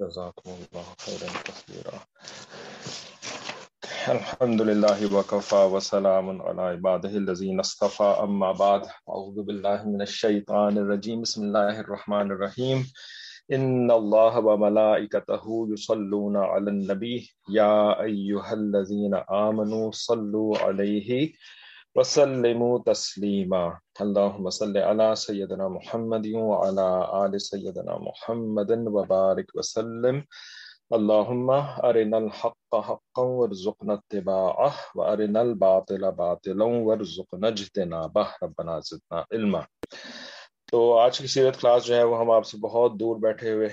[0.00, 1.96] جزاكم الله خيرا كثيرا.
[4.08, 8.04] الحمد لله وكفى وسلام على عباده الذين اصطفى.
[8.22, 11.22] أما بعد، أعوذ بالله من الشيطان الرجيم.
[11.22, 12.86] بسم الله الرحمن الرحيم.
[13.52, 17.34] إن الله وملائكته يصلون على النبي.
[17.50, 21.32] يا أيها الذين آمنوا صلوا عليه
[21.98, 23.68] وسلموا تسليما
[24.00, 30.20] اللهم صل على سيدنا محمد وعلى آل سيدنا محمد وبارك وسلم۔
[30.90, 31.50] اللهم
[31.84, 39.60] أرنا الحق حقا وارزقنا اتباعه وأرنا الباطل باطلا وارزقنا اجتنابه ربنا زدنا علما۔
[40.72, 43.68] تو آج کی سیرت کلاس جو ہے وہ ہم آپ سے بہت دور بیٹھے ہوئے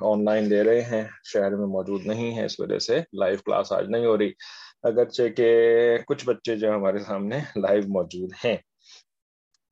[0.00, 3.72] آن لائن لے رہے ہیں، شہر میں موجود نہیں ہیں، اس وجہ سے لائیو کلاس
[3.72, 4.32] آج نہیں ہو رہی۔
[4.82, 5.48] اگرچہ کہ
[6.06, 8.56] کچھ بچے جو ہمارے سامنے لائیو موجود ہیں۔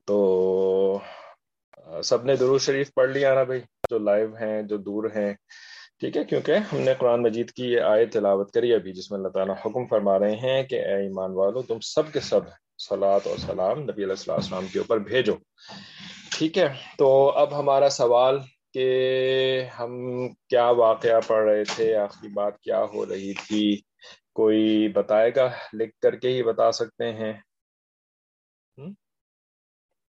[0.05, 0.99] تو،
[2.03, 5.33] سب نے درود شریف پڑھ لیا نا بھائی، جو لائیو ہیں، جو دور ہیں۔
[5.99, 9.19] ٹھیک ہے، کیونکہ ہم نے قرآن مجید کی یہ آئے تلاوت کری ابھی، جس میں
[9.19, 12.39] اللہ تعالیٰ حکم فرما رہے ہیں کہ اے ایمان والو، تم سب کے سب
[12.77, 15.33] سلاد اور سلام نبی علیہ السلام کے اوپر بھیجو۔
[16.37, 16.67] ٹھیک ہے،
[16.97, 18.39] تو اب ہمارا سوال
[18.73, 19.91] کہ ہم
[20.49, 23.88] کیا واقعہ پڑھ رہے تھے؟ آخری بات کیا ہو رہی تھی؟
[24.33, 27.33] کوئی بتائے گا؟ لکھ کر کے ہی بتا سکتے ہیں۔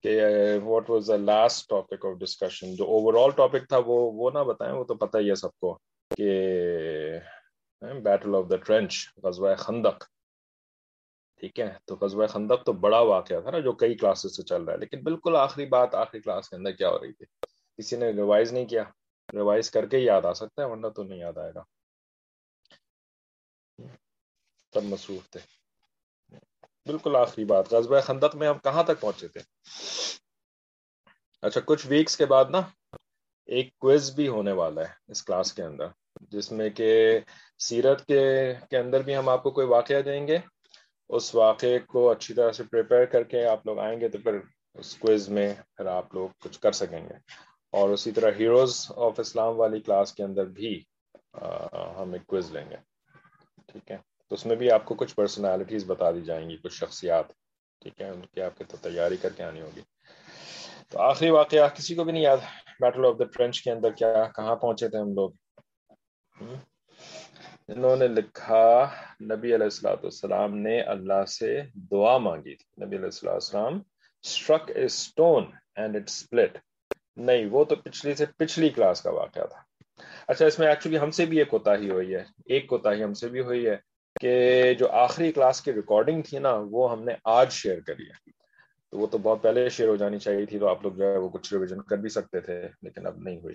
[0.03, 0.21] کہ
[0.63, 4.39] what was the last topic of discussion جو اوور آل ٹاپک تھا وہ وہ نہ
[4.39, 5.79] بتائیں وہ تو پتہ ہی ہے سب کو
[6.17, 6.31] کہ
[8.03, 10.05] بیٹل آف دا ٹرینچ غزوہ خندق۔
[11.41, 14.63] ٹھیک ہے؟ تو غزوہ خندق تو بڑا واقعہ تھا نا جو کئی کلاسز سے چل
[14.63, 17.27] رہا ہے۔ لیکن بالکل آخری بات آخری کلاس کے اندر کیا ہو رہی تھی؟
[17.79, 18.83] کسی نے ریوائز نہیں کیا۔
[19.33, 21.63] ریوائز کر کے یاد آ سکتا ہے ورنہ تو نہیں یاد آئے گا۔
[24.73, 25.41] تب مصروف تھے۔
[26.87, 29.41] بالکل آخری بات غزبۂ خندق میں ہم کہاں تک پہنچے تھے؟
[31.43, 32.61] اچھا کچھ ویکس کے بعد نا،
[33.49, 35.87] ایک کوئز بھی ہونے والا ہے اس کلاس کے اندر،
[36.31, 37.19] جس میں کہ
[37.59, 38.23] سیرت کے
[38.71, 40.39] کے اندر بھی ہم آپ کو کوئی واقعہ دیں گے۔
[41.11, 44.39] اس واقعے کو اچھی طرح سے پریپیئر کر کے آپ لوگ آئیں گے تو پھر
[44.75, 47.15] اس کوئز میں پھر آپ لوگ کچھ کر سکیں گے۔
[47.73, 50.83] اور اسی طرح ہیروز آف اسلام والی کلاس کے اندر بھی
[51.99, 52.77] ہم ایک کوئز لیں گے۔
[53.67, 53.97] ٹھیک ہے؟
[54.33, 57.25] تو اس میں بھی آپ کو کچھ پرسنالٹیز بتا دی جائیں گی، کچھ شخصیات،
[57.81, 59.81] ٹھیک ہے؟ ان کی آپ کے تو تیاری کر کے آنی ہوگی۔
[60.89, 62.37] تو آخری واقعہ، کسی کو بھی نہیں یاد
[62.81, 65.31] بیٹل آف دا ٹرنچ کے اندر کیا، کہاں پہنچے تھے ہم لوگ؟
[67.69, 71.61] انہوں نے لکھا، نبی علیہ السلاۃ والسلام نے اللہ سے
[71.91, 73.81] دعا مانگی تھی۔ نبی علیہ السلام السلام
[74.23, 75.45] struck a stone
[75.77, 76.59] and it split
[77.17, 79.63] نہیں، وہ تو پچھلی سے پچھلی کلاس کا واقعہ تھا۔
[80.29, 83.05] اچھا اس میں ایکچولی ہم سے بھی ایک کوتا ہی ہوئی ہے۔ ایک کوتا ہی
[83.05, 83.92] ہم سے بھی ہوئی ہے۔
[84.23, 88.31] کہ جو آخری کلاس کی ریکارڈنگ تھی نا، وہ ہم نے آج شیئر کری ہے۔
[88.91, 91.19] تو وہ تو بہت پہلے شیئر ہو جانی چاہیے تھی، تو آپ لوگ جو ہے
[91.19, 93.55] وہ کچھ ریویژن کر بھی سکتے تھے، لیکن اب نہیں ہوئی۔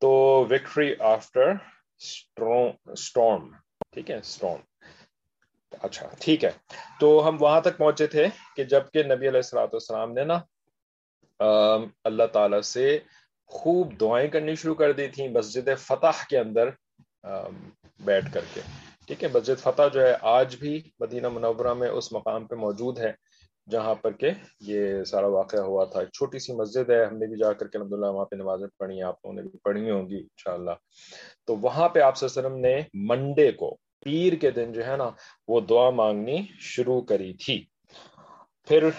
[0.00, 0.10] تو
[0.50, 1.52] وکٹری آفٹر
[1.96, 3.48] اسٹارم
[3.92, 4.60] ٹھیک ہے اسٹارم
[5.82, 6.50] اچھا ٹھیک ہے۔
[7.00, 10.38] تو ہم وہاں تک پہنچے تھے کہ جبکہ نبی علیہ السلاۃ والسلام نے نا
[12.04, 12.98] اللہ تعالی سے
[13.50, 16.70] خوب دعائیں کرنی شروع کر دی تھیں مسجد فتح کے اندر
[18.00, 18.60] بیٹھ کر کے۔
[19.08, 22.98] ٹھیک ہے، مسجد فتح جو ہے، آج بھی مدینہ منورہ میں اس مقام پہ موجود
[22.98, 23.12] ہے،
[23.70, 24.30] جہاں پر کہ
[24.60, 27.68] یہ سارا واقعہ ہوا تھا۔ ایک چھوٹی سی مسجد ہے، ہم نے بھی جا کر
[27.68, 30.16] کے الحمد للہ وہاں پہ نمازیں پڑھی ہیں، آپ لوگوں نے بھی پڑھی ہوں گی،
[30.16, 30.70] انشاءاللہ۔
[31.46, 35.10] تو وہاں پہ آپ وسلم نے منڈے کو، پیر کے دن جو ہے نا،
[35.48, 37.64] وہ دعا مانگنی شروع کری تھی۔
[38.68, 38.90] پھر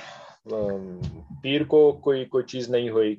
[1.44, 3.16] پیر کو کوئی کوئی چیز نہیں ہوئی۔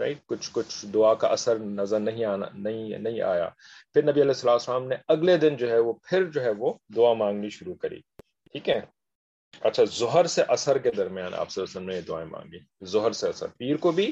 [0.00, 3.48] رائٹ کچھ کچھ دعا کا اثر نظر نہیں آنا نہیں نہیں آیا۔
[3.92, 6.74] پھر نبی علیہ السلام السلام نے اگلے دن جو ہے وہ پھر جو ہے وہ
[6.96, 8.00] دعا مانگنی شروع کری۔
[8.52, 8.80] ٹھیک ہے؟
[9.60, 13.28] اچھا ظہر سے اثر کے درمیان آپ سے وسلم نے یہ دعائیں مانگی۔ ظہر سے
[13.28, 14.06] اثر پیر کو بھی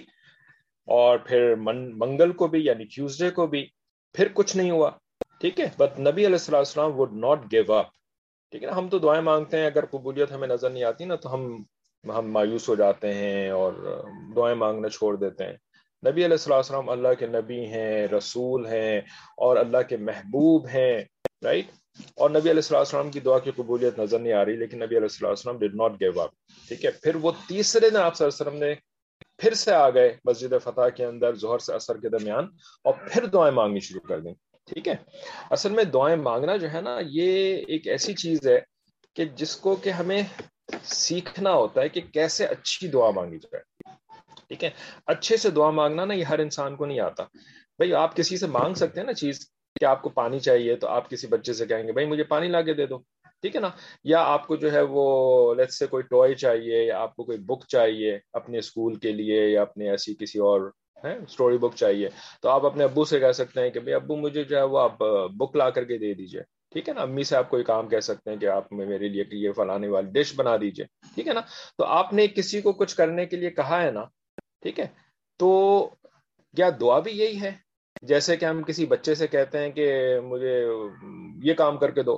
[0.87, 1.55] اور پھر
[1.97, 3.67] منگل کو بھی یعنی ٹیوزڈے کو بھی۔
[4.15, 4.91] پھر کچھ نہیں ہوا۔
[5.41, 7.87] ٹھیک ہے؟ بٹ نبی علیہ السلام السلام وڈ ناٹ گیو اپ
[8.51, 11.15] ٹھیک ہے نا؟ ہم تو دعائیں مانگتے ہیں۔ اگر قبولیت ہمیں نظر نہیں آتی نا
[11.15, 11.63] تو ہم
[12.05, 13.73] ہم مایوس ہو جاتے ہیں اور
[14.37, 15.57] دعائیں مانگنا چھوڑ دیتے ہیں۔
[16.03, 18.99] نبی علیہ السلام السلام اللہ کے نبی ہیں، رسول ہیں
[19.37, 20.95] اور اللہ کے محبوب ہیں
[21.45, 21.71] رائٹ
[22.17, 24.97] اور نبی علیہ السلام السلام کی دعا کی قبولیت نظر نہیں آ رہی، لیکن نبی
[24.97, 26.31] علیہ السلام السلام ڈڈ ناٹ گیو اپ
[26.69, 28.75] ٹھیک ہے؟ پھر وہ تیسرے دن آپ صلی اللہ علیہ وسلم نے
[29.39, 32.49] پھر سے آ گئے مسجد فتح کے اندر ظہر سے اثر کے درمیان
[32.85, 34.33] اور پھر دعائیں مانگنی شروع کر دیں،
[34.69, 34.95] ٹھیک ہے؟
[35.51, 38.59] اصل میں دعائیں مانگنا جو ہے نا، یہ ایک ایسی چیز ہے
[39.17, 40.23] کہ جس کو کہ ہمیں
[40.83, 43.63] سیکھنا ہوتا ہے کہ کیسے اچھی دعا مانگی جائے۔
[44.49, 44.71] ٹھیک ہے؟
[45.07, 47.25] اچھے سے دعا مانگنا نا، یہ ہر انسان کو نہیں آتا۔
[47.79, 49.49] بھائی، آپ کسی سے مانگ سکتے ہیں نا چیز
[49.81, 52.49] کہ آپ کو پانی چاہیے تو آپ کسی بچے سے کہیں گے، بھائی، مجھے پانی
[52.49, 52.99] لا کے دے دو۔
[53.43, 53.69] ٹھیک ہے نا؟
[54.05, 57.39] یا آپ کو جو ہے وہ لیٹ سے کوئی ٹوائے چاہیے یا آپ کو کوئی
[57.39, 60.71] بک چاہیے اپنے اسکول کے لیے یا اپنے ایسی کسی اور
[61.03, 62.09] اسٹوری بک چاہیے،
[62.43, 64.79] تو آپ اپنے ابو سے کہہ سکتے ہیں کہ بھائی، ابو، مجھے جو ہے وہ
[64.79, 64.99] آپ
[65.31, 66.41] بک لا کر کے دے دیجیے
[66.73, 69.25] ٹھیک ہے نا؟ امی سے آپ کوئی کام کہہ سکتے ہیں کہ آپ میرے لیے
[69.33, 71.41] یہ فلانے والی ڈش بنا دیجیے ٹھیک ہے نا؟
[71.79, 74.05] تو آپ نے کسی کو کچھ کرنے کے لیے کہا ہے نا
[74.67, 74.87] ٹھیک ہے؟
[75.41, 75.49] تو
[76.55, 77.51] کیا دعا بھی یہی ہے؟
[78.03, 80.55] جیسے کہ ہم کسی بچے سے کہتے ہیں کہ مجھے
[81.43, 82.17] یہ کام کر کے دو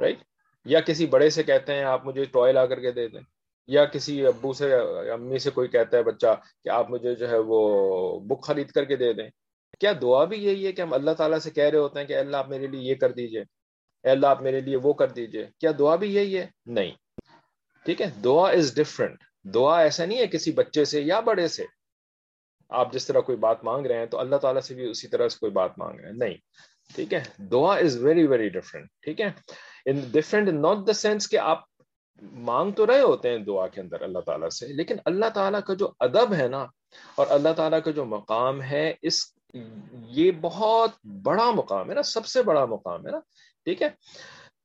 [0.00, 0.18] رائٹ
[0.66, 3.20] یا کسی بڑے سے کہتے ہیں آپ مجھے ٹوائے لا کر کے دے دیں،
[3.68, 4.74] یا کسی ابو سے،
[5.12, 6.34] امی سے کوئی کہتا ہے بچہ
[6.64, 7.60] کہ آپ مجھے جو ہے وہ
[8.20, 9.28] بک خرید کر کے دے دیں۔
[9.80, 12.16] کیا دعا بھی یہی ہے کہ ہم اللہ تعالیٰ سے کہہ رہے ہوتے ہیں کہ
[12.16, 13.40] اللہ آپ میرے لیے یہ کر دیجیے،
[14.04, 16.92] اے اللہ آپ میرے لیے وہ کر دیجیے؟ کیا دعا بھی یہی ہے؟ نہیں۔
[17.86, 21.64] ٹھیک ہے؟ دعا از ڈفرنٹ دعا ایسا نہیں ہے کسی بچے سے یا بڑے سے۔
[22.68, 25.28] آپ جس طرح کوئی بات مانگ رہے ہیں تو اللہ تعالیٰ سے بھی اسی طرح
[25.28, 26.34] سے کوئی بات مانگ رہے ہیں۔ نہیں،
[26.94, 29.30] ٹھیک ہے؟ دعا از ویری ویری ڈفرنٹ ٹھیک ہے؟
[29.86, 31.58] ان ناٹ دا سینس کہ آپ
[32.22, 35.74] مانگ تو رہے ہوتے ہیں دعا کے اندر اللہ تعالیٰ سے، لیکن اللہ تعالیٰ کا
[35.74, 36.66] جو ادب ہے نا
[37.14, 39.24] اور اللہ تعالیٰ کا جو مقام ہے، اس
[39.94, 40.90] یہ بہت
[41.22, 43.18] بڑا مقام ہے نا، سب سے بڑا مقام ہے نا،
[43.64, 43.88] ٹھیک ہے؟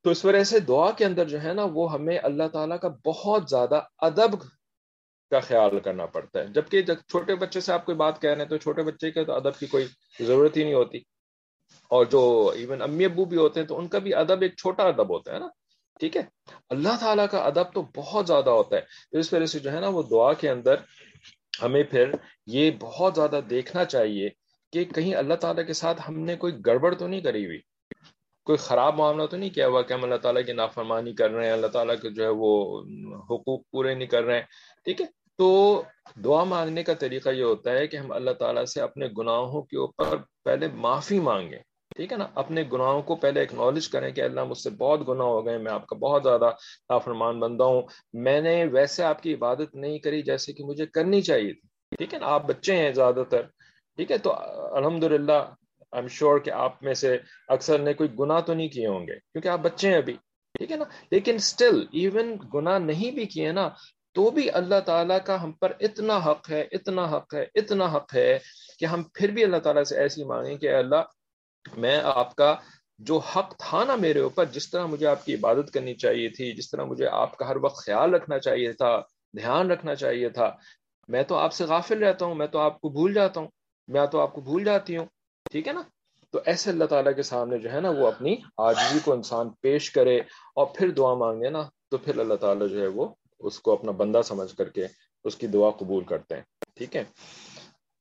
[0.03, 2.89] تو اس وجہ سے دعا کے اندر جو ہے نا، وہ ہمیں اللہ تعالیٰ کا
[3.05, 4.35] بہت زیادہ ادب
[5.29, 8.41] کا خیال کرنا پڑتا ہے۔ جبکہ جب چھوٹے بچے سے آپ کوئی بات کہہ رہے
[8.41, 9.85] ہیں تو چھوٹے بچے کے تو ادب کی کوئی
[10.19, 10.97] ضرورت ہی نہیں ہوتی۔
[11.89, 14.83] اور جو ایون امی ابو بھی ہوتے ہیں تو ان کا بھی ادب ایک چھوٹا
[14.83, 15.47] ادب ہوتا ہے نا۔
[15.99, 16.21] ٹھیک ہے؟
[16.69, 18.81] اللہ تعالیٰ کا ادب تو بہت زیادہ ہوتا ہے۔
[19.11, 20.75] تو اس وجہ سے جو ہے نا وہ دعا کے اندر
[21.63, 22.11] ہمیں پھر
[22.47, 24.29] یہ بہت زیادہ دیکھنا چاہیے
[24.73, 27.59] کہ کہیں اللہ تعالیٰ کے ساتھ ہم نے کوئی گڑبڑ تو نہیں کری ہوئی؟
[28.45, 31.45] کوئی خراب معاملہ تو نہیں کیا ہوا کہ ہم اللہ تعالیٰ کی نافرمانی کر رہے
[31.45, 32.81] ہیں، اللہ تعالیٰ کے جو ہے وہ
[33.29, 34.45] حقوق پورے نہیں کر رہے ہیں۔
[34.83, 35.05] ٹھیک ہے،
[35.37, 35.81] تو
[36.25, 39.77] دعا مانگنے کا طریقہ یہ ہوتا ہے کہ ہم اللہ تعالیٰ سے اپنے گناہوں کے
[39.77, 41.59] اوپر پہلے معافی مانگیں۔
[41.95, 45.27] ٹھیک ہے نا، اپنے گناہوں کو پہلے اکنالج کریں کہ اللہ مجھ سے بہت گناہ
[45.27, 46.49] ہو گئے، میں آپ کا بہت زیادہ
[46.89, 47.81] نافرمان بندہ ہوں۔
[48.13, 52.13] میں نے ویسے آپ کی عبادت نہیں کری جیسے کہ مجھے کرنی چاہیے تھی۔ ٹھیک
[52.13, 53.41] ہے نا، آپ بچے ہیں زیادہ تر۔
[53.95, 54.33] ٹھیک ہے، تو
[54.75, 55.43] الحمد للہ
[55.95, 59.07] آئی ایم شیور کہ آپ میں سے اکثر نے کوئی گناہ تو نہیں کیے ہوں
[59.07, 60.13] گے، کیونکہ آپ بچے ہیں ابھی،
[60.55, 63.69] ٹھیک ہے نا؟ لیکن اسٹل ایون گناہ نہیں بھی کیے نا،
[64.13, 68.15] تو بھی اللہ تعالیٰ کا ہم پر اتنا حق ہے، اتنا حق ہے، اتنا حق
[68.15, 68.37] ہے
[68.79, 71.01] کہ ہم پھر بھی اللہ تعالیٰ سے ایسی مانگیں کہ اللہ،
[71.77, 72.55] میں آپ کا
[72.99, 76.51] جو حق تھا نا میرے اوپر، جس طرح مجھے آپ کی عبادت کرنی چاہیے تھی،
[76.51, 79.01] جس طرح مجھے آپ کا ہر وقت خیال رکھنا چاہیے تھا،
[79.35, 80.55] دھیان رکھنا چاہیے تھا،
[81.07, 83.47] میں تو آپ سے غافل رہتا ہوں، میں تو آپ کو بھول جاتا ہوں،
[83.87, 85.05] میں تو آپ کو بھول جاتی ہوں۔
[85.55, 85.81] ٹھیک ہے نا؟
[86.31, 89.91] تو ایسے اللہ تعالیٰ کے سامنے جو ہے نا، وہ اپنی آجزی کو انسان پیش
[89.91, 90.17] کرے
[90.55, 91.61] اور پھر دعا مانگے نا،
[91.91, 93.07] تو پھر اللہ تعالیٰ جو ہے وہ
[93.39, 94.85] اس کو اپنا بندہ سمجھ کر کے
[95.23, 96.41] اس کی دعا قبول کرتے ہیں۔
[96.75, 97.03] ٹھیک ہے؟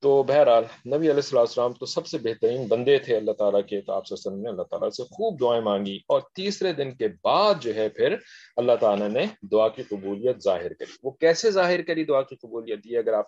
[0.01, 3.81] تو بہرحال نبی علیہ السلام السلام تو سب سے بہترین بندے تھے اللہ تعالیٰ کے
[3.81, 7.53] تو آپ وسلم نے اللہ تعالیٰ سے خوب دعائیں مانگی اور تیسرے دن کے بعد
[7.61, 8.15] جو ہے پھر
[8.57, 12.79] اللہ تعالیٰ نے دعا کی قبولیت ظاہر کری۔ وہ کیسے ظاہر کری دعا کی قبولیت؟
[12.85, 13.25] یہ اگر آپ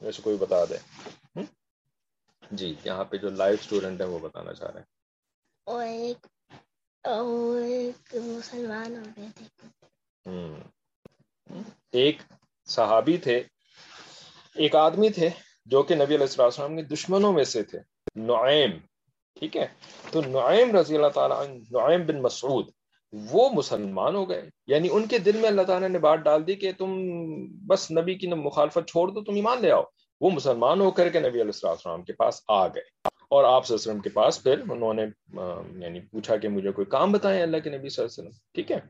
[0.00, 1.42] ویسے کوئی بتا دیں
[2.50, 4.96] جی یہاں پہ جو لائیو اسٹوڈنٹ ہے وہ بتانا چاہ رہے ہیں۔
[8.14, 9.68] مسلمان ہو گئے تھے۔
[11.92, 12.18] ایک
[12.64, 13.42] صحابی تھے
[14.54, 15.30] ایک آدمی تھے
[15.64, 17.78] جو کہ نبی علیہ السلام کے دشمنوں میں سے تھے
[18.16, 18.70] نعیم۔
[19.34, 19.66] ٹھیک ہے؟
[20.10, 22.68] تو نعیم رضی اللہ تعالیٰ نعیم بن مسعود
[23.12, 26.54] وہ مسلمان ہو گئے۔ یعنی ان کے دل میں اللہ تعالیٰ نے بات ڈال دی
[26.54, 26.96] کہ تم
[27.66, 29.82] بس نبی کی مخالفت چھوڑ دو تم ایمان لے آؤ۔
[30.20, 32.82] وہ مسلمان ہو کر کے نبی علیہ السلام کے پاس آ گئے۔
[33.30, 35.02] اور آپ صلی اللہ علیہ وسلم کے پاس پھر انہوں نے
[35.84, 38.72] یعنی پوچھا کہ مجھے کوئی کام بتائیں اللہ کے نبی صلی اللہ علیہ وسلم۔ ٹھیک
[38.72, 38.80] ہے؟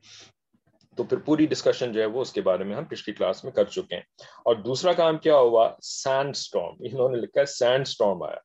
[0.97, 3.53] تو پھر پوری ڈسکشن جو ہے وہ اس کے بارے میں ہم پچھلی کلاس میں
[3.53, 7.87] کر چکے ہیں۔ اور دوسرا کام کیا ہوا؟ سینڈ اسٹارم انہوں نے لکھا ہے سینڈ
[7.87, 8.37] اسٹارم آیا۔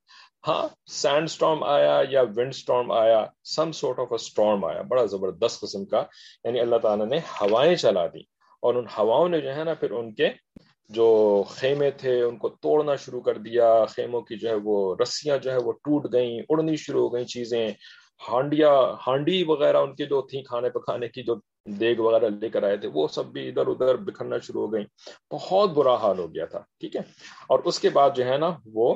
[0.48, 5.06] ہاں سینڈ اسٹارم آیا یا ونڈ اسٹارم آیا؟ Some sort of a storm آیا۔ بڑا
[5.06, 6.04] زبردست قسم کا
[6.44, 8.20] یعنی اللہ تعالیٰ نے ہوائیں چلا دی
[8.62, 10.30] اور ان ہواؤں نے جو ہے نا پھر ان کے
[10.96, 11.08] جو
[11.48, 15.52] خیمے تھے، ان کو توڑنا شروع کر دیا۔ خیموں کی جو ہے وہ رسیاں جو
[15.52, 17.68] ہے وہ ٹوٹ گئیں، اڑنی شروع ہو گئیں چیزیں۔
[18.22, 18.72] ہانڈیا،
[19.08, 21.36] ہانڈی وغیرہ ان کی جو تھیں، کھانے پکانے کی جو
[21.80, 24.86] دیگ وغیرہ لے کر آئے تھے، وہ سب بھی ادھر ادھر بکھرنا شروع ہو گئی
[25.32, 27.02] بہت برا حال ہو گیا تھا، ٹھیک ہے؟
[27.50, 28.94] اور اس کے بعد جو ہے نا وہ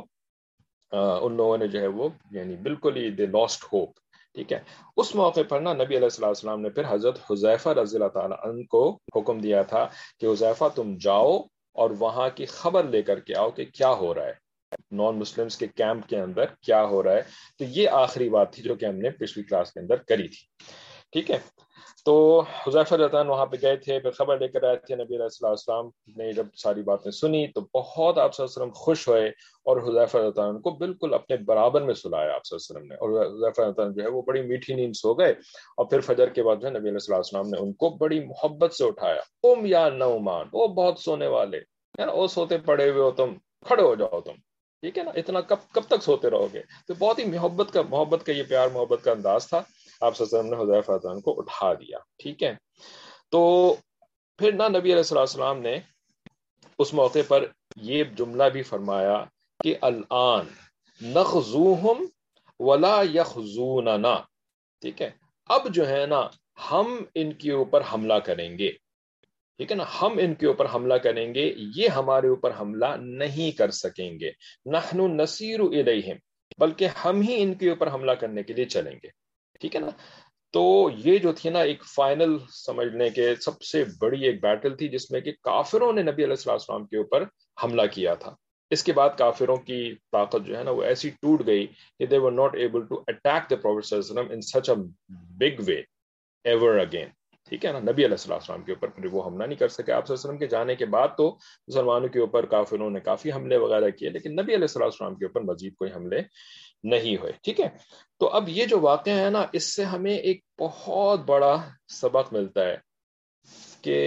[0.91, 3.89] ان لوگوں نے جو ہے وہ یعنی بالکل ہی دے لاسٹ ہوپ
[4.35, 4.59] ٹھیک ہے؟
[4.97, 8.37] اس موقع پر نا نبی علیہ السلام السلام نے پھر حضرت حضیفہ رضی اللہ تعالیٰ
[8.43, 8.83] عنہ کو
[9.15, 9.87] حکم دیا تھا
[10.19, 11.37] کہ حضیفہ تم جاؤ
[11.75, 14.45] اور وہاں کی خبر لے کر کے آؤ کہ کیا ہو رہا ہے۔
[14.91, 17.21] نان مسلمس کے کیمپ کے اندر کیا ہو رہا ہے۔
[17.59, 20.63] تو یہ آخری بات تھی جو کہ ہم نے پچھلی کلاس کے اندر کری تھی۔
[21.11, 21.39] ٹھیک ہے؟
[22.05, 25.45] تو حضیفہ رضان وہاں پہ گئے تھے، پھر خبر لے کر آئے تھے نبی علیہ
[25.45, 29.27] السلام نے جب ساری باتیں سنی تو بہت آپ وسلم خوش ہوئے
[29.65, 33.93] اور حضیفہ رضان کو بالکل اپنے برابر میں سلایا آپ وسلم نے۔ اور حضیفہ رضان
[33.93, 35.31] جو ہے وہ بڑی میٹھی نیند سو گئے
[35.77, 38.73] اور پھر فجر کے بعد جو ہے نبی علیہ السلام نے ان کو بڑی محبت
[38.73, 41.59] سے اٹھایا۔ تم یا نعمان، وہ بہت سونے والے
[42.13, 43.33] وہ سوتے پڑے ہوئے ہو تم،
[43.65, 44.33] کھڑے ہو جاؤ تم،
[44.81, 47.81] ٹھیک ہے نا؟ اتنا کب کب تک سوتے رہو گے؟ تو بہت ہی محبت کا
[47.89, 49.61] محبت کا یہ پیار، محبت کا انداز تھا۔
[50.01, 52.55] آپ وسلم نے حضیف عنہ کو اٹھا دیا ٹھیک ہے؟
[53.29, 53.75] تو
[54.37, 55.79] پھر نہ نبی علیہ السلام نے
[56.79, 59.23] اس موقع پر یہ جملہ بھی فرمایا
[59.63, 60.45] کہ الان
[61.01, 62.05] نخزوہم
[62.59, 64.15] ولا یخزوننا،
[64.81, 65.09] ٹھیک ہے؟
[65.49, 66.27] اب جو ہے نا
[66.71, 68.71] ہم ان کے اوپر حملہ کریں گے،
[69.59, 73.57] ٹھیک ہے نا؟ ہم ان کے اوپر حملہ کریں گے، یہ ہمارے اوپر حملہ نہیں
[73.57, 74.31] کر سکیں گے۔
[74.65, 76.17] نحن نصیر الیہم،
[76.57, 79.24] بلکہ ہم ہی ان کے اوپر حملہ کرنے کے لیے چلیں گے۔
[79.59, 79.89] ٹھیک ہے نا؟
[80.53, 84.87] تو یہ جو تھی نا ایک فائنل سمجھنے کے سب سے بڑی ایک بیٹل تھی
[84.87, 87.23] جس میں کہ کافروں نے نبی علیہ السلام کے اوپر
[87.63, 88.35] حملہ کیا تھا۔
[88.71, 91.67] اس کے بعد کافروں کی طاقت جو ہے نا وہ ایسی ٹوٹ گئی
[91.99, 94.75] کہ they were not able to attack the professor in such a
[95.39, 95.81] big way
[96.45, 97.09] ever again
[97.49, 100.11] ٹھیک ہے نا؟ نبی علیہ السلام کے اوپر پھر وہ حملہ نہیں کر سکے۔ آپ
[100.11, 101.29] وسلم کے جانے کے بعد تو
[101.67, 105.41] مسلمانوں کے اوپر کافروں نے کافی حملے وغیرہ کیے، لیکن نبی علیہ السلام کے اوپر
[105.41, 106.21] مزید کوئی حملے
[106.85, 107.69] نہیں ہوئے۔ ٹھیک ہے؟
[108.19, 112.61] تو اب یہ جو واقعہ ہے نا، اس سے ہمیں ایک بہت بڑا سبق ملتا
[112.61, 112.77] ہے
[113.81, 114.03] کہ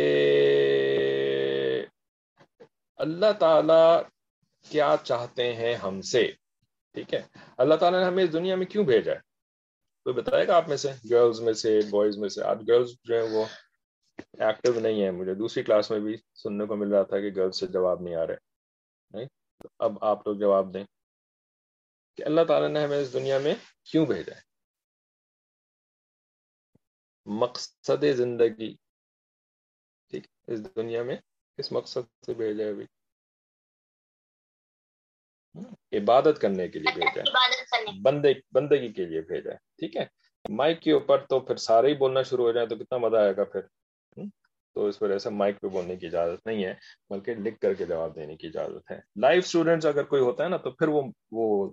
[2.96, 4.02] اللہ تعالی
[4.70, 6.32] کیا چاہتے ہیں ہم سے۔
[6.94, 7.22] ٹھیک ہے؟
[7.58, 9.18] اللہ تعالیٰ نے ہمیں اس دنیا میں کیوں بھیجا ہے؟
[10.04, 13.14] کوئی بتائے گا آپ میں سے؟ گرلز میں سے بوائز میں سے۔ آج گرلز جو
[13.14, 13.44] ہے وہ
[14.38, 17.60] ایکٹیو نہیں ہے مجھے دوسری کلاس میں بھی سننے کو مل رہا تھا کہ گرلز
[17.60, 18.36] سے جواب نہیں آ رہے۔
[19.10, 19.26] نہیں
[19.78, 20.84] اب آپ لوگ جواب دیں۔
[22.18, 24.40] کہ اللہ تعالیٰ نے ہمیں اس دنیا میں کیوں بھیجا ہے؟
[27.26, 28.74] مقصد زندگی
[30.10, 31.16] ٹھیک اس دنیا میں
[31.58, 32.84] کس مقصد سے بھیجا ہے ابھی؟
[35.98, 40.04] عبادت کرنے کے لیے بھیجا ہے بندے بندگی کے لیے بھیجا ہے ٹھیک ہے؟
[40.48, 43.36] مائک کے اوپر تو پھر سارے ہی بولنا شروع ہو جائیں تو کتنا مزہ آئے
[43.36, 43.60] گا پھر
[44.74, 46.74] تو اس وجہ سے مائک پہ بولنے کی اجازت نہیں ہے
[47.10, 50.48] بلکہ لکھ کر کے جواب دینے کی اجازت ہے۔ لائف اسٹوڈینٹس اگر کوئی ہوتا ہے
[50.48, 51.70] نا تو پھر وہ وہ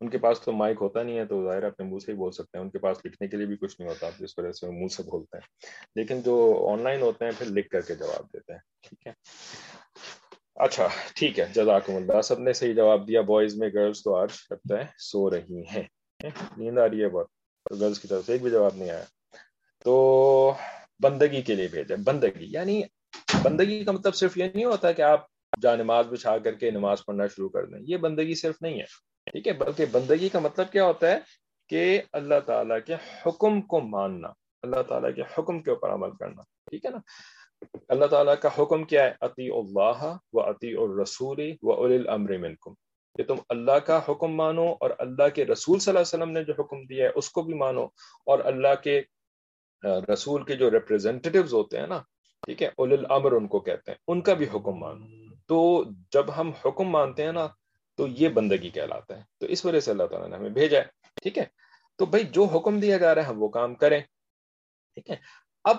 [0.00, 2.32] ان کے پاس تو مائک ہوتا نہیں ہے، تو ظاہر اپنے منہ سے ہی بول
[2.32, 4.70] سکتے ہیں۔ ان کے پاس لکھنے کے لیے بھی کچھ نہیں ہوتا، جس وجہ سے
[4.70, 5.46] منہ سے بولتے ہیں۔
[5.96, 9.12] لیکن جو آن لائن ہوتے ہیں، پھر لکھ کر کے جواب دیتے ہیں، ٹھیک ہے؟
[10.54, 14.28] اچھا ٹھیک ہے، جزاکم اللہ۔ سب نے صحیح جواب دیا۔ بوائز میں گرلز تو آج
[14.50, 15.82] لگتا ہے سو رہی ہیں۔
[16.56, 17.26] نیند آ رہی ہے بہت۔
[17.80, 19.04] گرلز کی طرف سے ایک بھی جواب نہیں آیا۔
[19.84, 20.52] تو
[21.02, 22.82] بندگی کے لیے بھیجا۔ بندگی یعنی
[23.42, 25.26] بندگی کا مطلب صرف یہ نہیں ہوتا کہ آپ
[25.62, 29.15] جا نماز بچھا کر کے نماز پڑھنا شروع کر دیں۔ یہ بندگی صرف نہیں ہے۔
[29.32, 31.18] ٹھیک ہے، بلکہ بندگی کا مطلب کیا ہوتا ہے
[31.68, 34.28] کہ اللہ تعالیٰ کے حکم کو ماننا،
[34.62, 36.98] اللہ تعالیٰ کے حکم کے اوپر عمل کرنا، ٹھیک ہے نا؟
[37.88, 42.72] اللہ تعالیٰ کا حکم کیا ہے؟ عطی اللہ و عطی الرسول و الامر منکم۔
[43.16, 46.44] کہ تم اللہ کا حکم مانو اور اللہ کے رسول صلی اللہ علیہ وسلم نے
[46.44, 47.84] جو حکم دیا ہے، اس کو بھی مانو
[48.26, 49.02] اور اللہ کے
[50.12, 52.02] رسول کے جو ریپرزینٹیوز ہوتے ہیں نا،
[52.42, 55.04] ٹھیک ہے اول الامر ان کو کہتے ہیں، ان کا بھی حکم مانو۔
[55.46, 57.48] تو جب ہم حکم مانتے ہیں نا
[57.96, 60.84] تو یہ بندگی کہلاتا ہے۔ تو اس وجہ سے اللہ تعالیٰ نے ہمیں بھیجا ہے،
[61.14, 61.44] ٹھیک ہے؟
[61.96, 64.00] تو بھائی جو حکم دیا جا رہا ہے، ہم وہ کام کریں۔
[64.94, 65.16] ٹھیک ہے؟
[65.64, 65.76] اب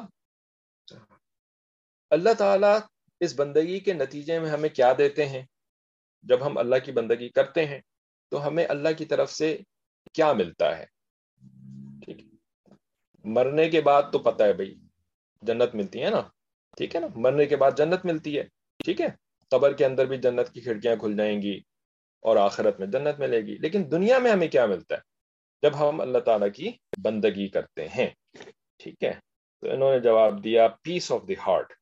[2.10, 2.78] اللہ تعالیٰ
[3.20, 5.42] اس بندگی کے نتیجے میں ہمیں کیا دیتے ہیں؟
[6.24, 7.82] جب ہم اللہ کی بندگی کرتے ہیں،
[8.30, 9.58] تو ہمیں اللہ کی طرف سے
[10.14, 10.86] کیا ملتا ہے؟
[12.06, 12.18] ٹھیک۔
[13.24, 14.76] مرنے کے بعد تو پتہ ہے بھائی،
[15.42, 16.22] جنت ملتی ہے نا۔
[16.78, 18.44] ٹھیک ہے نا؟ مرنے کے بعد جنت ملتی ہے۔
[18.78, 19.08] ٹھیک ہے؟
[19.50, 21.60] قبر کے اندر بھی جنت کی کھڑکیاں کھل جائیں گی۔
[22.22, 25.00] اور آخرت میں جنت ملے گی۔ لیکن دنیا میں ہمیں کیا ملتا ہے؟
[25.62, 26.72] جب ہم اللہ تعالیٰ کی
[27.04, 28.10] بندگی کرتے ہیں۔
[28.78, 29.14] ٹھیک ہے؟
[29.62, 31.74] تو انہوں نے جواب دیا پیس آف دی ہارٹ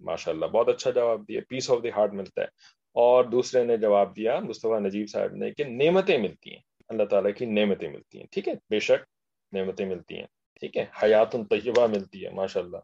[0.00, 2.46] ماشاء اللہ بہت اچھا جواب دیا پیس آف دی ہارٹ ملتا ہے۔
[2.92, 7.30] اور دوسرے نے جواب دیا، مصطفیٰ نجیب صاحب نے کہ نعمتیں ملتی ہیں۔ اللہ تعالیٰ
[7.36, 9.06] کی نعمتیں ملتی ہیں۔ ٹھیک ہے؟ بے شک
[9.52, 10.26] نعمتیں ملتی ہیں۔
[10.60, 12.76] ٹھیک ہے؟ حیات طیبہ ملتی ہے ماشاء اللہ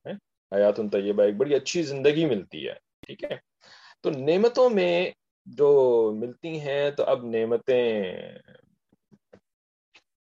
[0.55, 2.75] حیات طیبہ ایک بڑی اچھی زندگی ملتی ہے۔
[3.07, 3.37] ٹھیک ہے؟
[4.01, 5.11] تو نعمتوں میں
[5.47, 5.71] جو
[6.17, 8.03] ملتی ہیں تو اب نعمتیں،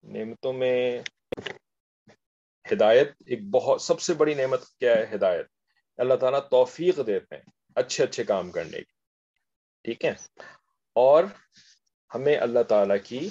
[0.03, 1.03] نعمتوں میں
[2.73, 5.47] ہدایت ایک بہت، سب سے بڑی نعمت کیا ہے ہدایت؟
[5.99, 7.43] اللہ تعالیٰ توفیق دیتے ہیں
[7.77, 8.93] اچھے اچھے کام کرنے کی،
[9.85, 10.13] ٹھیک ہے؟
[10.97, 11.25] اور
[12.15, 13.29] ہمیں اللہ تعالیٰ کی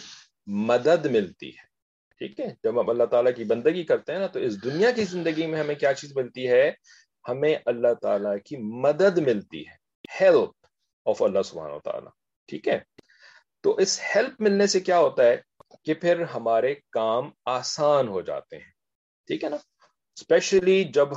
[0.48, 1.66] مدد ملتی ہے،
[2.22, 5.04] ٹھیک ہے؟ جب ہم اللہ تعالیٰ کی بندگی کرتے ہیں نا تو اس دنیا کی
[5.04, 6.72] زندگی میں ہمیں کیا چیز ملتی ہے؟
[7.30, 9.76] ہمیں اللہ تعالیٰ کی مدد ملتی ہے
[10.22, 10.67] ہیلپ
[11.08, 12.12] آف اللہ سبحانہ و تعالیٰ۔
[12.48, 12.80] ٹھیک ہے۔
[13.62, 15.38] تو اس ہیلپ ملنے سے کیا ہوتا ہے
[15.84, 18.72] کہ پھر ہمارے کام آسان ہو جاتے ہیں۔
[19.28, 19.56] ٹھیک ہے نا؟
[20.16, 21.08] اسپیشلی جب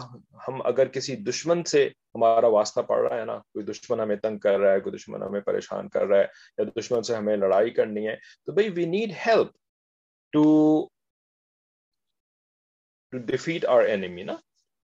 [0.48, 4.38] ہم اگر کسی دشمن سے ہمارا واسطہ پڑ رہا ہے نا، کوئی دشمن ہمیں تنگ
[4.38, 6.24] کر رہا ہے، کوئی دشمن ہمیں پریشان کر رہا ہے
[6.58, 9.48] یا دشمن سے ہمیں لڑائی کرنی ہے، تو بھائی we need help
[10.32, 10.86] to
[13.10, 14.34] to defeat our enemy نا۔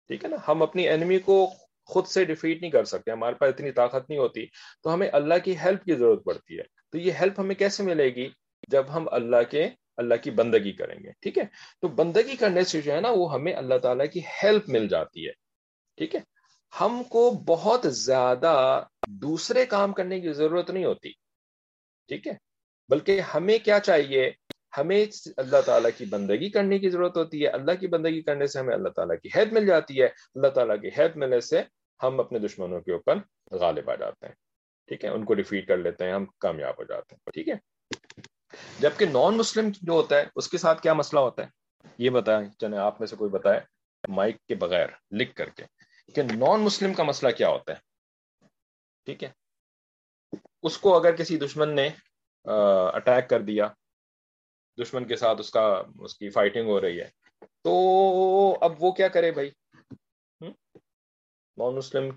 [0.06, 1.52] ٹھیک ہے نا؟ ہم اپنی اینیمی کو
[1.86, 4.46] خود سے ڈیفیٹ نہیں کر سکتے، ہمارے پاس اتنی طاقت نہیں ہوتی،
[4.82, 8.14] تو ہمیں اللہ کی ہیلپ کی ضرورت پڑتی ہے۔ تو یہ ہیلپ ہمیں کیسے ملے
[8.14, 8.28] گی؟
[8.68, 11.44] جب ہم اللہ کے، اللہ کی بندگی کریں گے، ٹھیک ہے؟
[11.80, 15.26] تو بندگی کرنے سے جو ہے نا، وہ ہمیں اللہ تعالیٰ کی ہیلپ مل جاتی
[15.26, 15.32] ہے،
[15.96, 16.20] ٹھیک ہے؟
[16.80, 21.10] ہم کو بہت زیادہ دوسرے کام کرنے کی ضرورت نہیں ہوتی،
[22.08, 22.32] ٹھیک ہے؟
[22.88, 24.30] بلکہ ہمیں کیا چاہیے؟
[24.76, 25.04] ہمیں
[25.36, 28.74] اللہ تعالیٰ کی بندگی کرنے کی ضرورت ہوتی ہے، اللہ کی بندگی کرنے سے ہمیں
[28.74, 31.62] اللہ تعالیٰ کی حید مل جاتی ہے۔ اللہ تعالیٰ کی حید ملنے سے
[32.00, 33.18] ہم اپنے دشمنوں کے اوپر
[33.60, 34.34] غالب آ جاتے ہیں،
[34.88, 37.54] ٹھیک ہے؟ ان کو ڈیفیٹ کر لیتے ہیں، ہم کامیاب ہو جاتے ہیں، ٹھیک ہے؟
[38.80, 41.48] جبکہ نان مسلم جو ہوتا ہے، اس کے ساتھ کیا مسئلہ ہوتا ہے؟
[41.98, 43.60] یہ بتائیں چلے آپ میں سے کوئی بتائے
[44.08, 45.64] مائک کے بغیر لکھ کر کے
[46.14, 48.46] کہ نان مسلم کا مسئلہ کیا ہوتا ہے،
[49.06, 49.30] ٹھیک ہے؟
[50.62, 51.88] اس کو اگر کسی دشمن نے
[52.44, 53.68] اٹیک کر دیا
[54.82, 57.70] دشمن کے ساتھ اس کا اس کی فائٹنگ ہو رہی ہے۔ تو
[58.60, 59.50] اب وہ کیا کرے بھائی؟
[61.56, 62.16] نان مسلم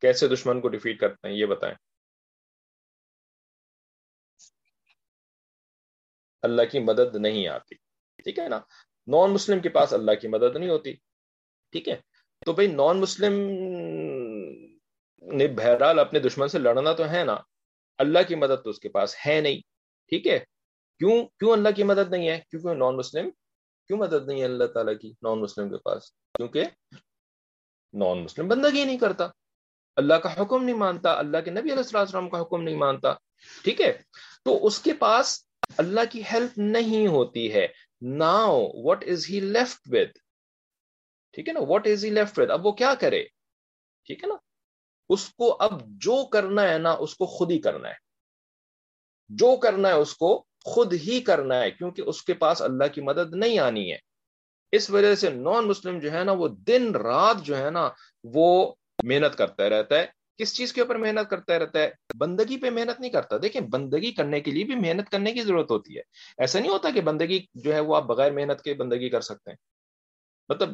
[0.00, 1.74] کیسے دشمن کو ڈیفیٹ کرتے ہیں؟ یہ بتائیں۔
[6.42, 7.74] اللہ کی مدد نہیں آتی۔
[8.16, 8.58] ٹھیک ہے نا؟
[9.06, 10.92] نان مسلم کے پاس اللہ کی مدد نہیں ہوتی۔
[11.70, 12.00] ٹھیک ہے؟
[12.46, 13.32] تو بھائی نان مسلم
[15.36, 17.36] نے بہرحال اپنے دشمن سے لڑنا تو ہے نا۔
[17.98, 19.60] اللہ کی مدد تو اس کے پاس ہے نہیں۔
[20.08, 20.44] ٹھیک ہے؟
[20.98, 23.30] کیوں کیوں اللہ کی مدد نہیں ہے؟ کیونکہ نان مسلم
[23.86, 26.64] کیوں مدد نہیں ہے اللہ تعالیٰ کی نان مسلم کے پاس؟ کیونکہ
[27.94, 29.28] نان مسلم بندگی نہیں کرتا۔
[29.96, 33.14] اللہ کا حکم نہیں مانتا، اللہ کے نبی علیہ السلام کا حکم نہیں مانتا،
[33.64, 33.92] ٹھیک ہے؟
[34.44, 35.46] تو اس کے پاس
[35.76, 37.66] اللہ کی ہیلپ نہیں ہوتی ہے۔
[38.02, 40.18] Now what is he left with
[41.32, 43.24] ٹھیک ہے نا؟ What is he left with اب وہ کیا کرے؟
[44.04, 44.34] ٹھیک ہے نا؟
[45.08, 47.94] اس کو اب جو کرنا ہے نا، اس کو خود ہی کرنا ہے۔
[49.28, 53.00] جو کرنا ہے، اس کو خود ہی کرنا ہے، کیونکہ اس کے پاس اللہ کی
[53.00, 53.98] مدد نہیں آنی ہے۔
[54.72, 57.88] اس وجہ سے نان مسلم جو ہے نا، وہ دن رات جو ہے نا،
[58.24, 60.06] وہ محنت کرتا رہتا ہے۔
[60.38, 64.12] کس چیز کے اوپر محنت کرتا رہتا ہے؟ بندگی پہ محنت نہیں کرتا۔ دیکھیں، بندگی
[64.12, 66.02] کرنے کے لیے بھی محنت کرنے کی ضرورت ہوتی ہے۔
[66.38, 69.50] ایسا نہیں ہوتا کہ بندگی جو ہے، وہ آپ بغیر محنت کے بندگی کر سکتے
[69.50, 69.56] ہیں۔
[70.48, 70.68] مطلب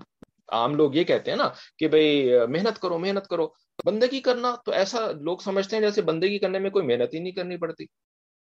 [0.49, 3.49] عام لوگ یہ کہتے ہیں نا کہ بھائی محنت کرو محنت کرو۔
[3.85, 7.33] بندگی کرنا تو ایسا لوگ سمجھتے ہیں جیسے بندگی کرنے میں کوئی محنت ہی نہیں
[7.33, 7.85] کرنی پڑتی۔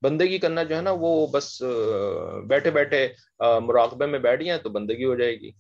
[0.02, 1.62] بندگی کرنا جو ہے نا وہ بس
[2.48, 3.08] بیٹھے بیٹھے
[3.40, 5.52] مراقبے میں بیٹھ جائیں تو بندگی ہو جائے گی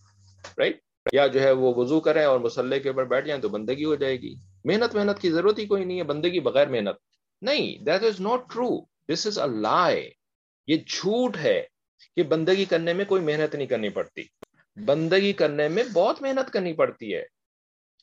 [0.57, 0.79] رائٹ
[1.13, 3.95] یا جو ہے وہ وضو کریں اور مسلح کے اوپر بیٹھ جائیں تو بندگی ہو
[3.95, 6.95] جائے گی۔ محنت محنت کی ضرورت ہی کوئی نہیں ہے، بندگی بغیر محنت۔
[7.41, 10.09] نہیں that is not true this is a lie
[10.67, 11.65] یہ جھوٹ ہے
[12.15, 14.21] کہ بندگی کرنے میں کوئی محنت نہیں کرنی پڑتی۔
[14.85, 17.21] بندگی کرنے میں بہت محنت کرنی پڑتی ہے۔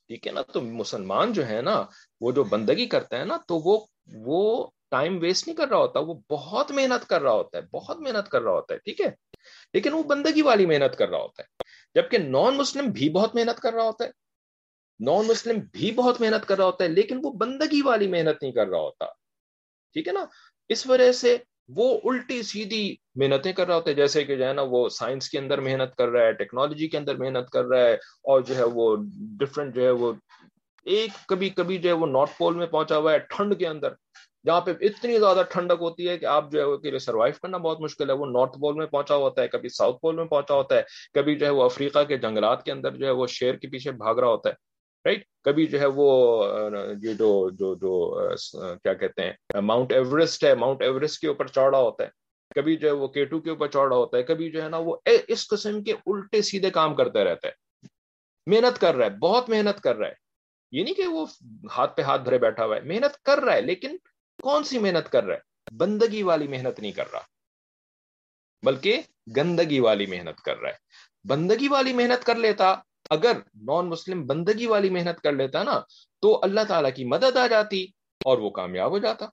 [0.08, 1.84] ٹھیک ہے نا؟ تو مسلمان جو ہے نا،
[2.20, 6.00] وہ جو بندگی کرتا ہے نا، تو وہ وہ ٹائم ویسٹ نہیں کر رہا ہوتا
[6.00, 9.10] وہ بہت محنت کر رہا ہوتا ہے بہت محنت کر رہا ہوتا ہے ٹھیک ہے
[9.74, 13.60] لیکن وہ بندگی والی محنت کر رہا ہوتا ہے جبکہ نان مسلم بھی بہت محنت
[13.60, 14.10] کر رہا ہوتا ہے
[15.00, 18.52] نان مسلم بھی بہت محنت کر رہا ہوتا ہے لیکن وہ بندگی والی محنت نہیں
[18.52, 19.06] کر رہا ہوتا
[19.96, 20.24] ٹھیک ہے نا
[20.70, 21.36] اس وجہ سے
[21.68, 22.84] وہ الٹی سیدھی
[23.16, 25.94] محنتیں کر رہا ہوتا ہے جیسے کہ جو ہے نا وہ سائنس کے اندر محنت
[25.96, 28.94] کر رہا ہے ٹیکنالوجی کے اندر محنت کر رہا ہے اور جو ہے وہ
[29.38, 30.12] ڈفرینٹ جو ہے وہ
[30.86, 33.92] ایک کبھی کبھی جو ہے وہ نارتھ پول میں پہنچا ہوا ہے ٹھنڈ کے اندر
[34.46, 37.80] جہاں پہ اتنی زیادہ ٹھنڈک ہوتی ہے کہ آپ جو ہے وہ سروائو کرنا بہت
[37.80, 40.76] مشکل ہے۔ وہ نارتھ پول میں پہنچا ہوتا ہے، کبھی ساؤتھ پول میں پہنچا ہوتا
[40.76, 40.82] ہے،
[41.14, 43.92] کبھی جو ہے وہ افریقہ کے جنگلات کے اندر جو ہے وہ شیر کے پیچھے
[43.92, 44.54] بھاگ رہا ہوتا ہے۔
[45.04, 46.44] رائٹ کبھی جو ہے وہ،
[47.02, 48.14] یہ جو جو جو،
[48.82, 52.08] کیا کہتے ہیں ماؤنٹ ایوریسٹ ہے۔ ماؤنٹ ایوریسٹ کے اوپر چڑھا ہوتا ہے۔
[52.54, 54.96] کبھی جو ہے وہ کیٹو کے اوپر چڑھا ہوتا ہے۔ کبھی جو ہے نا وہ
[55.28, 57.52] اس قسم کے الٹے سیدھے کام کرتا رہتا ہے
[58.46, 60.14] محنت کر رہا ہے، بہت محنت کر رہا ہے۔
[60.72, 61.26] یہ نہیں کہ وہ
[61.78, 63.96] ہاتھ پہ ہاتھ بھرے بیٹھا ہوا ہے، محنت کر رہا ہے، لیکن
[64.42, 65.40] کون سی محنت کر رہا ہے؟
[65.76, 67.20] بندگی والی محنت نہیں کر رہا۔
[68.62, 69.02] بلکہ
[69.36, 70.74] گندگی والی محنت کر رہا ہے۔
[71.28, 72.74] بندگی والی محنت کر لیتا،
[73.10, 75.80] اگر نان مسلم بندگی والی محنت کر لیتا نا،
[76.20, 77.86] تو اللہ تعالیٰ کی مدد آ جاتی
[78.24, 79.26] اور وہ کامیاب ہو جاتا۔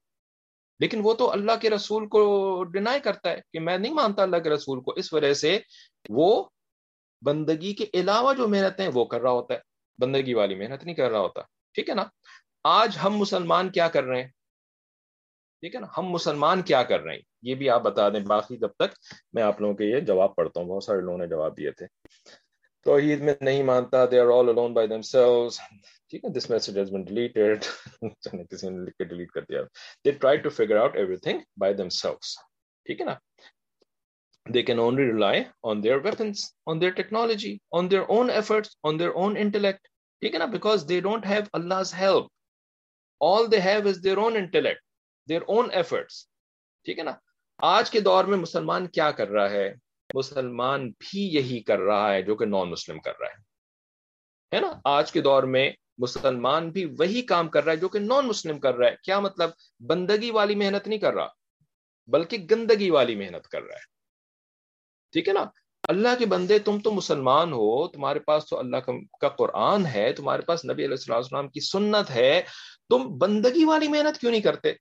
[0.78, 4.36] لیکن وہ تو اللہ کے رسول کو ڈینائی کرتا ہے کہ میں نہیں مانتا اللہ
[4.36, 5.58] کے رسول کو، اس وجہ سے
[6.08, 6.44] وہ
[7.22, 9.58] بندگی کے علاوہ جو محنت ہیں وہ کر رہا ہوتا ہے۔
[9.98, 11.40] بندگی والی محنت نہیں کر رہا ہوتا۔
[11.74, 12.04] ٹھیک ہے نا؟
[12.64, 14.28] آج ہم مسلمان کیا کر رہے ہیں؟
[15.60, 18.56] ٹھیک ہے نا؟ ہم مسلمان کیا کر رہے ہیں؟ یہ بھی آپ بتا دیں۔ باقی
[18.56, 18.94] جب تک
[19.32, 21.86] میں آپ لوگوں کے یہ جواب پڑھتا ہوں۔ بہت سارے لوگوں نے جواب دیے تھے۔
[22.84, 25.58] توحید میں نہیں مانتا they are all alone by themselves
[26.10, 27.64] ٹھیک ہے this message has been deleted
[28.50, 29.62] کسی نے لکھ کے ڈیلیٹ کر دیا۔
[30.04, 32.36] They try to figure out everything by themselves
[32.86, 33.14] ٹھیک ہے نا؟
[34.46, 35.36] They can only rely
[35.70, 39.88] on their weapons on their technology on their own efforts on their own intellect
[40.22, 42.30] ٹھیک ہے نا؟ Because they don't have Allah's help
[43.20, 44.82] all they have is their own intellect
[45.32, 46.24] their own efforts.
[46.84, 47.12] ٹھیک ہے نا؟
[47.58, 49.74] آج کے دور میں مسلمان کیا کر رہا ہے؟
[50.14, 53.50] مسلمان بھی یہی کر رہا ہے جو کہ نان مسلم کر رہا ہے۔
[54.60, 58.26] نا؟ آج کے دور میں مسلمان بھی وہی کام کر رہا ہے جو کہ نان
[58.26, 61.28] مسلم کر رہا ہے۔ کیا مطلب؟ بندگی والی محنت نہیں کر رہا،
[62.06, 63.90] بلکہ گندگی والی محنت کر رہا ہے۔
[65.12, 65.44] ٹھیک ہے نا؟
[65.88, 68.76] اللہ کے بندے، تم تو مسلمان ہو، تمہارے پاس تو اللہ
[69.20, 72.42] کا قرآن ہے، تمہارے پاس نبی علیہ السلام کی سنت ہے۔
[72.88, 74.72] تم بندگی والی محنت کیوں نہیں کرتے؟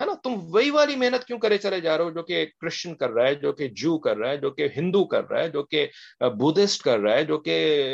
[0.00, 2.94] ہے نا؟ تم وہی والی محنت کیوں کرے چلے جا رہے ہو جو کہ کرسچن
[2.94, 5.48] کر رہا ہے، جو کہ جو کر رہا ہے، جو کہ ہندو کر رہا ہے،
[5.48, 5.86] جو کہ
[6.20, 7.84] بدھسٹ کر رہا ہے، جو کہ،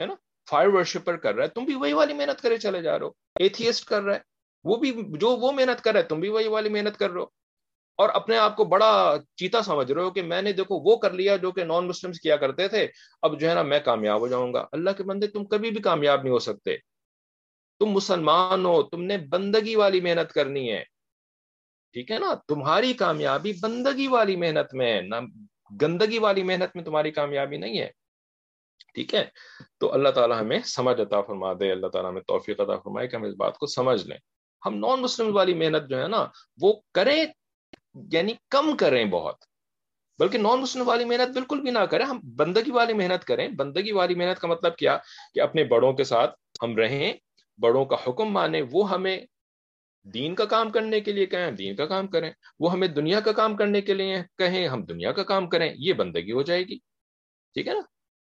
[0.00, 0.14] ہے نا؟
[0.50, 3.10] فائر ورشپر کر رہا ہے۔ تم بھی وہی والی محنت کرے چلے جا رہے ہو۔
[3.40, 4.18] ایتھیسٹ کر رہا ہے۔
[4.64, 7.20] وہ بھی جو وہ محنت کر رہا ہے، تم بھی وہی والی محنت کر رہے
[7.20, 7.26] ہو۔
[7.98, 11.10] اور اپنے آپ کو بڑا چیتا سمجھ رہے ہو کہ میں نے دیکھو وہ کر
[11.10, 12.88] لیا جو کہ نان مسلم کیا کرتے تھے۔
[13.22, 15.82] اب جو ہے نا، میں کامیاب ہو جاؤں گا۔ اللہ کے بندے، تم کبھی بھی
[15.82, 16.76] کامیاب نہیں ہو سکتے۔
[17.78, 20.84] تم مسلمان ہو، تم نے بندگی والی محنت کرنی ہے۔
[21.92, 25.14] ٹھیک ہے نا؟ تمہاری کامیابی بندگی والی محنت میں ہے، نہ
[25.82, 27.90] گندگی والی محنت میں تمہاری کامیابی نہیں ہے۔
[28.94, 29.24] ٹھیک ہے؟
[29.80, 33.16] تو اللہ تعالیٰ ہمیں سمجھ عطا فرما دے، اللہ تعالیٰ ہمیں توفیق عطا فرمائے کہ
[33.16, 34.18] ہم اس بات کو سمجھ لیں۔
[34.66, 36.26] ہم نان مسلم والی محنت جو ہے نا،
[36.60, 37.26] وہ کریں
[38.12, 39.36] یعنی کم کریں بہت۔
[40.18, 43.92] بلکہ نان مسلم والی محنت بالکل بھی نہ کریں، ہم بندگی والی محنت کریں۔ بندگی
[43.92, 44.98] والی محنت کا مطلب کیا؟
[45.34, 47.12] کہ اپنے بڑوں کے ساتھ ہم رہیں
[47.58, 49.20] بڑوں کا حکم مانیں، وہ ہمیں
[50.04, 53.32] دین کا کام کرنے کے لیے کہیں، دین کا کام کریں۔ وہ ہمیں دنیا کا
[53.32, 56.78] کام کرنے کے لیے کہیں، ہم دنیا کا کام کریں، یہ بندگی ہو جائے گی۔
[57.54, 57.80] ٹھیک ہے نا؟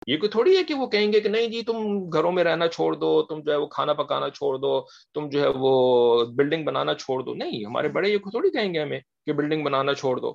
[0.07, 2.67] یہ کوئی تھوڑی ہے کہ وہ کہیں گے کہ نہیں جی تم گھروں میں رہنا
[2.67, 4.81] چھوڑ دو، تم جو ہے وہ کھانا پکانا چھوڑ دو،
[5.13, 8.79] تم جو ہے وہ بلڈنگ بنانا چھوڑ دو۔ نہیں، ہمارے بڑے یہ تھوڑی کہیں گے
[8.79, 10.33] ہمیں کہ بلڈنگ بنانا چھوڑ دو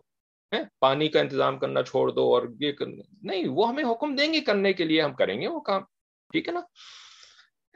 [0.80, 2.72] پانی کا انتظام کرنا چھوڑ دو اور یہ
[3.22, 5.82] نہیں، وہ ہمیں حکم دیں گے کرنے کے لیے، ہم کریں گے وہ کام۔
[6.32, 6.60] ٹھیک ہے نا؟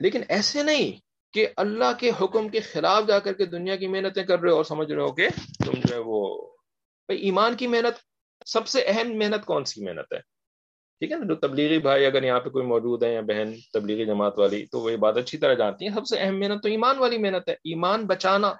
[0.00, 4.24] لیکن ایسے نہیں۔ کہ اللہ کے حکم کے خلاف جا کر کے دنیا کی محنتیں
[4.24, 5.28] کر رہے ہو اور سمجھ رہے ہو کہ
[5.64, 6.46] تم جو ہے وہ
[7.06, 8.10] بھائی ایمان کی محنت
[8.46, 10.18] سب سے اہم محنت کون سی محنت ہے؟
[10.98, 14.04] ٹھیک ہے نا؟ جو تبلیغی بھائی اگر یہاں پہ کوئی موجود ہے یا بہن تبلیغی
[14.04, 16.68] جماعت والی تو وہ یہ بات اچھی طرح جانتی ہیں، سب سے اہم محنت تو
[16.68, 18.54] ایمان والی محنت ہے۔ ایمان بچانا،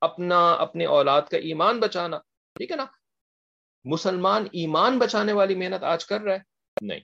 [0.00, 2.18] اپنا، اپنے اولاد کا ایمان بچانا،
[2.54, 2.84] ٹھیک ہے نا؟
[3.84, 6.38] مسلمان ایمان بچانے والی محنت آج کر رہا ہے؟
[6.80, 7.00] نہیں۔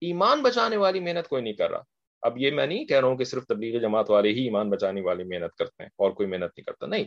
[0.00, 1.91] ایمان بچانے والی محنت کوئی نہیں کر رہا۔
[2.22, 5.00] اب یہ میں نہیں کہہ رہا ہوں کہ صرف تبلیغ جماعت والے ہی ایمان بچانے
[5.00, 7.04] والی محنت کرتے ہیں اور کوئی محنت نہیں کرتا، نہیں۔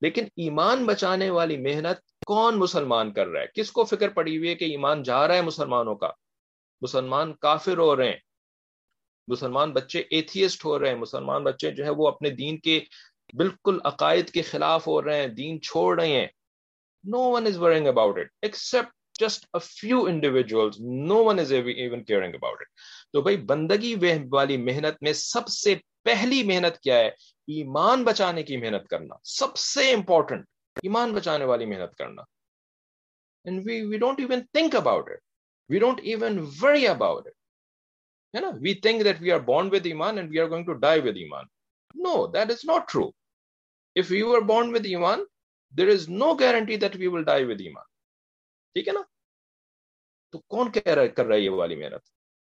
[0.00, 4.48] لیکن ایمان بچانے والی محنت کون مسلمان کر رہا ہے؟ کس کو فکر پڑی ہوئی
[4.48, 6.10] ہے کہ ایمان جا رہا ہے مسلمانوں کا؟
[6.80, 8.18] مسلمان کافر ہو رہے ہیں۔
[9.28, 12.80] مسلمان بچے ایتھیسٹ ہو رہے ہیں۔ مسلمان بچے جو ہے وہ اپنے دین کے
[13.36, 16.26] بالکل عقائد کے خلاف ہو رہے ہیں، دین چھوڑ رہے ہیں۔
[17.04, 22.04] No one is worrying about it except just a few individuals no one is even
[22.04, 22.66] caring about it
[23.12, 23.94] تو بھائی بندگی
[24.30, 27.08] والی محنت میں سب سے پہلی محنت کیا ہے؟
[27.46, 30.46] ایمان بچانے کی محنت کرنا، سب سے امپورٹنٹ
[30.82, 32.22] ایمان بچانے والی محنت کرنا۔
[33.44, 35.20] And we we don't even think about it
[35.70, 37.34] we don't even worry about it
[38.36, 40.72] ہے نا؟ We think that we are born with ایمان and we are going to
[40.72, 41.44] die with ایمان۔
[41.94, 43.10] No that is not true
[43.94, 45.24] if you are born with ایمان
[45.76, 47.84] there is no guarantee that we will die with ایمان۔
[48.72, 49.02] ٹھیک ہے نا؟
[50.30, 52.08] تو کون کہہ رہا کر رہا ہے یہ والی محنت؟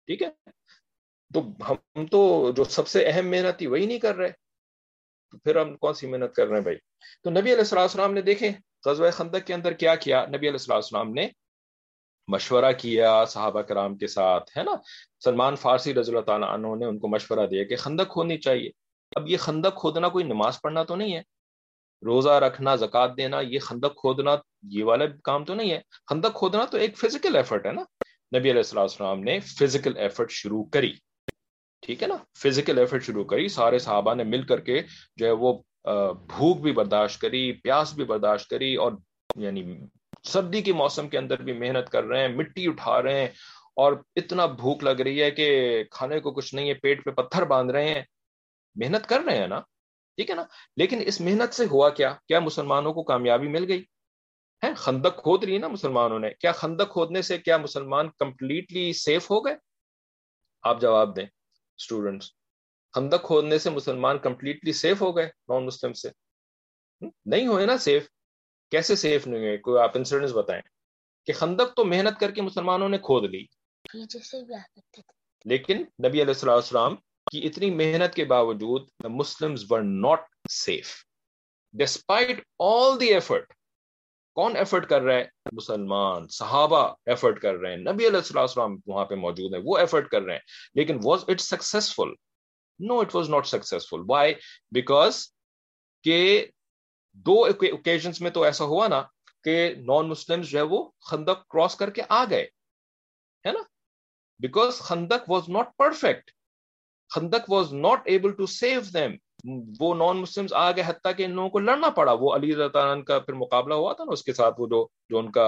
[0.06, 0.30] ٹھیک ہے؟
[1.34, 4.32] تو ہم تو جو سب سے اہم محنت تھی وہی نہیں کر رہے۔
[5.32, 6.78] تو پھر ہم کون سی محنت کر رہے ہیں بھائی؟
[7.24, 8.52] تو نبی علیہ السلام نے دیکھیں
[8.86, 11.28] غزوہ خندق کے اندر کیا کیا؟ نبی علیہ السلام نے
[12.28, 14.72] مشورہ کیا صحابہ کرام کے ساتھ، ہے نا؟
[15.24, 18.70] سلمان فارسی رضی اللہ تعالیٰ عنہ نے ان کو مشورہ دیا کہ خندق کھودنی چاہیے۔
[19.15, 21.22] اب یہ خندق کھودنا کوئی نماز پڑھنا تو نہیں ہے۔
[22.06, 24.36] روزہ رکھنا زکات دینا، یہ خندق کھودنا،
[24.70, 27.84] یہ والا کام تو نہیں ہے۔ خندق کھودنا تو ایک فزیکل ایفرٹ ہے نا۔
[28.33, 30.93] نبی علیہ السلام نے فزیکل ایفرٹ شروع کری۔
[31.81, 34.81] ٹھیک ہے نا؟ فزیکل ایفرٹ شروع کری۔ سارے صحابہ نے مل کر کے
[35.15, 35.53] جو ہے وہ
[36.13, 38.91] بھوک بھی برداشت کری، پیاس بھی برداشت کری اور
[39.35, 39.79] یعنی
[40.23, 43.27] سردی کے موسم کے اندر بھی محنت کر رہے ہیں، مٹی اٹھا رہے ہیں
[43.75, 47.43] اور اتنا بھوک لگ رہی ہے کہ کھانے کو کچھ نہیں ہے، پیٹ پہ پتھر
[47.43, 48.01] باندھ رہے ہیں۔
[48.75, 49.59] محنت کر رہے ہیں نا؟
[50.15, 50.43] ٹھیک ہے نا؟
[50.77, 53.83] لیکن اس محنت سے ہوا کیا؟ کیا مسلمانوں کو کامیابی مل گئی؟
[54.73, 59.45] خندق کھود رہی نا مسلمانوں نے۔ کیا خندق کھودنے سے کیا مسلمان کمپلیٹلی سیف ہو
[59.45, 59.56] گئے؟
[60.62, 61.25] آپ جواب دیں
[61.78, 62.32] اسٹوڈینٹس
[62.95, 66.10] خندق کھودنے سے مسلمان کمپلیٹلی سیف ہو گئے نان مسلم سے
[67.25, 68.08] نہیں ہوئے نا سیف
[68.71, 70.62] کیسے سیف نہیں ہوئے؟ کوئی آپ انسیڈنس بتائیں۔
[71.25, 73.45] کہ خندق تو محنت کر کے مسلمانوں نے کھود لی۔
[75.45, 76.95] لیکن نبی علیہ السلام
[77.32, 80.95] کی اتنی محنت کے باوجود Muslim were not safe
[81.73, 83.54] despite all the effort
[84.36, 89.06] کون ایفرٹ کر رہا ہے؟ مسلمان، صحابہ ایفرٹ کر رہے ہیں، نبی علیہ السلام وہاں
[89.06, 90.41] پہ موجود ہیں، وہ ایفرٹ کر رہے ہیں،
[90.76, 92.13] لیکن was it successful
[92.80, 94.34] no it was not successful why
[94.71, 95.26] because
[96.06, 96.45] کہ
[97.26, 99.02] دو اوکیزنس میں تو ایسا ہوا نا
[99.43, 102.43] کہ نان مسلم جو ہے وہ خندق کراس کر کے آ گئے،
[103.45, 103.62] ہے نا؟
[104.39, 106.32] بیکاز خندق واز ناٹ پرفیکٹ
[107.12, 109.15] خندق was not able to save them
[109.79, 113.03] وہ نان مسلم آ گئے حتیٰ کہ ان لوگوں کو لڑنا پڑا۔ وہ علی تعالیٰ
[113.03, 115.47] کا پھر مقابلہ ہوا تھا نا، اس کے ساتھ وہ جو جو ان کا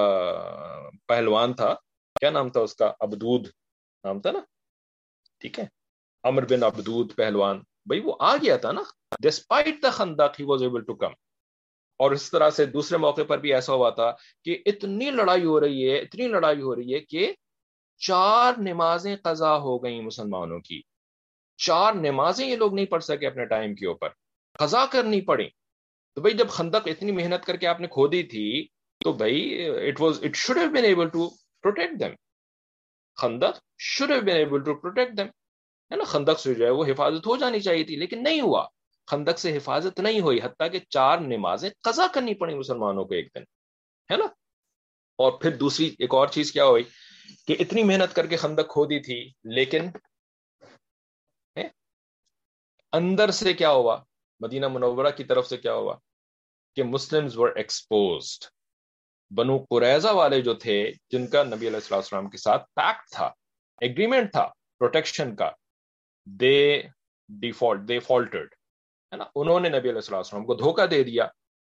[1.07, 1.73] پہلوان تھا،
[2.19, 3.47] کیا نام تھا اس کا؟ ابدود
[4.03, 4.39] نام تھا نا؟
[5.39, 5.65] ٹھیک ہے۔
[6.23, 8.81] امر بن ابدود پہلوان۔ بھائی وہ آ گیا تھا نا۔
[9.19, 11.12] ڈسپائٹ دا خندق he was able to come
[11.99, 14.12] اور اس طرح سے دوسرے موقع پر بھی ایسا ہوا تھا
[14.45, 17.33] کہ اتنی لڑائی ہو رہی ہے، اتنی لڑائی ہو رہی ہے کہ
[17.97, 20.81] چار نمازیں قضا ہو گئیں مسلمانوں کی۔
[21.58, 24.10] چار نمازیں یہ لوگ نہیں پڑھ سکے اپنے ٹائم کے اوپر۔
[24.60, 25.50] قضا کرنی پڑی۔
[26.15, 28.67] تو بھائی جب خندق اتنی محنت کر کے آپ نے کھودی تھی،
[29.04, 32.12] تو بھائی it was it should have been able to protect them
[33.15, 35.28] خندق should have been able to protect them
[35.91, 38.67] ہے نا؟ خندق سے جو ہے وہ حفاظت ہو جانی چاہیے تھی، لیکن نہیں ہوا۔
[39.08, 43.28] خندق سے حفاظت نہیں ہوئی، حتیٰ کہ چار نمازیں قضا کرنی پڑی مسلمانوں کو ایک
[43.36, 43.41] دن۔
[44.12, 44.26] ہے نا؟
[45.17, 46.84] اور پھر دوسری ایک اور چیز کیا ہوئی
[47.48, 49.89] کہ اتنی محنت کر کے خندق کھو دی تھی، لیکن
[52.93, 54.04] اندر سے کیا ہوا؟
[54.39, 55.95] مدینہ منورہ کی طرف سے کیا ہوا؟
[56.76, 58.45] کہ مسلم ایکسپوزڈ
[59.34, 63.26] بنو قریضہ والے جو تھے، جن کا نبی علیہ السلام کے ساتھ پیکٹ تھا
[63.82, 64.47] ایگریمنٹ تھا
[64.80, 65.52] پروٹیکشن کا
[66.26, 66.82] دے
[67.30, 68.47] ڈیفالٹ دے فالٹرڈ
[69.12, 71.23] ہے نا؟ انہوں نے نبی علیہ السلام کو دھوکہ دے دیا۔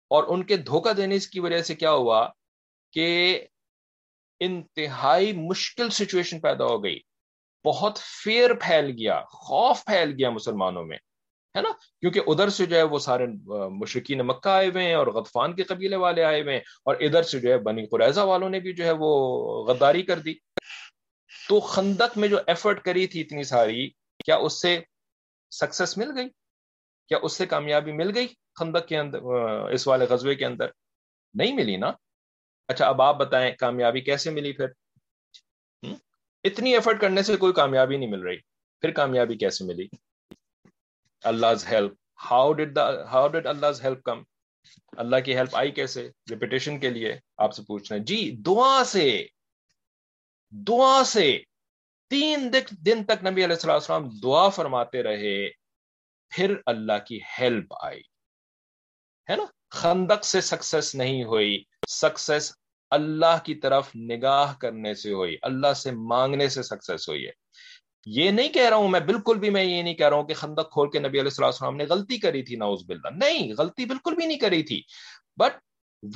[0.08, 2.30] اور ان کے دھوکہ دینے کی وجہ سے کیا ہوا؟
[2.92, 3.46] کہ
[4.40, 7.00] انتہائی مشکل سچویشن پیدا ہو گئی۔
[7.66, 10.98] بہت فیر پھیل گیا، خوف پھیل گیا مسلمانوں میں۔
[11.58, 13.26] ہے نا؟ کیونکہ ادھر سے جو ہے وہ سارے
[13.70, 17.24] مشرقین مکہ آئے ہوئے ہیں اور غطفان کے قبیلے والے آئے ہوئے ہیں اور ادھر
[17.24, 19.14] سے جو ہے بنی قریضہ والوں نے بھی جو ہے وہ
[19.68, 20.34] غداری کر دی۔
[21.50, 23.90] تو خندق میں جو ایفرٹ کری تھی اتنی ساری،
[24.26, 24.80] کیا اس سے
[25.52, 26.30] سکسس مل گئی؟
[27.08, 28.28] کیا اس سے کامیابی مل گئی
[28.60, 29.22] خندق کے اندر
[29.72, 30.66] اس والے غزوے کے اندر؟
[31.34, 31.92] نہیں ملی نا۔
[32.68, 34.68] اچھا اب آپ بتائیں کامیابی کیسے ملی پھر؟
[36.44, 38.38] اتنی ایفرٹ کرنے سے کوئی کامیابی نہیں مل رہی۔
[38.82, 39.88] پھر کامیابی کیسے ملی؟
[41.24, 41.94] اللہ help
[42.32, 44.24] how did how did Allah help come
[44.98, 48.84] اللہ کی ہیلپ آئی کیسے؟ ریپیٹیشن کے لیے آپ سے پوچھ رہے ہیں جی دعا
[48.84, 49.28] سے
[50.52, 51.40] دعا سے
[52.10, 52.54] تین
[52.86, 55.50] دن تک نبی علیہ السلام دعا فرماتے رہے،
[56.30, 58.02] پھر اللہ کی ہیلپ آئی۔
[59.30, 62.54] ہے نا؟ خندق سے سکسس نہیں ہوئی۔ سکسس
[62.90, 67.41] اللہ کی طرف نگاہ کرنے سے ہوئی۔ اللہ سے مانگنے سے سکسس ہوئی ہے۔
[68.06, 70.34] یہ نہیں کہہ رہا ہوں میں، بالکل بھی میں یہ نہیں کہہ رہا ہوں کہ
[70.34, 74.16] خندق کھول کے نبی علیہ السلام نے غلطی کری تھی ناؤز باللہ۔ نہیں، غلطی بالکل
[74.16, 74.82] بھی نہیں کری تھی۔
[75.38, 75.52] بٹ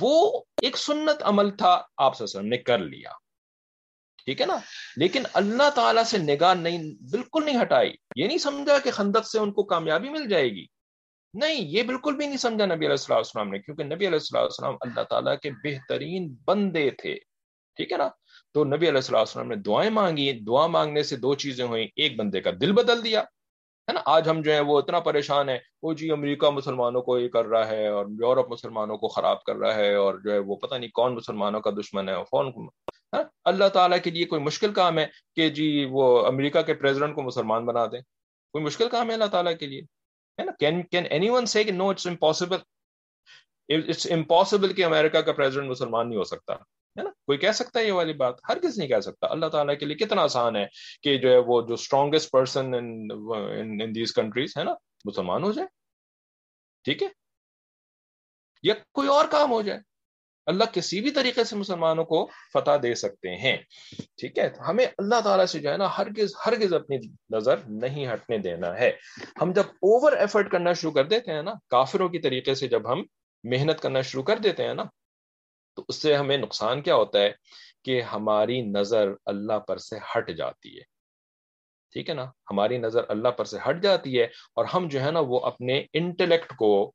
[0.00, 3.10] وہ ایک سنت عمل تھا، آپ نے کر لیا۔
[4.24, 4.56] ٹھیک ہے نا؟
[4.96, 9.38] لیکن اللہ تعالیٰ سے نگاہ نہیں، بالکل نہیں ہٹائی۔ یہ نہیں سمجھا کہ خندق سے
[9.38, 10.66] ان کو کامیابی مل جائے گی۔
[11.34, 15.02] نہیں، یہ بالکل بھی نہیں سمجھا نبی علیہ السلام نے، کیونکہ نبی علیہ السلام اللہ
[15.02, 17.14] تعالیٰ کے بہترین بندے تھے۔
[17.76, 18.08] ٹھیک ہے نا؟
[18.56, 22.40] تو نبی علیہ السلام نے دعائیں مانگی، دعا مانگنے سے دو چیزیں ہوئیں، ایک بندے
[22.40, 23.20] کا دل بدل دیا،
[23.88, 27.18] ہے نا؟ آج ہم جو ہے وہ اتنا پریشان ہے وہ جی امریکہ مسلمانوں کو
[27.18, 30.38] یہ کر رہا ہے اور یورپ مسلمانوں کو خراب کر رہا ہے اور جو ہے
[30.38, 32.52] وہ پتہ نہیں کون مسلمانوں کا دشمن ہے فون
[33.44, 37.22] اللہ تعالیٰ کے لیے کوئی مشکل کام ہے کہ جی وہ امریکہ کے پریزیڈنٹ کو
[37.22, 38.00] مسلمان بنا دیں؟
[38.52, 39.80] کوئی مشکل کام ہے اللہ تعالیٰ کے لیے؟
[40.38, 42.56] ہے نا؟ Can can anyone say no it's impossible
[43.68, 46.54] it's impossible کہ امریکہ کا پریزیڈنٹ مسلمان نہیں ہو سکتا۔
[46.98, 49.46] ہے نا؟ کوئی کہہ سکتا ہے یہ والی بات؟ ہر کس نہیں کہہ سکتا۔ اللہ
[49.46, 50.66] تعالیٰ کے لیے کتنا آسان ہے
[51.02, 55.68] کہ جو ہے وہ جو strongest person in these countries ہے نا؟ مسلمان ہو جائے۔
[56.84, 57.08] ٹھیک ہے؟
[58.62, 59.80] یا کوئی اور کام ہو جائے۔
[60.46, 63.56] اللہ کسی بھی طریقے سے مسلمانوں کو فتح دے سکتے ہیں۔
[63.96, 66.98] ٹھیک ہے؟ ہمیں اللہ تعالیٰ سے جو ہے نا ہرگز ہرگز اپنی
[67.30, 68.92] نظر نہیں ہٹنے دینا ہے۔
[69.42, 72.92] ہم جب اوور ایفرٹ کرنا شروع کر دیتے ہیں نا، کافروں کی طریقے سے جب
[72.92, 73.02] ہم
[73.44, 74.84] محنت کرنا شروع کر دیتے ہیں نا
[75.76, 77.32] تو اس سے ہمیں نقصان کیا ہوتا ہے
[77.84, 80.82] کہ ہماری نظر اللہ پر سے ہٹ جاتی ہے۔
[81.92, 85.10] ٹھیک ہے نا؟ ہماری نظر اللہ پر سے ہٹ جاتی ہے اور ہم جو ہے
[85.10, 86.92] نا وہ اپنے انٹلیکٹ کو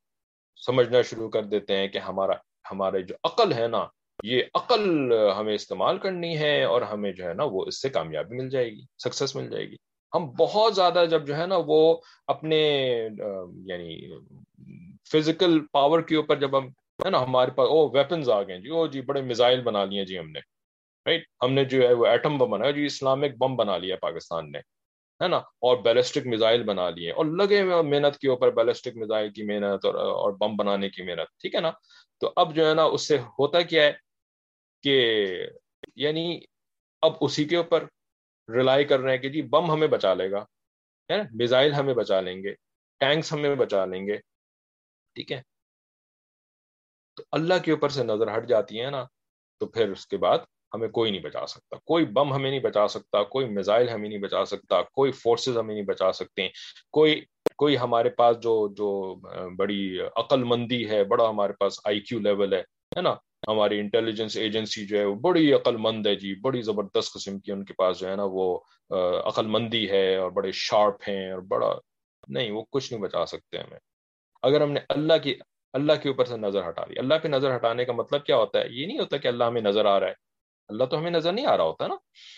[0.66, 2.32] سمجھنا شروع کر دیتے ہیں کہ ہمارا،
[2.70, 3.86] ہمارے جو عقل ہے نا،
[4.22, 8.36] یہ عقل ہمیں استعمال کرنی ہے اور ہمیں جو ہے نا وہ اس سے کامیابی
[8.36, 9.76] مل جائے گی سکسیس مل جائے گی۔
[10.14, 12.60] ہم بہت زیادہ جب جو ہے نا وہ اپنے
[13.64, 14.18] یعنی
[15.12, 16.68] فزیکل پاور کے اوپر جب ہم
[17.04, 20.04] ہے نا، ہمارے پاس او ویپنز آ گئے جی او جی بڑے میزائل بنا لیے
[20.04, 20.40] جی ہم نے
[21.06, 24.50] رائٹ ہم نے جو ہے وہ ایٹم بم بنایا جی اسلامک بم بنا لیا پاکستان
[24.52, 24.58] نے،
[25.20, 29.30] ہے نا؟ اور بیلسٹک میزائل بنا لیے۔ اور لگے ہوئے محنت کے اوپر بیلسٹک میزائل
[29.32, 31.70] کی محنت اور اور بم بنانے کی محنت، ٹھیک ہے نا؟
[32.20, 33.92] تو اب جو ہے نا، اس سے ہوتا کیا ہے
[34.84, 34.96] کہ
[35.96, 36.40] یعنی
[37.02, 37.84] اب اسی کے اوپر
[38.48, 40.44] ریلائی کر رہے ہیں کہ جی بم ہمیں بچا لے گا
[41.32, 42.52] میزائل ہمیں بچا لیں گے
[43.00, 44.16] ٹینکس ہمیں بچا لیں گے،
[45.16, 45.40] ٹھیک ہے؟
[47.16, 49.04] تو اللہ کے اوپر سے نظر ہٹ جاتی ہے نا،
[49.60, 50.38] تو پھر اس کے بعد
[50.74, 54.18] ہمیں کوئی نہیں بچا سکتا۔ کوئی بم ہمیں نہیں بچا سکتا، کوئی میزائل ہمیں نہیں
[54.18, 56.48] بچا سکتا، کوئی فورسز ہمیں نہیں بچا سکتے۔
[56.92, 57.20] کوئی
[57.56, 59.14] کوئی ہمارے پاس جو جو
[59.56, 62.60] بڑی عقل مندی ہے، بڑا ہمارے پاس آئی کیو لیول ہے
[62.96, 63.14] ہے نا؟
[63.48, 67.52] ہماری انٹیلیجنس ایجنسی جو ہے، وہ بڑی عقل مند ہے جی بڑی زبردست قسم کی
[67.52, 68.58] ان کے پاس جو ہے نا، وہ
[69.24, 71.74] عقل مندی ہے اور بڑے شارپ ہیں اور بڑا،
[72.28, 73.78] نہیں، وہ کچھ نہیں بچا سکتے ہمیں۔
[74.42, 75.34] اگر ہم نے اللہ کی
[75.72, 78.58] اللہ کے اوپر سے نظر ہٹا دی۔ اللہ پہ نظر ہٹانے کا مطلب کیا ہوتا
[78.58, 80.14] ہے؟ یہ نہیں ہوتا کہ اللہ ہمیں نظر آ رہا ہے۔
[80.68, 81.94] اللہ تو ہمیں نظر نہیں آ رہا ہوتا نا۔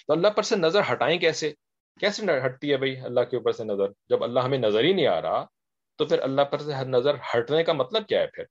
[0.06, 1.52] تو اللہ پر سے نظر ہٹائیں کیسے؟
[2.00, 5.06] کیسے ہٹتی ہے بھائی اللہ کے اوپر سے نظر؟ جب اللہ ہمیں نظر ہی نہیں
[5.06, 5.46] آ رہا،
[5.96, 8.44] تو پھر اللہ پر سے نظر ہٹنے کا مطلب کیا ہے پھر؟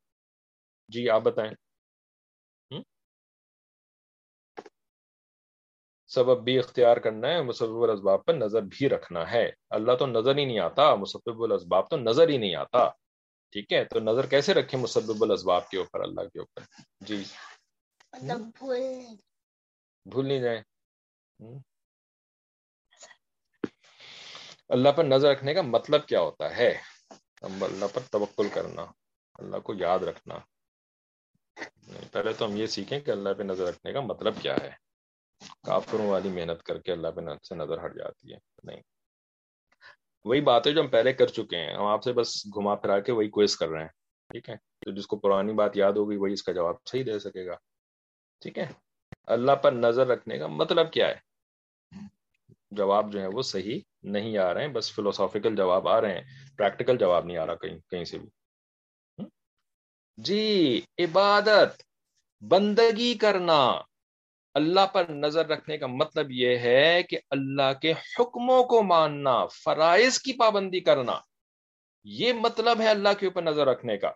[0.87, 1.51] جی آپ بتائیں۔
[6.07, 10.37] سبب بھی اختیار کرنا ہے، مسبب الاسباب پر نظر بھی رکھنا ہے۔ اللہ تو نظر
[10.37, 13.02] ہی نہیں آتا، مسبب الاسباب تو نظر ہی نہیں آتا۔
[13.53, 16.61] ٹھیک ہے؟ تو نظر کیسے رکھیں مسبب الاسباب کے اوپر اللہ کے اوپر؟
[17.01, 17.23] جی۔
[18.13, 18.39] مطلب
[20.05, 20.61] بھول نہیں۔ جائیں۔
[24.69, 26.77] اللہ پر نظر رکھنے کا مطلب کیا ہوتا ہے؟
[27.41, 28.85] اللہ پر توکل کرنا
[29.33, 30.35] اللہ کو یاد رکھنا۔
[32.11, 34.71] پہلے تو ہم یہ سیکھیں کہ اللہ پہ نظر رکھنے کا مطلب کیا ہے۔
[35.67, 38.81] کافروں والی محنت کر کے اللہ پہ سے نظر ہٹ جاتی ہے۔ نہیں۔
[40.25, 42.99] وہی بات ہے جو ہم پہلے کر چکے ہیں۔ ہم آپ سے بس گھما پھرا
[42.99, 43.87] کے وہی کوئز کر رہے ہیں،
[44.29, 47.19] ٹھیک ہے؟ تو جس کو پرانی بات یاد ہوگی وہی اس کا جواب صحیح دے
[47.19, 47.55] سکے گا۔
[48.41, 48.71] ٹھیک ہے؟
[49.27, 51.33] اللہ پر نظر رکھنے کا مطلب کیا ہے؟
[52.71, 56.21] جواب جو ہے وہ صحیح نہیں آ رہے ہیں، بس فلوسافیکل جواب آ رہے ہیں۔
[56.57, 58.29] پریکٹیکل جواب نہیں آ رہا کہیں کہیں سے بھی۔
[60.17, 61.81] جی عبادت،
[62.41, 63.81] بندگی کرنا۔
[64.53, 70.19] اللہ پر نظر رکھنے کا مطلب یہ ہے کہ اللہ کے حکموں کو ماننا، فرائض
[70.19, 71.19] کی پابندی کرنا،
[72.03, 74.07] یہ مطلب ہے اللہ کے اوپر نظر رکھنے کا۔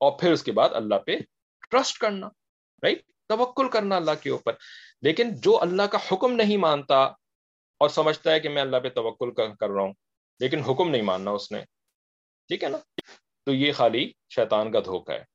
[0.00, 1.16] اور پھر اس کے بعد اللہ پہ
[1.70, 2.26] ٹرسٹ کرنا
[2.82, 4.52] رائٹ توکل کرنا اللہ کے اوپر۔
[5.02, 7.02] لیکن جو اللہ کا حکم نہیں مانتا
[7.78, 9.92] اور سمجھتا ہے کہ میں اللہ پہ توکل کر رہا ہوں،
[10.40, 11.64] لیکن حکم نہیں ماننا اس نے،
[12.48, 12.78] ٹھیک ہے نا؟
[13.44, 15.29] تو یہ خالی شیطان کا دھوکہ ہے۔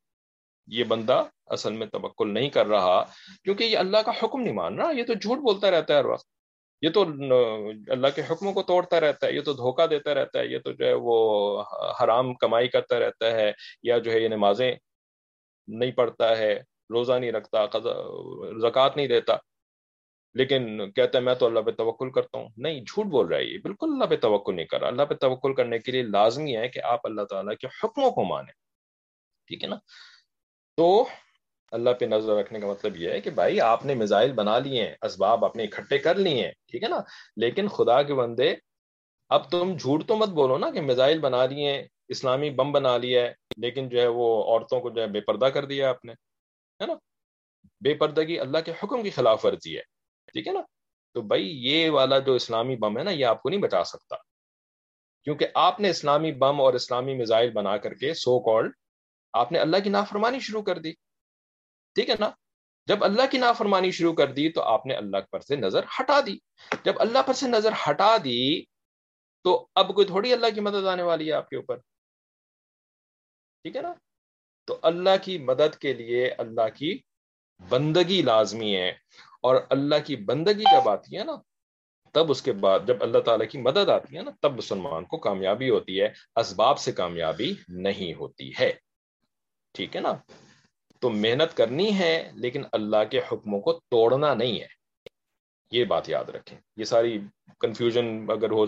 [0.67, 3.03] یہ بندہ اصل میں توکل نہیں کر رہا
[3.43, 6.05] کیونکہ یہ اللہ کا حکم نہیں مان رہا یہ تو جھوٹ بولتا رہتا ہے ہر
[6.05, 6.27] وقت۔
[6.81, 7.01] یہ تو،
[7.87, 10.71] اللہ کے حکموں کو توڑتا رہتا ہے، یہ تو دھوکہ دیتا رہتا ہے، یہ تو
[10.71, 11.63] جو ہے وہ
[12.03, 13.51] حرام کمائی کرتا رہتا ہے
[13.83, 14.75] یا جو ہے یہ نمازیں
[15.67, 17.65] نہیں پڑھتا ہے، روزہ نہیں رکھتا
[18.61, 19.35] زکوٰۃ نہیں دیتا۔
[20.33, 23.43] لیکن کہتا ہے میں تو اللہ پہ توکل کرتا ہوں۔ نہیں، جھوٹ بول رہا ہے
[23.43, 26.57] یہ۔ بالکل اللہ پہ توکل نہیں کر رہا۔ اللہ پہ توکل کرنے کے لیے لازمی
[26.57, 28.53] ہے کہ آپ اللہ تعالیٰ کے حکموں کو مانیں۔
[29.47, 29.75] ٹھیک ہے نا؟
[30.75, 31.07] تو
[31.71, 34.87] اللہ پہ نظر رکھنے کا مطلب یہ ہے کہ بھائی آپ نے میزائل بنا لیے
[34.87, 36.99] ہیں، اسباب اپنے اکٹھے کر لیے ہیں، ٹھیک ہے نا؟
[37.37, 38.55] لیکن خدا کے بندے،
[39.29, 42.97] اب تم جھوٹ تو مت بولو نا کہ میزائل بنا لیے ہیں، اسلامی بم بنا
[42.97, 46.05] لیا ہے، لیکن جو ہے وہ عورتوں کو جو ہے بے پردہ کر دیا آپ
[46.05, 46.13] نے،
[46.79, 46.93] ہے نا؟
[47.81, 49.81] بے پردگی اللہ کے حکم کی خلاف ورزی ہے،
[50.33, 50.61] ٹھیک ہے نا؟
[51.13, 54.15] تو بھائی یہ والا جو اسلامی بم ہے نا، یہ آپ کو نہیں بچا سکتا۔
[55.23, 58.73] کیونکہ آپ نے اسلامی بم اور اسلامی میزائل بنا کر کے سو کالڈ
[59.35, 60.91] آپ نے اللہ کی نافرمانی شروع کر دی۔
[61.93, 62.29] ٹھیک ہے نا؟
[62.87, 66.19] جب اللہ کی نافرمانی شروع کر دی تو آپ نے اللہ پر سے نظر ہٹا
[66.25, 66.37] دی۔
[66.83, 68.61] جب اللہ پر سے نظر ہٹا دی
[69.43, 71.77] تو اب کوئی تھوڑی اللہ کی مدد آنے والی ہے آپ کے اوپر۔
[73.63, 73.93] ٹھیک ہے نا؟
[74.65, 76.97] تو اللہ کی مدد کے لیے اللہ کی
[77.69, 78.89] بندگی لازمی ہے۔
[79.41, 81.35] اور اللہ کی بندگی جب آتی ہے نا،
[82.13, 85.17] تب اس کے بعد جب اللہ تعالیٰ کی مدد آتی ہے نا، تب مسلمان کو
[85.17, 88.84] کامیابی ہوتی ہے۔ اسباب سے کامیابی نہیں ہوتی ہے۔
[89.75, 90.13] ٹھیک ہے نا؟
[90.99, 94.67] تو محنت کرنی ہے، لیکن اللہ کے حکموں کو توڑنا نہیں ہے۔
[95.71, 97.19] یہ بات یاد رکھیں۔ یہ ساری
[97.59, 98.65] کنفیوژن اگر ہو،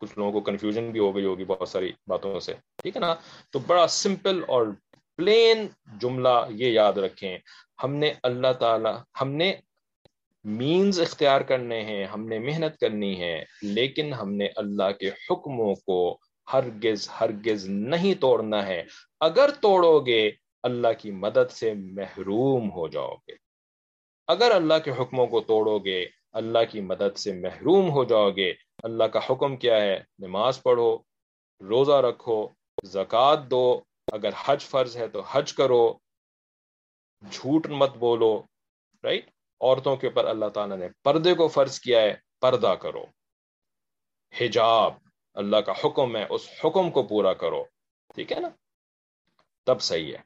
[0.00, 3.14] کچھ لوگوں کو کنفیوژن بھی ہو گئی ہوگی بہت ساری باتوں سے۔ ٹھیک ہے نا؟
[3.52, 4.66] تو بڑا سمپل اور
[5.16, 5.66] پلین
[6.00, 7.38] جملہ یہ یاد رکھیں۔
[7.82, 8.88] ہم نے اللہ تعالی،
[9.20, 9.54] ہم نے
[10.44, 15.74] مینز اختیار کرنے ہیں، ہم نے محنت کرنی ہے، لیکن ہم نے اللہ کے حکموں
[15.74, 16.18] کو
[16.52, 18.84] ہرگز ہرگز نہیں توڑنا ہے۔
[19.20, 20.30] اگر توڑو گے،
[20.62, 23.32] اللہ کی مدد سے محروم ہو جاؤ گے۔
[24.26, 28.52] اگر اللہ کے حکموں کو توڑو گے، اللہ کی مدد سے محروم ہو جاؤ گے۔
[28.82, 30.98] اللہ کا حکم کیا ہے؟ نماز پڑھو،
[31.60, 32.48] روزہ رکھو،
[32.84, 33.80] زکوٰۃ دو۔
[34.12, 35.98] اگر حج فرض ہے تو حج کرو۔
[37.30, 38.42] جھوٹ مت بولو
[39.04, 43.04] رائٹ عورتوں کے اوپر اللہ تعالیٰ نے پردے کو فرض کیا ہے، پردہ کرو۔
[44.40, 44.94] حجاب
[45.38, 47.64] اللہ کا حکم ہے، اس حکم کو پورا کرو۔
[48.14, 48.48] ٹھیک ہے نا؟
[49.66, 50.18] تب صحیح ہے۔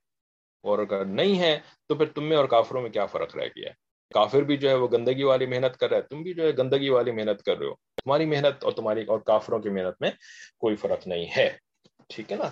[0.63, 3.69] اور اگر نہیں ہے، تو پھر تم میں اور کافروں میں کیا فرق رہ گیا؟
[3.69, 3.75] ہے
[4.15, 6.51] کافر بھی جو ہے وہ گندگی والی محنت کر رہا ہے، تم بھی جو ہے
[6.59, 10.11] گندگی والی محنت کر رہے ہو۔ تمہاری محنت اور تمہاری اور کافروں کی محنت میں
[10.59, 11.57] کوئی فرق نہیں ہے۔
[12.09, 12.49] ٹھیک ہے نا؟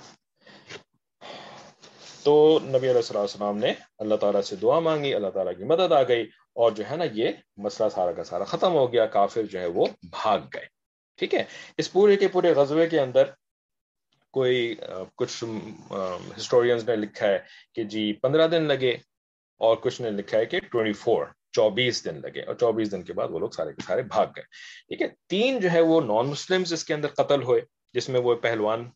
[2.22, 6.02] تو نبی علیہ السلام نے اللہ تعالیٰ سے دعا مانگی، اللہ تعالیٰ کی مدد آ
[6.02, 9.61] گئی اور جو ہے نا یہ مسئلہ سارا کا سارا ختم ہو گیا۔ کافر جو
[9.61, 10.80] ہے وہ بھاگ گئے۔
[11.20, 11.44] ٹھیک ہے؟
[11.78, 13.30] اس پورے کے پورے غزوے کے اندر
[14.34, 14.74] کوئی
[15.16, 15.44] کچھ
[16.36, 17.38] ہسٹورینز نے لکھا ہے
[17.74, 18.90] کہ جی پندرہ دن لگے
[19.60, 23.12] اور کچھ نے لکھا ہے کہ ٹوئنٹی فور چوبیس دن لگے اور چوبیس دن کے
[23.12, 24.44] بعد وہ لوگ سارے کے سارے بھاگ گئے۔
[24.88, 27.60] ٹھیک ہے؟ تین جو ہے وہ نان مسلم اس کے اندر قتل ہوئے،
[27.94, 28.88] جس میں وہ پہلوان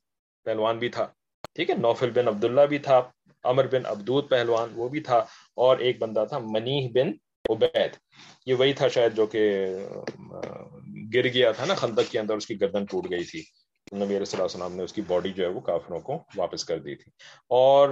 [0.46, 1.06] پہلوان بھی تھا۔
[1.54, 3.02] ٹھیک ہے؟ نوفل بن عبداللہ بھی تھا
[3.44, 5.18] امر بن عبدود پہلوان وہ بھی تھا
[5.56, 7.12] اور ایک بندہ تھا منیح بن
[7.50, 7.96] عبید۔
[8.46, 9.42] یہ وہی تھا شاید جو کہ
[11.14, 13.42] گر گیا تھا نا خندق کے اندر، اس کی گردن ٹوٹ گئی تھی۔
[13.96, 16.94] نبی علیہ السلام نے اس کی باڈی جو ہے وہ کافروں کو واپس کر دی
[16.94, 17.12] تھی۔
[17.48, 17.88] اور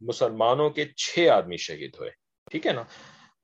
[0.00, 2.10] مسلمانوں کے چھ آدمی شہید ہوئے،
[2.50, 2.82] ٹھیک ہے نا؟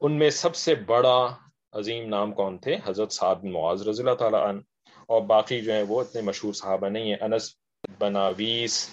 [0.00, 1.34] ان میں سب سے بڑا
[1.72, 4.60] عظیم نام کون تھے؟ حضرت سعد بن معاذ رضی اللہ تعالیٰ عنہ۔
[5.06, 7.50] اور باقی جو ہیں وہ اتنے مشہور صحابہ نہیں ہیں۔ انس
[7.98, 8.88] بن عویس،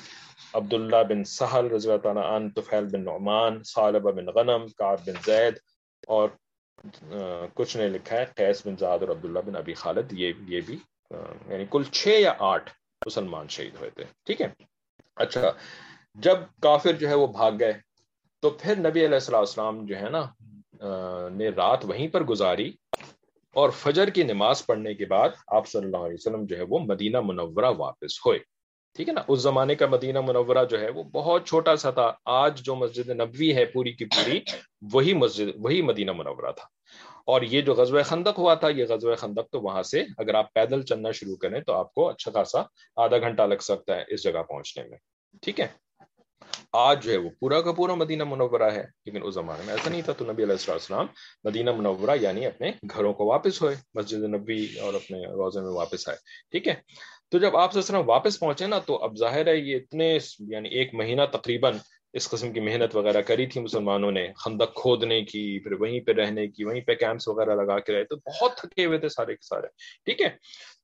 [0.53, 5.13] عبداللہ بن سہل رضی اللہ تعالیٰ عنہ، طفیل بن نعمان صالبہ بن غنم، کعب بن
[5.25, 5.53] زید
[6.07, 6.29] اور
[7.53, 10.77] کچھ نے لکھا ہے، قیس بن زاد اور عبداللہ بن ابی خالد، یہ یہ بھی
[11.49, 12.71] یعنی کل چھ یا آٹھ
[13.05, 14.47] مسلمان شہید ہوئے تھے۔ ٹھیک ہے؟
[15.15, 15.51] اچھا
[16.25, 17.73] جب کافر جو ہے وہ بھاگ گئے،
[18.43, 20.23] تو پھر نبی علیہ السلام جو ہے نا
[21.37, 22.71] نے رات وہیں پر گزاری
[23.55, 26.79] اور فجر کی نماز پڑھنے کے بعد آپ صلی اللہ علیہ وسلم جو ہے وہ
[26.79, 28.39] مدینہ منورہ واپس ہوئے۔
[28.99, 32.11] ٹھیک ہے نا، اس زمانے کا مدینہ منورہ جو ہے وہ بہت چھوٹا سا تھا۔
[32.25, 34.39] آج جو مسجد نبوی ہے پوری کی پوری،
[34.93, 36.65] وہی مسجد، وہی مدینہ منورہ تھا۔
[37.25, 40.53] اور یہ جو غزوہ خندق ہوا تھا، یہ غزوہ خندق تو وہاں سے اگر آپ
[40.53, 42.61] پیدل چلنا شروع کریں تو آپ کو اچھا خاصا
[42.95, 44.97] آدھا گھنٹہ لگ سکتا ہے اس جگہ پہنچنے میں۔
[45.41, 45.67] ٹھیک ہے؟
[46.73, 49.89] آج جو ہے وہ پورا کا پورا مدینہ منورہ ہے، لیکن اس زمانے میں ایسا
[49.89, 51.05] نہیں تھا۔ تو نبی علیہ السلام
[51.43, 56.09] مدینہ منورہ یعنی اپنے گھروں کو واپس ہوئے، مسجد نبی اور اپنے روزے میں واپس
[56.09, 56.17] آئے۔
[56.51, 56.75] ٹھیک ہے؟
[57.31, 61.21] تو جب آپ واپس پہنچے نا، تو اب ظاہر ہے یہ اتنے یعنی ایک مہینہ
[61.31, 61.77] تقریباً
[62.13, 66.11] اس قسم کی محنت وغیرہ کری تھی مسلمانوں نے، خندق کھودنے کی، پھر وہیں پہ
[66.11, 69.35] رہنے کی، وہیں پہ کیمپس وغیرہ لگا کے رہے، تو بہت تھکے ہوئے تھے سارے
[69.35, 69.67] کے سارے،
[70.05, 70.29] ٹھیک ہے؟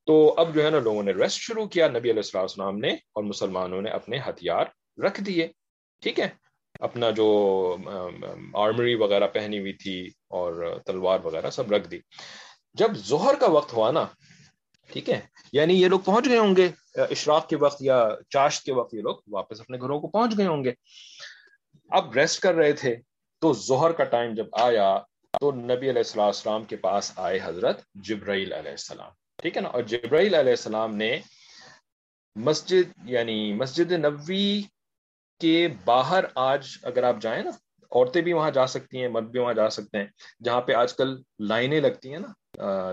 [0.05, 3.23] تو اب جو ہے نا لوگوں نے ریسٹ شروع کیا، نبی علیہ السلام نے اور
[3.23, 4.65] مسلمانوں نے اپنے ہتھیار
[5.03, 5.47] رکھ دیے،
[6.03, 6.27] ٹھیک ہے؟
[6.79, 7.27] اپنا جو
[8.53, 11.99] آرمری وغیرہ پہنی ہوئی تھی اور تلوار وغیرہ سب رکھ دی۔
[12.73, 14.05] جب ظہر کا وقت ہوا نا
[14.91, 15.21] ٹھیک ہے؟
[15.51, 19.01] یعنی یہ لوگ پہنچ گئے ہوں گے، اشراق کے وقت یا چاشت کے وقت یہ
[19.01, 20.71] لوگ واپس اپنے گھروں کو پہنچ گئے ہوں گے۔
[21.89, 22.95] اب ریسٹ کر رہے تھے
[23.41, 24.99] تو ظہر کا ٹائم جب آیا
[25.41, 29.83] تو نبی علیہ السلام کے پاس آئے حضرت جبرائیل علیہ السلام۔ ٹھیک ہے نا؟ اور
[29.83, 31.19] جبرائیل علیہ السلام نے
[32.36, 34.61] مسجد یعنی مسجد نبوی
[35.39, 37.49] کے باہر آج اگر آپ جائیں نا،
[37.91, 40.07] عورتیں بھی وہاں جا سکتی ہیں، مرد بھی وہاں جا سکتے ہیں،
[40.43, 42.27] جہاں پہ آج کل لائنیں لگتی ہیں نا۔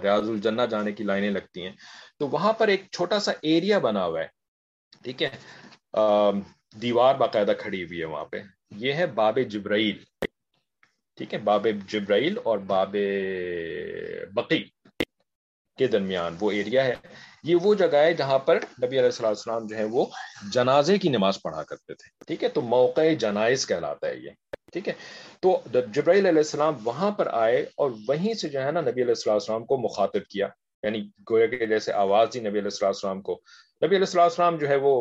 [0.03, 1.73] ریاض الجنہ جانے کی لائنیں لگتی ہیں۔
[2.19, 4.27] تو وہاں پر ایک چھوٹا سا ایریا بنا ہوا ہے۔
[5.03, 5.29] ٹھیک ہے؟
[6.83, 8.37] دیوار باقاعدہ کھڑی ہوئی ہے وہاں پہ۔
[8.77, 10.27] یہ ہے باب جبرائیل۔
[11.17, 12.97] ٹھیک ہے؟ باب جبرائیل اور باب
[14.35, 14.65] بقی
[15.79, 16.95] کے درمیان وہ ایریا ہے۔
[17.45, 20.07] یہ وہ جگہ ہے جہاں پر نبی علیہ السلام جو ہے وہ
[20.53, 24.31] جنازے کی نماز پڑھا کرتے تھے۔ ٹھیک ہے؟ تو موقع جنائز کہلاتا ہے یہ۔
[24.73, 24.93] ٹھیک ہے؟
[25.41, 25.61] تو
[25.95, 29.65] جبرائیل علیہ السلام وہاں پر آئے اور وہیں سے جو ہے نا نبی علیہ السلام
[29.65, 30.49] کو مخاطب کیا
[30.83, 33.41] یعنی گویا کہ جیسے آواز دی نبی علیہ السلام کو۔
[33.85, 34.95] نبی علیہ السلام جو ہے وہ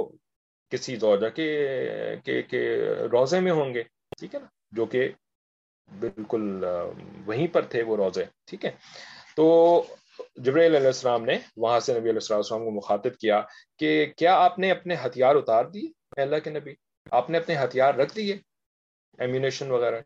[0.71, 2.59] کسی زوجہ کے
[3.11, 3.83] روزے میں ہوں گے،
[4.19, 5.07] ٹھیک ہے نا؟ جو کہ
[5.89, 6.63] بالکل،
[7.25, 8.71] وہیں پر تھے وہ روزے ٹھیک ہے؟
[9.35, 9.47] تو
[10.35, 13.41] جبرائیل علیہ السلام نے وہاں سے نبی علیہ السلام کو مخاطب کیا
[13.79, 15.87] کہ کیا آپ نے اپنے ہتھیار اتار دیے؟
[16.21, 16.73] اللہ کے نبی،
[17.11, 18.37] آپ نے اپنے ہتھیار رکھ دیے؟
[19.21, 20.01] ایمونیشن وغیرہ۔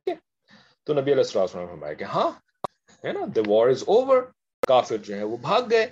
[0.84, 2.32] تو نبی علیہ السلام نے فرمایا کہ ہاں
[3.08, 4.18] ہے نا دا وار از اوور
[4.68, 5.84] کافر جو ہے وہ بھاگ گئے،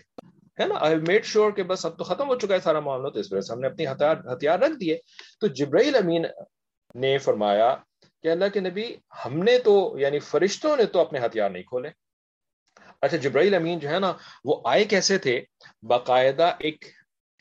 [0.59, 3.09] ہے نا۔ آئی میڈ شیور کہ بس اب تو ختم ہو چکا ہے سارا معاملہ،
[3.09, 4.97] تو اس وجہ سے ہم نے اپنی ہتھیار ہتھیار رکھ دیے۔
[5.39, 6.25] تو جبرائیل امین
[6.95, 7.75] نے فرمایا
[8.23, 8.95] کہ اللہ کے نبی،
[9.25, 11.89] ہم نے تو یعنی فرشتوں نے تو اپنے ہتھیار نہیں کھولے۔
[13.01, 14.13] اچھا جبرائیل امین جو ہے نا،
[14.43, 15.41] وہ آئے کیسے تھے؟
[15.83, 16.85] باقاعدہ ایک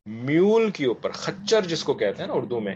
[0.07, 2.75] میول کے اوپر، خچر جس کو کہتے ہیں نا اردو میں۔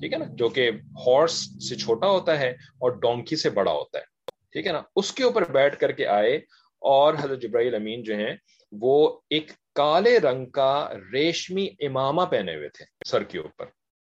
[0.00, 0.70] ٹھیک ہے نا، جو کہ
[1.06, 1.34] ہارس
[1.68, 4.04] سے چھوٹا ہوتا ہے اور ڈونکی سے بڑا ہوتا ہے۔
[4.52, 6.36] ٹھیک ہے نا، اس کے اوپر بیٹھ کر کے آئے
[6.82, 8.34] اور حضرت جبرائیل امین جو ہیں،
[8.72, 13.66] وہ ایک کالے رنگ کا ریشمی امامہ پہنے ہوئے تھے سر کے اوپر۔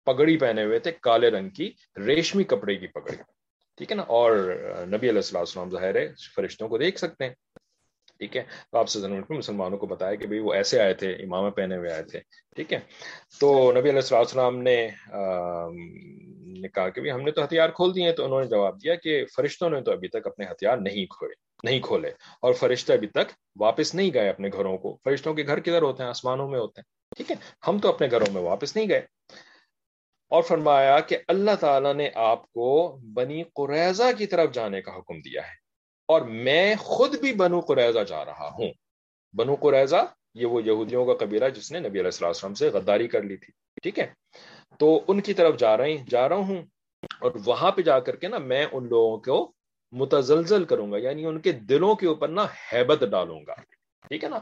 [0.07, 1.71] پگڑی پہنے ہوئے تھے کالے رنگ کی
[2.07, 3.17] ریشمی کپڑے کی پگڑی۔
[3.79, 4.37] ٹھیک ہے نا، اور
[4.87, 7.35] نبی علیہ السلام ظاہر ہے، فرشتوں کو دیکھ سکتے ہیں۔
[8.19, 8.43] ٹھیک ہے؟
[8.73, 8.99] تو آپ سے
[9.31, 12.21] مسلمانوں کو بتایا کہ بھئی وہ ایسے آئے تھے امامہ پہنے ہوئے آئے تھے،
[12.57, 12.79] ٹھیک ہے؟
[13.41, 14.77] تو نبی علیہ السلام نے
[16.57, 19.25] نے کہا کہ ہم نے تو ہتھیار کھول دیے تو انہوں نے جواب دیا کہ
[19.37, 22.09] فرشتوں نے تو ابھی تک اپنے ہتھیار نہیں کھوئے نہیں کھولے،
[22.43, 26.03] اور فرشتے ابھی تک واپس نہیں گئے اپنے گھروں کو۔ فرشتوں کے گھر کدھر ہوتے
[26.03, 27.37] ہیں؟ آسمانوں میں ہوتے ہیں، ٹھیک ہے؟
[27.69, 29.03] ہم تو اپنے گھروں میں واپس نہیں گئے۔
[30.31, 35.21] اور فرمایا کہ اللہ تعالیٰ نے آپ کو بنی قریضہ کی طرف جانے کا حکم
[35.21, 35.66] دیا ہے۔
[36.07, 38.73] اور میں خود بھی بنو قریضہ جا رہا ہوں۔
[39.35, 43.23] بنو قریضہ یہ وہ یہودیوں کا قبیلہ جس نے نبی علیہ السلام سے غداری کر
[43.23, 43.53] لی تھی،
[43.83, 44.07] ٹھیک ہے؟
[44.79, 46.63] تو ان کی طرف جا رہے جا رہا ہوں
[47.21, 49.53] اور وہاں پہ جا کر کے نا میں ان لوگوں کو
[49.93, 53.55] متزلزل کروں گا یعنی ان کے دلوں کے اوپر نا حیبت ڈالوں گا۔
[54.09, 54.39] ٹھیک ہے نا؟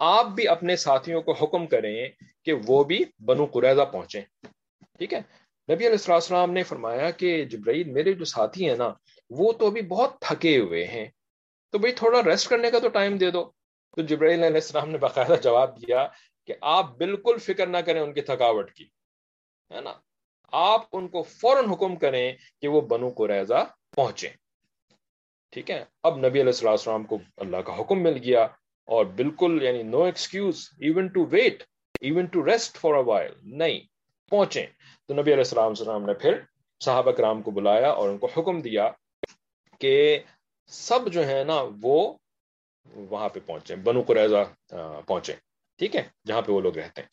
[0.00, 2.08] آپ بھی اپنے ساتھیوں کو حکم کریں
[2.44, 4.20] کہ وہ بھی بنو قریضہ پہنچے
[4.98, 5.20] ٹھیک ہے؟
[5.72, 8.92] نبی علیہ السلام نے فرمایا کہ جبرائیل، میرے جو ساتھی ہیں نا
[9.30, 11.06] وہ تو ابھی بہت تھکے ہوئے ہیں۔
[11.74, 13.44] تو بھائی تھوڑا ریسٹ کرنے کا تو ٹائم دے دو۔
[13.96, 16.06] تو جبرائیل علیہ السلام نے باقاعدہ جواب دیا
[16.44, 18.84] کہ آپ بالکل فکر نہ کریں ان کی تھکاوٹ کی،
[19.70, 19.92] ہے نا؟
[20.52, 23.62] آپ ان کو فوراً حکم کریں کہ وہ بنو کو ریزا
[23.96, 24.28] پہنچے
[25.52, 28.42] ٹھیک ہے؟ اب نبی علیہ السلام کو اللہ کا حکم مل گیا
[28.88, 31.62] اور بالکل یعنی no excuse even to wait
[32.00, 33.80] even to rest for a while نہیں
[34.30, 34.66] پہنچے
[35.06, 36.40] تو نبی علیہ السلام السلام نے پھر
[36.80, 38.90] صحابہ کرام کو بلایا اور ان کو حکم دیا
[39.78, 40.18] کہ
[40.66, 42.14] سب جو ہے نا وہ
[43.10, 44.74] وہاں پہ پہنچے بنو قریضہ
[45.06, 45.34] پہنچے
[45.78, 47.08] ٹھیک ہے، جہاں پہ وہ لوگ رہتے ہیں۔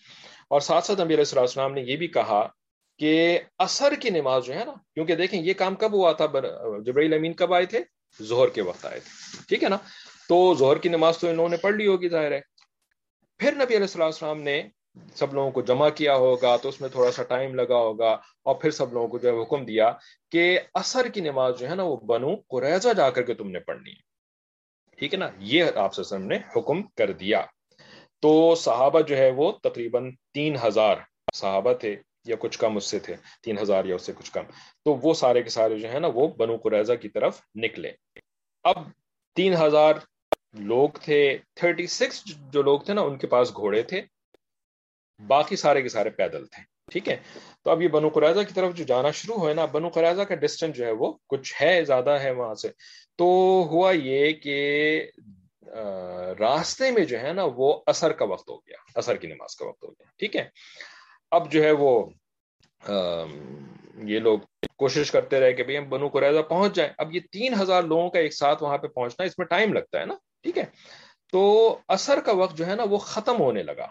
[0.47, 2.47] اور ساتھ ساتھ نبی علیہ السلام نے یہ بھی کہا
[2.99, 6.25] کہ اثر کی نماز جو ہے نا، کیونکہ دیکھیں یہ کام کب ہوا تھا
[6.85, 7.79] جبرائیل امین کب آئے تھے؟
[8.19, 9.77] زہر کے وقت آئے تھے، ٹھیک ہے نا؟
[10.29, 12.41] تو زہر کی نماز تو انہوں نے پڑھ لی ہوگی، ظاہر ہے۔
[13.37, 14.63] پھر نبی علیہ السلام نے
[15.15, 18.11] سب لوگوں کو جمع کیا ہوگا، تو اس میں تھوڑا سا ٹائم لگا ہوگا،
[18.43, 19.91] اور پھر سب لوگوں کو جو ہے حکم دیا
[20.31, 23.59] کہ اثر کی نماز جو ہے نا، وہ بنو قریضہ جا کر کے تم نے
[23.59, 24.13] پڑھنی ہے۔
[24.97, 27.45] ٹھیک ہے نا؟ یہ آپ سے نے حکم کر دیا۔
[28.21, 30.95] تو صحابہ جو ہے وہ تقریباً تین ہزار
[31.33, 34.43] صحابہ تھے، یا کچھ کم اس سے تھے، تین ہزار یا اس سے کچھ کم۔
[34.85, 37.91] تو وہ سارے کے سارے جو ہے نا، وہ بنو قریضہ کی طرف نکلے۔
[38.63, 38.75] اب
[39.35, 39.93] تین ہزار
[40.53, 44.01] لوگ تھے، تھرٹی سکس جو لوگ تھے نا، ان کے پاس گھوڑے تھے۔
[45.27, 47.17] باقی سارے کے سارے پیدل تھے۔ ٹھیک ہے؟
[47.63, 50.35] تو اب یہ بنو قریضہ کی طرف جو جانا شروع ہوئے نا، بنو قریضہ کا
[50.35, 52.69] ڈسٹینس جو ہے وہ کچھ ہے، زیادہ ہے وہاں سے۔
[53.17, 53.25] تو
[53.71, 55.11] ہوا یہ کہ
[56.39, 59.65] راستے میں جو ہے نا، وہ اثر کا وقت ہو گیا۔ اثر کی نماز کا
[59.65, 60.49] وقت ہو گیا۔ ٹھیک ہے؟
[61.31, 62.05] اب جو ہے وہ
[64.03, 64.39] یہ لوگ
[64.75, 68.19] کوشش کرتے رہے کہ ہم بنو قریضہ پہنچ جائیں۔ اب یہ تین ہزار لوگوں کا
[68.19, 70.13] ایک ساتھ وہاں پہ پہنچنا، اس میں ٹائم لگتا ہے نا۔
[70.43, 70.65] ٹھیک ہے؟
[71.31, 73.87] تو اثر کا وقت جو ہے نا، وہ ختم ہونے لگا۔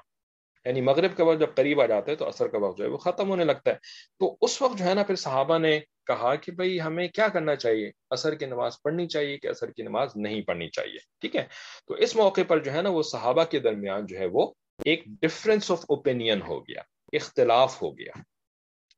[0.64, 2.88] یعنی مغرب کا وقت جب قریب آ جاتا ہے تو اثر کا وقت جو ہے
[2.88, 3.76] وہ ختم ہونے لگتا ہے۔
[4.18, 7.56] تو اس وقت جو ہے نا پھر صحابہ نے کہا کہ بھائی ہمیں کیا کرنا
[7.56, 11.44] چاہیے؟ اثر کی نماز پڑھنی چاہیے کہ اثر کی نماز نہیں پڑھنی چاہیے؟ ٹھیک ہے؟
[11.86, 14.52] تو اس موقع پر جو ہے نا وہ صحابہ کے درمیان جو ہے وہ
[14.84, 16.82] ایک ڈفرینس آف اوپینین ہو گیا،
[17.12, 18.20] اختلاف ہو گیا۔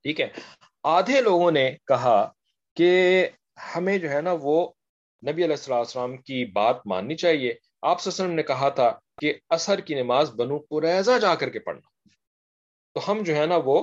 [0.02, 0.28] ٹھیک ہے؟
[0.82, 2.32] آدھے لوگوں نے کہا
[2.76, 3.28] کہ
[3.76, 4.70] ہمیں جو ہے نا وہ
[5.26, 9.94] نبی علیہ السلام کی بات ماننی چاہیے۔ آپ وسلم نے کہا تھا کہ اثر کی
[9.94, 11.88] نماز بنو قریضہ جا کر کے پڑھنا۔
[12.92, 13.80] تو ہم جو ہے نا وہ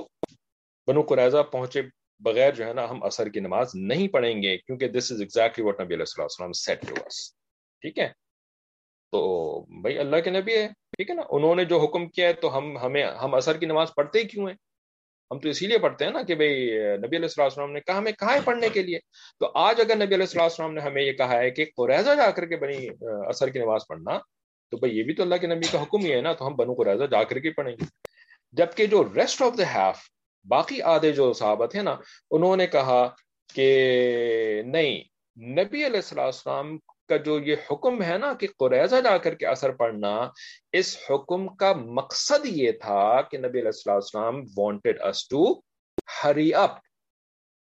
[0.88, 1.82] بنو قریضہ پہنچے
[2.20, 5.64] بغیر جو ہے نا ہم اثر کی نماز نہیں پڑھیں گے، کیونکہ دس از ایگزیکٹلی
[5.64, 7.30] واٹ نبی علیہ السلام سیٹ ٹو اس
[7.82, 8.08] ٹھیک ہے؟
[9.12, 9.20] تو
[9.80, 12.56] بھائی اللہ کے نبی ہے، ٹھیک ہے نا؟ انہوں نے جو حکم کیا ہے تو
[12.58, 14.54] ہم، ہمیں، ہم اثر کی نماز پڑھتے ہی کیوں ہیں؟
[15.30, 18.12] ہم تو اسی لیے پڑھتے ہیں نا کہ بھائی نبی علیہ السلام نے کہا ہمیں
[18.12, 18.98] کہا ہے پڑھنے کے لیے؟
[19.40, 22.46] تو آج اگر نبی علیہ السلام نے ہمیں یہ کہا ہے کہ قریضہ جا کر
[22.46, 22.88] کے بنی،
[23.28, 24.18] اثر کی نماز پڑھنا
[24.72, 26.54] تو بھائی یہ بھی تو اللہ کے نبی کا حکم ہی ہے نا، تو ہم
[26.56, 27.86] بنو قریضہ جا کر کے پڑھیں گے۔
[28.54, 29.98] جبکہ جو ریسٹ آف دا ہیف
[30.46, 31.94] باقی آدھے جو صحابت ہیں نا،
[32.30, 33.02] انہوں نے کہا
[33.54, 33.68] کہ
[34.66, 35.02] نہیں،
[35.36, 36.76] نبی علیہ السلام
[37.08, 40.10] کا جو یہ حکم ہے نا کہ قریضہ جا کر کے اثر پڑھنا،
[40.72, 45.44] اس حکم کا مقصد یہ تھا کہ نبی علیہ السلام وانٹیڈ اس ٹو
[46.24, 46.78] ہری اپ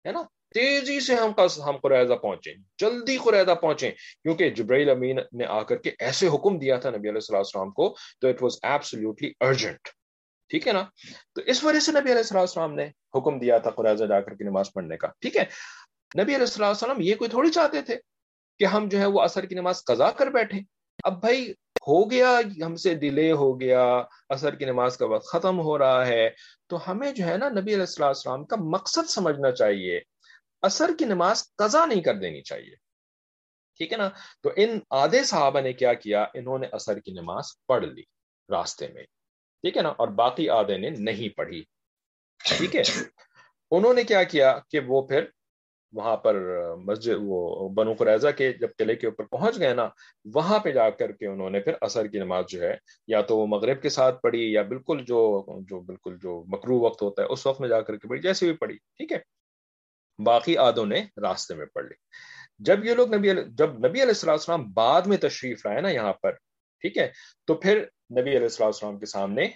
[0.04, 0.22] ہے نا؟
[0.54, 1.32] تیزی سے ہم
[1.66, 3.90] ہم قریضہ پہنچیں، جلدی قریضہ پہنچیں۔
[4.22, 7.94] کیونکہ جبرائیل امین نے آ کر کے ایسے حکم دیا تھا نبی علیہ السلام کو
[8.20, 9.88] تو اٹ واز ایبسلیوٹلی ارجنٹ
[10.48, 10.84] ٹھیک ہے نا؟
[11.34, 12.84] تو اس وجہ سے نبی علیہ السلام نے
[13.18, 15.44] حکم دیا تھا قریضہ جا کر کے نماز پڑھنے کا۔ ٹھیک ہے؟
[16.22, 17.96] نبی علیہ السلام یہ کوئی تھوڑی چاہتے تھے
[18.58, 20.58] کہ ہم جو ہے وہ اثر کی نماز قضا کر بیٹھے
[21.04, 21.52] اب بھائی
[21.88, 26.06] ہو گیا، ہم سے ڈیلے ہو گیا اثر کی نماز کا وقت ختم ہو رہا
[26.06, 26.30] ہے۔
[26.66, 30.00] تو ہمیں جو ہے نا نبی علیہ السلام کا مقصد سمجھنا چاہیے۔
[30.64, 32.74] اثر کی نماز قضا نہیں کر دینی چاہیے۔
[33.76, 34.08] ٹھیک ہے نا؟
[34.42, 38.02] تو ان آدھے صحابہ نے کیا کیا؟ انہوں نے اثر کی نماز پڑھ لی
[38.48, 39.02] راستے میں۔
[39.62, 41.64] ٹھیک ہے نا؟ اور باقی آدھے نے نہیں پڑھی۔
[42.38, 42.82] ٹھیک ہے؟
[43.70, 45.24] انہوں نے کیا کیا کہ وہ پھر
[45.92, 46.34] وہاں پر
[46.76, 49.88] مسجد، وہ بنو قریضہ کے جب قلعے کے اوپر پہنچ گئے نا،
[50.34, 53.38] وہاں پہ جا کر کے انہوں نے پھر اثر کی نماز جو ہے، یا تو
[53.38, 57.26] وہ مغرب کے ساتھ پڑھی، یا بالکل جو جو بالکل جو مکرو وقت ہوتا ہے،
[57.26, 59.43] اس وقت میں جا کر کے پڑھی جیسے بھی پڑھی۔ ٹھیک ہے؟
[60.18, 61.94] باقی آدھوں نے راستے میں پڑھ لی۔
[62.58, 66.32] جب یہ لوگ نبی جب نبی علیہ السلام بعد میں تشریف لائے نا یہاں پر،
[66.80, 67.10] ٹھیک ہے،
[67.46, 69.48] تو پھر نبی علیہ السلام کے سامنے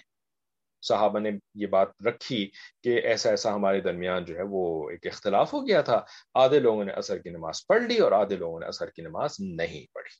[0.81, 2.51] صحابہ نے یہ بات رکھی
[2.83, 6.01] کہ ایسا ایسا ہمارے درمیان جو ہے وہ ایک اختلاف ہو گیا تھا۔
[6.33, 9.35] آدھے لوگوں نے اثر کی نماز پڑھ لی اور آدھے لوگوں نے اثر کی نماز
[9.39, 10.15] نہیں پڑھی۔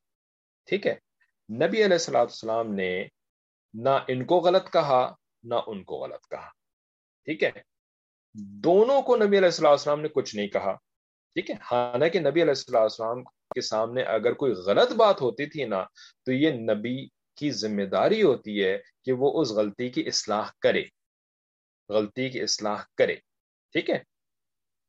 [0.66, 0.96] ٹھیک ہے،
[1.50, 3.08] نبی علیہ السلام السلام نے
[3.74, 6.50] نہ ان کو غلط کہا، نہ ان کو غلط کہا۔
[7.26, 7.52] ٹھیک ہے
[8.36, 10.74] دونوں کو نبی علیہ السلام السلام نے کچھ نہیں کہا،
[11.36, 15.64] ٹھیک ہے؟ حالانکہ نبی علیہ السلام السلام کے سامنے اگر کوئی غلط بات ہوتی تھی
[15.64, 15.84] نا،
[16.26, 20.84] تو یہ نبی کی ذمہ داری ہوتی ہے کہ وہ اس غلطی کی اصلاح کرے۔
[21.90, 23.16] غلطی کی اصلاح کرے،
[23.72, 23.98] ٹھیک ہے؟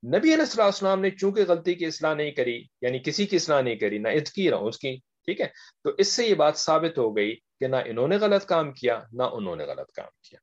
[0.07, 3.61] نبی علیہ السلام السلام نے چونکہ غلطی کی اصلاح نہیں کری یعنی کسی کی اصلاح
[3.61, 5.47] نہیں کری، نہ اس کی، نہ اس کی، ٹھیک ہے؟
[5.83, 9.01] تو اس سے یہ بات ثابت ہو گئی کہ نہ انہوں نے غلط کام کیا،
[9.11, 10.39] نہ انہوں نے غلط کام کیا۔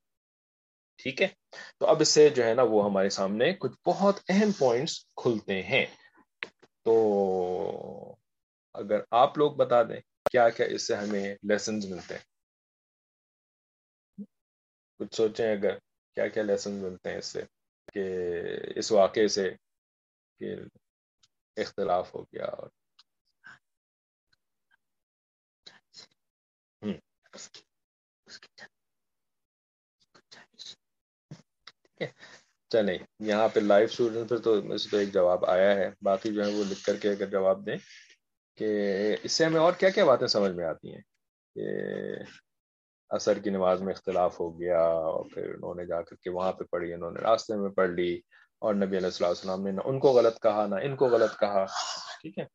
[1.03, 1.27] ٹھیک ہے؟
[1.77, 5.63] تو اب اس سے جو ہے نا وہ ہمارے سامنے کچھ بہت اہم پوائنٹس کھلتے
[5.63, 5.85] ہیں۔
[6.83, 8.15] تو
[8.73, 12.21] اگر آپ لوگ بتا دیں، کیا کیا اس سے ہمیں لیسنز ملتے ہیں؟
[14.99, 15.77] کچھ سوچیں اگر
[16.15, 17.41] کیا کیا لیسنز ملتے ہیں اس سے،
[17.93, 18.03] کہ
[18.75, 19.49] اس واقعے سے
[20.39, 20.55] کہ
[21.57, 22.69] اختلاف ہو گیا اور۔
[32.69, 34.61] چلیں، یہاں پہ لائیو اسٹوڈنٹ پہ تو
[34.91, 37.77] تو ایک جواب آیا ہے، باقی جو ہے وہ لکھ کر کے اگر جواب دیں
[38.57, 41.01] کہ اس سے ہمیں اور کیا کیا باتیں سمجھ میں آتی ہیں؟
[41.55, 41.67] کہ
[43.09, 46.51] اثر کی نماز میں اختلاف ہو گیا اور پھر انہوں نے جا کر کے وہاں
[46.53, 48.19] پہ پڑھی، انہوں نے راستے میں پڑھ لی
[48.59, 51.39] اور نبی علیہ السلام السلام نے نہ ان کو غلط کہا، نہ ان کو غلط
[51.39, 51.65] کہا۔
[52.21, 52.45] ٹھیک ہے؟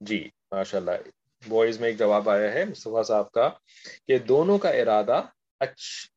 [0.00, 0.90] جی ماشاء اللہ
[1.48, 3.48] بوائز میں ایک جواب آیا ہے، مصطفیٰ صاحب کا،
[4.06, 5.22] کہ دونوں کا ارادہ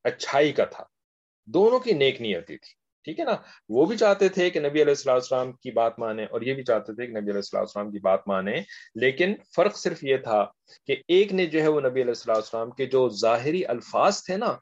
[0.04, 0.84] اچھائی کا تھا۔
[1.48, 2.74] دونوں کی نیک نیتی تھی،
[3.06, 3.36] ٹھیک ہے نا؟
[3.70, 6.64] وہ بھی چاہتے تھے کہ نبی علیہ السلام السلام کی بات مانے اور یہ بھی
[6.64, 8.62] چاہتے تھے کہ نبی علیہ السلام السلام کی بات مانے،
[8.96, 10.44] لیکن فرق صرف یہ تھا
[10.88, 14.38] کہ ایک نے جو ہے وہ نبی علیہ السلام السلام کے جو ظاہری الفاظ تھے
[14.38, 14.56] نا،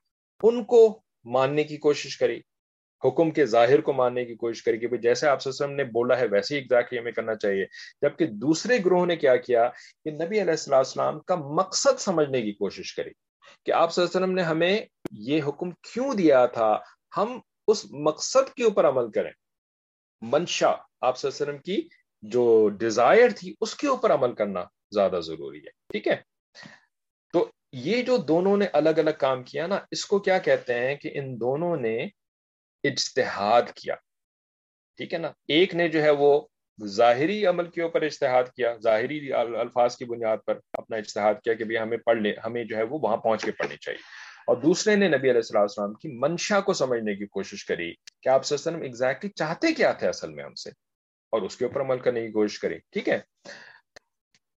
[0.43, 0.81] ان کو
[1.25, 2.39] ماننے کی کوشش کری،
[3.03, 6.27] حکم کے ظاہر کو ماننے کی کوشش کری کہ جیسے آپ وسلم نے بولا ہے،
[6.27, 7.65] ویسے ہی ایگزیکٹلی ہمیں کرنا چاہیے۔
[8.01, 9.67] جبکہ دوسرے گروہ نے کیا کیا
[10.03, 13.11] کہ نبی علیہ السلام السلام کا مقصد سمجھنے کی کوشش کری۔
[13.65, 16.79] کہ آپ صلی اللہ علیہ وسلم نے ہمیں یہ حکم کیوں دیا تھا؟
[17.17, 19.31] ہم اس مقصد کے اوپر عمل کریں۔
[20.21, 21.87] منشا، آپ صلی اللہ علیہ وسلم کی
[22.21, 26.15] جو ڈیزائر تھی، اس کے اوپر عمل کرنا زیادہ ضروری ہے، ٹھیک ہے؟
[27.33, 30.95] تو یہ جو دونوں نے الگ الگ کام کیا نا، اس کو کیا کہتے ہیں
[30.95, 31.97] کہ ان دونوں نے
[32.83, 33.95] اجتہاد کیا،
[34.97, 36.47] ٹھیک ہے نا؟ ایک نے جو ہے وہ
[36.83, 41.77] ظاہری عمل کے اوپر اجتہاد کیا، ظاہری الفاظ کی بنیاد پر اپنا اجتہاد کیا کہ
[41.77, 43.99] ہمیں پڑھ لے ہمیں جو ہے وہ وہاں پہنچ کے پڑھنی چاہیے۔
[44.47, 48.29] اور دوسرے نے نبی علیہ السلام السلام کی منشا کو سمجھنے کی کوشش کری کہ
[48.29, 50.69] آپ وسلم ایگزیکٹلی چاہتے کیا تھے اصل میں ہم سے؟
[51.29, 53.19] اور اس کے اوپر عمل کرنے کی کوشش کری، ٹھیک ہے؟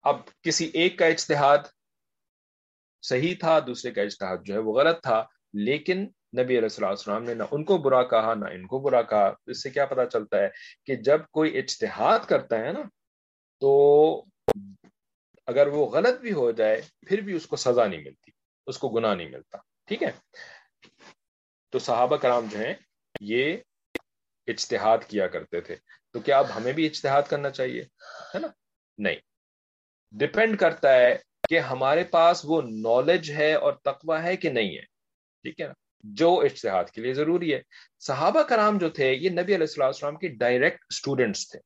[0.03, 1.59] اب کسی ایک کا اجتہاد
[3.03, 6.09] صحیح تھا، دوسرے کا اجتہاد جو ہے وہ غلط تھا، لیکن
[6.39, 9.63] نبی علیہ السلام نے نہ ان کو برا کہا، نہ ان کو برا کہا۔ اس
[9.63, 10.49] سے کیا پتا چلتا ہے
[10.85, 12.83] کہ جب کوئی اجتہاد کرتا ہے نا،
[13.61, 14.25] تو
[15.47, 18.31] اگر وہ غلط بھی ہو جائے، پھر بھی اس کو سزا نہیں ملتی،
[18.67, 20.11] اس کو گناہ نہیں ملتا۔ ٹھیک ہے؟
[21.71, 22.75] تو صحابہ کرام جو ہیں،
[23.21, 23.57] یہ
[24.47, 25.77] اجتہاد کیا کرتے تھے۔
[26.13, 27.83] تو کیا اب ہمیں بھی اجتہاد کرنا چاہیے؟
[28.35, 28.49] ہے نا؟
[28.99, 29.17] نہیں۔
[30.13, 31.19] ڈپینڈ کرتا ہے
[31.49, 34.83] کہ ہمارے پاس وہ نالج ہے اور تقوی ہے کہ نہیں ہے۔
[35.43, 37.61] ٹھیک ہے نا؟ جو اشتہاد کے لیے ضروری ہے۔
[38.01, 41.59] صحابہ کرام جو تھے، یہ نبی علیہ السلام السلام کے ڈائریکٹ اسٹوڈنٹس تھے۔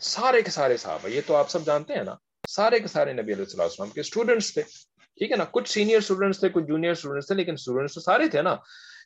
[0.00, 2.14] سارے کے سارے صحابہ، یہ تو آپ سب جانتے ہیں نا،
[2.48, 4.62] سارے کے سارے نبی علیہ السلام السلام کے اسٹوڈنٹس تھے۔
[4.96, 8.28] ٹھیک ہے نا، کچھ سینئر اسٹوڈنٹس تھے، کچھ جونیئر اسٹوڈنٹس تھے، لیکن اسٹوڈنٹس تو سارے
[8.28, 8.56] تھے نا۔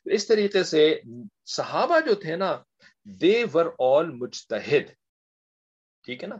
[0.05, 1.01] اس طریقے سے
[1.45, 2.57] صحابہ جو تھے نا
[3.03, 4.91] دے ور آل مجتہد
[6.03, 6.35] ٹھیک ہے نا۔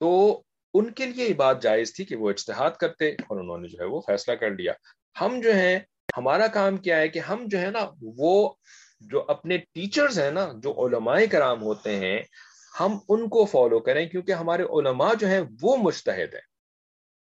[0.00, 0.42] تو
[0.74, 3.78] ان کے لیے یہ بات جائز تھی کہ وہ اجتہاد کرتے اور انہوں نے جو
[3.80, 4.72] ہے وہ فیصلہ کر لیا۔
[5.20, 5.78] ہم جو ہیں
[6.12, 8.52] ہمارا کام کیا ہے کہ ہم جو ہے نا وہ
[9.10, 12.22] جو اپنے ٹیچرز ہیں نا، جو علماء کرام ہوتے ہیں،
[12.80, 16.46] ہم ان کو فالو کریں کیونکہ ہمارے علماء جو ہیں وہ مشتحد ہیں۔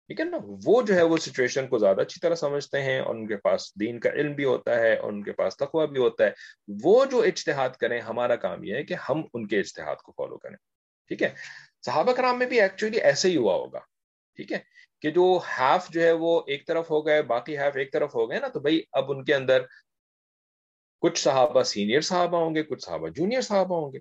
[0.09, 3.15] ٹھیک ہے نا؟ وہ جو ہے وہ سچویشن کو زیادہ اچھی طرح سمجھتے ہیں، اور
[3.15, 6.01] ان کے پاس دین کا علم بھی ہوتا ہے، اور ان کے پاس تقوی بھی
[6.01, 6.31] ہوتا ہے۔
[6.83, 10.37] وہ جو اجتہاد کریں، ہمارا کام یہ ہے کہ ہم ان کے اجتہاد کو فالو
[10.37, 10.55] کریں۔
[11.11, 11.33] ٹھیک ہے؟
[11.85, 13.79] صحابہ کرام میں بھی ایکچولی ایسے ہی ہوا ہوگا۔
[14.35, 14.59] ٹھیک ہے؟
[15.01, 18.29] کہ جو ہاف جو ہے وہ ایک طرف ہو گئے، باقی ہاف ایک طرف ہو
[18.29, 19.61] گئے نا، تو بھائی اب ان کے اندر
[21.01, 23.99] کچھ صحابہ سینئر صحابہ ہوں گے، کچھ صحابہ جونیئر صحابہ ہوں گے۔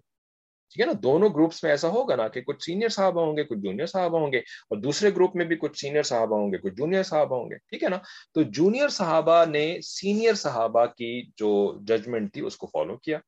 [0.68, 3.44] ٹھیک ہے نا؟ دونوں گروپس میں ایسا ہوگا نا کہ کچھ سینئر صحابہ ہوں گے،
[3.44, 6.58] کچھ جونیئر صحابہ ہوں گے، اور دوسرے گروپ میں بھی کچھ سینئر صحابہ ہوں گے،
[6.58, 7.98] کچھ جونیئر صحابہ ہوں گے۔ ٹھیک ہے نا؟
[8.34, 13.18] تو جونیئر صحابہ نے سینئر صحابہ کی جو ججمنٹ تھی، اس کو فالو کیا۔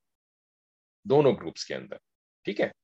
[1.04, 1.96] دونوں گروپس کے اندر۔
[2.44, 2.79] ٹھیک ہے؟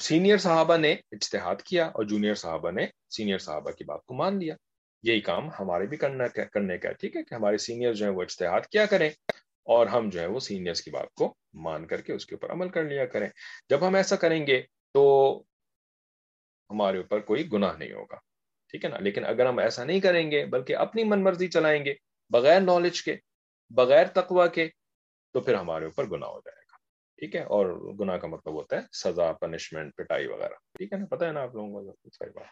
[0.00, 4.38] سینئر صحابہ نے اجتہاد کیا اور جونیئر صحابہ نے سینئر صحابہ کی بات کو مان
[4.38, 4.54] لیا۔
[5.02, 8.22] یہی کام ہمارے بھی کرنا کرنے کا ٹھیک ہے؟ کہ ہمارے سینئر جو ہیں وہ
[8.22, 9.10] اشتہاد کیا کریں
[9.64, 12.52] اور ہم جو ہے وہ سینئرس کی بات کو مان کر کے اس کے اوپر
[12.52, 13.28] عمل کر لیا کریں۔
[13.68, 14.62] جب ہم ایسا کریں گے
[14.94, 15.42] تو
[16.70, 18.16] ہمارے اوپر کوئی گناہ نہیں ہوگا،
[18.70, 21.84] ٹھیک ہے نا؟ لیکن اگر ہم ایسا نہیں کریں گے بلکہ اپنی من مرضی چلائیں
[21.84, 21.94] گے
[22.30, 23.16] بغیر نالج کے،
[23.70, 24.68] بغیر تقوا کے،
[25.32, 26.63] تو پھر ہمارے اوپر گناہ ہو جائے گا۔
[27.24, 27.66] ٹھیک ہے، اور
[28.00, 31.42] گناہ کا مطلب ہوتا ہے، سزا پنشمنٹ پٹائی وغیرہ۔ ٹھیک ہے نا، پتہ ہے نا
[31.42, 32.46] آپ لوگوں کو صحیح بات۔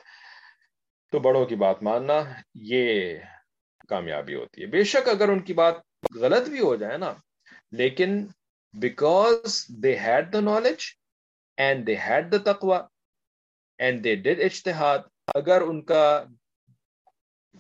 [1.11, 2.23] تو بڑوں کی بات ماننا،
[2.55, 3.19] یہ
[3.89, 5.75] کامیابی ہوتی ہے۔ بے شک اگر ان کی بات
[6.15, 7.13] غلط بھی ہو جائے نا،
[7.73, 8.27] لیکن
[8.73, 10.85] because they had the knowledge
[11.57, 12.87] and they had the تقوا
[13.79, 14.99] اینڈ دے ڈیڈ اشتہاد
[15.35, 16.25] اگر ان کا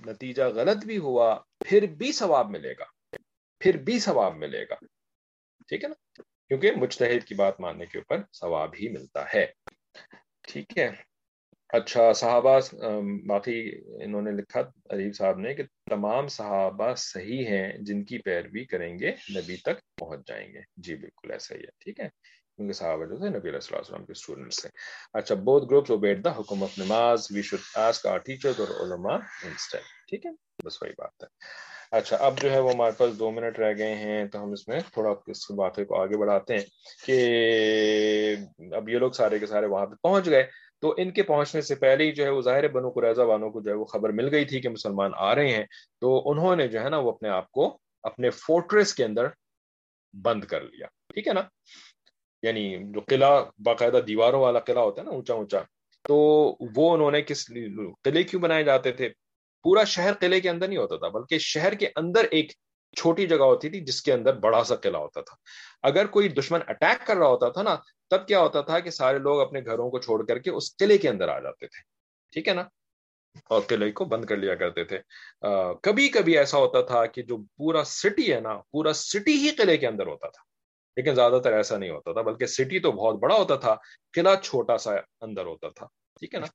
[0.06, 2.84] نتیجہ غلط بھی ہوا، پھر بھی ثواب ملے گا۔
[3.60, 4.74] پھر بھی ثواب ملے گا۔
[5.68, 6.01] ٹھیک ہے نا؟
[6.52, 9.46] کیونکہ مجتہد کی بات ماننے کے اوپر ثواب ہی ملتا ہے۔
[10.42, 10.88] ٹھیک ہے۔
[11.68, 12.58] اچھا صحابہ
[13.26, 13.72] باقی
[14.04, 18.98] انہوں نے لکھا عریب صاحب نے کہ تمام صحابہ صحیح ہیں، جن کی پیروی کریں
[18.98, 22.08] گے، نبی تک پہنچ جائیں گے۔ جی بالکل ایسا ہی ہے۔ ٹھیک ہے۔
[22.56, 24.72] کیونکہ صحابہ جو تھے، نبی علیہ السلام وسلم کے اسٹوڈنٹس ہیں
[25.12, 29.18] اچھا بہت گروپس اوبیٹ دا حکم آف نماز۔ We should ask our teacher اور علماء
[29.44, 30.30] انسٹیڈ ٹھیک ہے۔
[30.64, 31.28] بس وہی بات ہے۔
[31.92, 34.68] اچھا اب جو ہے وہ ہمارے پاس دو منٹ رہ گئے ہیں، تو ہم اس
[34.68, 36.64] میں تھوڑا اس واقعے کو آگے بڑھاتے ہیں
[37.06, 37.16] کہ
[38.74, 40.46] اب یہ لوگ سارے کے سارے وہاں پہ پہنچ گئے۔
[40.80, 43.60] تو ان کے پہنچنے سے پہلے ہی جو ہے وہ ظاہر بنو قریضہ والوں کو
[43.60, 45.64] جو ہے وہ خبر مل گئی تھی کہ مسلمان آ رہے ہیں۔
[46.00, 49.26] تو انہوں نے جو ہے نا وہ اپنے آپ کو اپنے فورٹریس کے اندر
[50.22, 51.42] بند کر لیا۔ ٹھیک ہے نا؟
[52.42, 55.58] یعنی جو قلعہ، باقاعدہ دیواروں والا قلعہ ہوتا ہے نا اونچا اونچا،
[56.02, 56.16] تو
[56.76, 57.46] وہ انہوں نے کس
[58.04, 59.08] قلعے کیوں بنائے جاتے تھے؟
[59.62, 62.52] پورا شہر قلعے کے اندر نہیں ہوتا تھا، بلکہ شہر کے اندر ایک
[62.96, 65.36] چھوٹی جگہ ہوتی تھی جس کے اندر بڑا سا قلعہ ہوتا تھا۔
[65.82, 67.76] اگر کوئی دشمن اٹیک کر رہا ہوتا تھا نا،
[68.10, 70.98] تب کیا ہوتا تھا کہ سارے لوگ اپنے گھروں کو چھوڑ کر کے اس قلعے
[70.98, 71.82] کے اندر آ جاتے تھے۔
[72.32, 72.64] ٹھیک ہے نا؟
[73.48, 74.98] اور قلعے کو بند کر لیا کرتے تھے۔
[75.82, 79.76] کبھی کبھی ایسا ہوتا تھا کہ جو پورا سٹی ہے نا، پورا سٹی ہی قلعے
[79.76, 80.42] کے اندر ہوتا تھا۔
[80.96, 83.74] لیکن زیادہ تر ایسا نہیں ہوتا تھا، بلکہ سٹی تو بہت بڑا ہوتا تھا،
[84.12, 84.90] قلعہ چھوٹا سا
[85.20, 85.86] اندر ہوتا تھا۔
[86.22, 86.46] ٹھیک ہے نا؟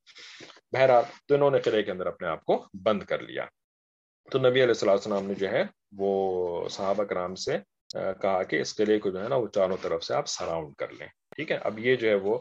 [0.71, 3.45] بہرحال تو انہوں نے قلعے کے اندر اپنے آپ کو بند کر لیا۔
[4.31, 7.57] تو نبی علیہ السلام السلام نے جو ہے وہ صحابہ کرام سے
[8.21, 10.89] کہا کہ اس قلعے کو جو ہے نا وہ چاروں طرف سے آپ سراؤنڈ کر
[10.89, 12.39] لیں۔ ٹھیک ہے؟ اب یہ جو ہے وہ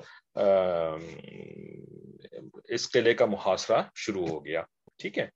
[2.68, 4.62] اس قلعے کا محاصرہ شروع ہو گیا۔
[4.98, 5.28] ٹھیک ہے؟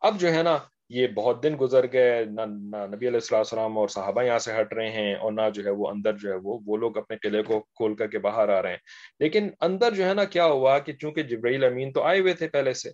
[0.00, 0.58] اب جو ہے نا
[0.88, 2.40] یہ بہت دن گزر گئے، نہ
[2.86, 5.70] نبی علیہ السلام السلام اور صحابہ یہاں سے ہٹ رہے ہیں اور نہ جو ہے
[5.70, 8.62] وہ اندر جو ہے وہ وہ لوگ اپنے قلعے کو کھول کر کے باہر آ
[8.62, 8.78] رہے ہیں۔
[9.20, 12.48] لیکن اندر جو ہے نا کیا ہوا کہ چونکہ جبرائیل امین تو آئے ہوئے تھے
[12.48, 12.90] پہلے سے،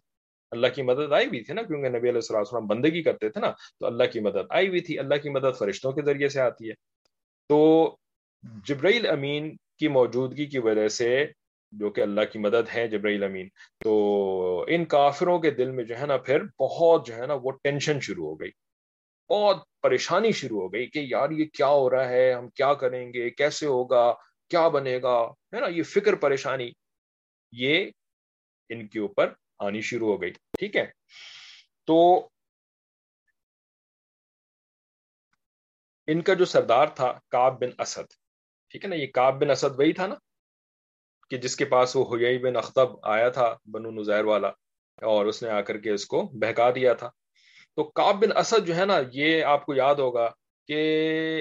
[0.51, 3.41] اللہ کی مدد آئی ہوئی تھی نا، کیونکہ نبی علیہ السلام السلام بندگی کرتے تھے
[3.41, 6.41] نا، تو اللہ کی مدد آئی ہوئی تھی، اللہ کی مدد فرشتوں کے ذریعے سے
[6.41, 6.74] آتی ہے۔
[7.49, 7.97] تو
[8.64, 11.26] جبرائیل امین کی موجودگی کی وجہ سے
[11.70, 13.48] جو کہ اللہ کی مدد ہے جبرائیل امین۔
[13.84, 17.50] تو ان کافروں کے دل میں جو ہے نا پھر بہت جو ہے نا وہ
[17.50, 18.50] ٹینشن شروع ہو گئی۔
[19.30, 23.12] بہت پریشانی شروع ہو گئی کہ یار یہ کیا ہو رہا ہے، ہم کیا کریں
[23.12, 24.14] گے، کیسے ہوگا،
[24.48, 26.70] کیا بنے گا؟ ہے نا، یہ فکر پریشانی۔
[27.52, 27.90] یہ
[28.68, 30.86] ان کے اوپر آنی شروع ہو گئی۔ ٹھیک ہے۔
[31.84, 32.28] تو
[36.06, 38.10] ان کا جو سردار تھا کاب بن اسد،
[38.70, 40.14] ٹھیک ہے نا، یہ کاب بن اسد وہی تھا نا؟
[41.31, 44.49] کہ جس کے پاس وہ ہوئی بن اختب آیا تھا، بنو نظیر والا،
[45.03, 47.09] اور اس نے آ کر کے اس کو بہکا دیا تھا۔
[47.78, 50.28] تو کاب بن اسد جو ہے نا، یہ آپ کو یاد ہوگا
[50.68, 50.81] کہ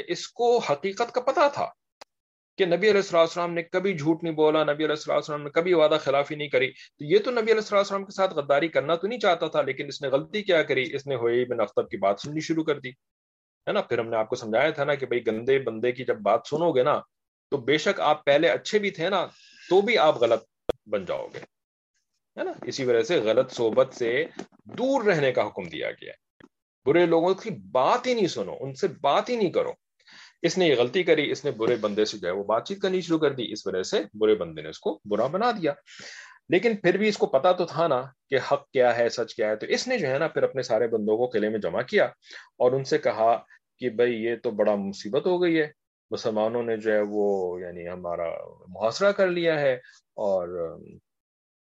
[0.08, 1.68] اس کو حقیقت کا پتا تھا
[2.58, 5.98] کہ نبی علیہ السلام نے کبھی جھوٹ نہیں بولا، نبی علیہ السلام نے کبھی وعدہ
[6.02, 9.20] خلافی نہیں کری۔ تو یہ تو نبی علیہ السلام کے ساتھ غداری کرنا تو نہیں
[9.20, 12.20] چاہتا تھا، لیکن اس نے غلطی کیا کری۔ اس نے ہوئی بن اختب کی بات
[12.20, 15.06] سننی شروع کر دی، ہے نا؟ پھر ہم نے آپ کو سمجھایا تھا نا کہ
[15.06, 17.00] بھائی گندے بندے کی جب بات سنو گے نا،
[17.52, 19.26] تو بے شک آپ پہلے اچھے بھی تھے نا
[19.70, 20.44] تو بھی آپ غلط
[20.86, 21.40] بن جاؤ گے۔
[22.40, 24.26] ہے نا؟ اسی وجہ سے غلط صحبت سے
[24.66, 26.46] دور رہنے کا حکم دیا گیا ہے۔
[26.86, 29.72] برے لوگوں کی بات ہی نہیں سنو، ان سے بات ہی نہیں کرو۔
[30.42, 32.82] اس نے یہ غلطی کری، اس نے برے بندے سے جو ہے وہ بات چیت
[32.82, 35.74] کرنی شروع کر دی، اس وجہ سے برے بندے نے اس کو برا بنا دیا۔
[36.50, 39.50] لیکن پھر بھی اس کو پتا تو تھا نا کہ حق کیا ہے، سچ کیا
[39.50, 41.82] ہے۔ تو اس نے جو ہے نا پھر اپنے سارے بندوں کو قلعے میں جمع
[41.82, 42.06] کیا
[42.58, 43.42] اور ان سے کہا
[43.78, 45.79] کہ بھائی یہ تو بڑا مصیبت ہو گئی ہے۔
[46.12, 48.30] مسلمانوں نے جو ہے وہ یعنی ہمارا
[48.68, 49.74] محاصرہ کر لیا ہے
[50.16, 50.78] اور،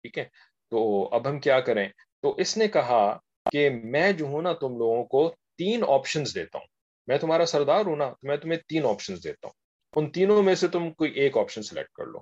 [0.03, 0.25] ٹھیک ہے،
[0.71, 1.89] تو اب ہم کیا کریں؟
[2.23, 3.19] تو اس نے کہا
[3.53, 6.67] کہ میں جو ہوں نا، تم لوگوں کو تین آپشنز دیتا ہوں۔
[7.07, 10.55] میں تمہارا سردار ہوں نا، تو میں تمہیں تین آپشنز دیتا ہوں۔ ان تینوں میں
[10.55, 12.19] سے تم کوئی ایک آپشن سلیکٹ کر لو۔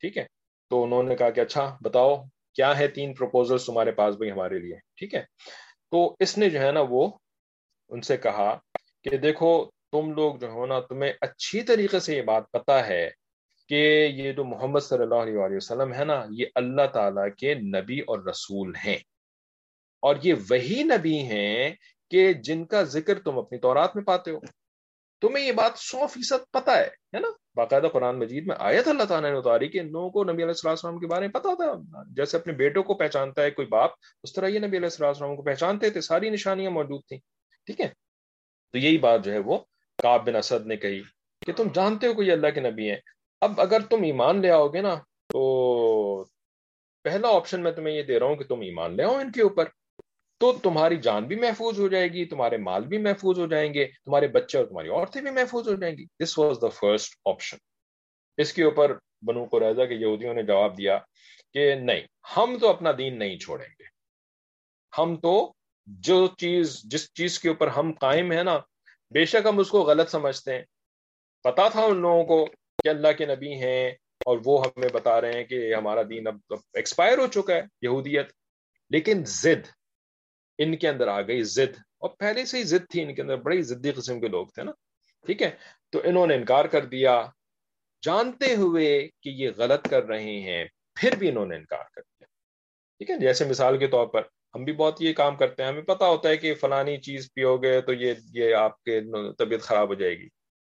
[0.00, 0.26] ٹھیک ہے؟
[0.70, 2.24] تو انہوں نے کہا کہ اچھا بتاؤ
[2.54, 5.24] کیا ہے تین پروپوزل تمہارے پاس بھائی ہمارے لیے؟ ٹھیک ہے؟
[5.90, 7.10] تو اس نے جو ہے نا وہ
[7.88, 8.58] ان سے کہا
[9.04, 13.10] کہ دیکھو تم لوگ جو ہو نا، تمہیں اچھی طریقے سے یہ بات پتا ہے
[13.68, 18.00] کہ یہ جو محمد صلی اللہ علیہ وسلم ہے نا، یہ اللہ تعالیٰ کے نبی
[18.00, 18.98] اور رسول ہیں۔
[20.00, 21.70] اور یہ وہی نبی ہیں
[22.10, 24.38] کہ جن کا ذکر تم اپنی تورات میں پاتے ہو۔
[25.20, 29.30] تمہیں یہ بات سو فیصد پتا ہے نا؟ باقاعدہ قرآن مجید میں آیت اللہ تعالیٰ
[29.30, 32.36] نے اتاری کہ ان لوگوں کو نبی علیہ السلام کے بارے میں پتا تھا۔ جیسے
[32.36, 33.90] اپنے بیٹوں کو پہچانتا ہے کوئی باپ،
[34.22, 37.18] اس طرح یہ نبی علیہ السلام کو پہچانتے تھے، ساری نشانیاں موجود تھیں۔
[37.66, 37.88] ٹھیک ہے؟
[38.72, 39.58] تو یہی بات جو ہے وہ
[40.06, 41.02] کاب بن اسد نے کہی
[41.46, 43.00] کہ تم جانتے ہو کوئی اللہ کے نبی ہیں۔
[43.40, 44.94] اب اگر تم ایمان لے آؤ گے نا
[45.32, 45.42] تو
[47.04, 49.42] پہلا آپشن میں تمہیں یہ دے رہا ہوں کہ تم ایمان لے آؤ ان کے
[49.42, 49.64] اوپر۔
[50.40, 53.84] تو تمہاری جان بھی محفوظ ہو جائے گی، تمہارے مال بھی محفوظ ہو جائیں گے،
[54.04, 57.56] تمہارے بچے اور تمہاری عورتیں بھی محفوظ ہو جائیں گی۔ This was the first option
[58.36, 60.98] اس کے اوپر بنو کو رضا کے یہودیوں نے جواب دیا
[61.54, 62.02] کہ نہیں،
[62.36, 63.84] ہم تو اپنا دین نہیں چھوڑیں گے۔
[64.98, 65.52] ہم تو
[65.86, 68.58] جو چیز، جس چیز کے اوپر ہم قائم ہیں نا
[69.10, 70.62] بے شک ہم اس کو غلط سمجھتے ہیں۔
[71.42, 72.46] پتا تھا ان لوگوں کو
[72.84, 73.90] کہ اللہ کے نبی ہیں
[74.26, 76.36] اور وہ ہمیں بتا رہے ہیں کہ ہمارا دین اب
[76.74, 78.32] ایکسپائر ہو چکا ہے، یہودیت۔
[78.90, 79.66] لیکن زد
[80.58, 83.36] ان کے اندر آ گئی زد اور پہلے سے ہی زد تھی ان کے اندر،
[83.36, 84.72] بڑی ضدی قسم کے لوگ تھے نا۔
[85.26, 85.50] ٹھیک ہے؟
[85.90, 87.26] تو انہوں نے انکار کر دیا۔
[88.02, 92.24] جانتے ہوئے کہ یہ غلط کر رہے ہیں، پھر بھی انہوں نے انکار کر دیا۔
[92.98, 94.22] ٹھیک ہے؟ جیسے مثال کے طور پر
[94.56, 97.56] ہم بھی بہت یہ کام کرتے ہیں، ہمیں پتا ہوتا ہے کہ فلانی چیز پیو
[97.56, 99.00] گے تو یہ یہ آپ کے
[99.38, 100.26] طبیعت خراب ہو جائے گی،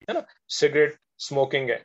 [0.09, 1.79] ہے نا؟ سگریٹ اسموکنگ ہے۔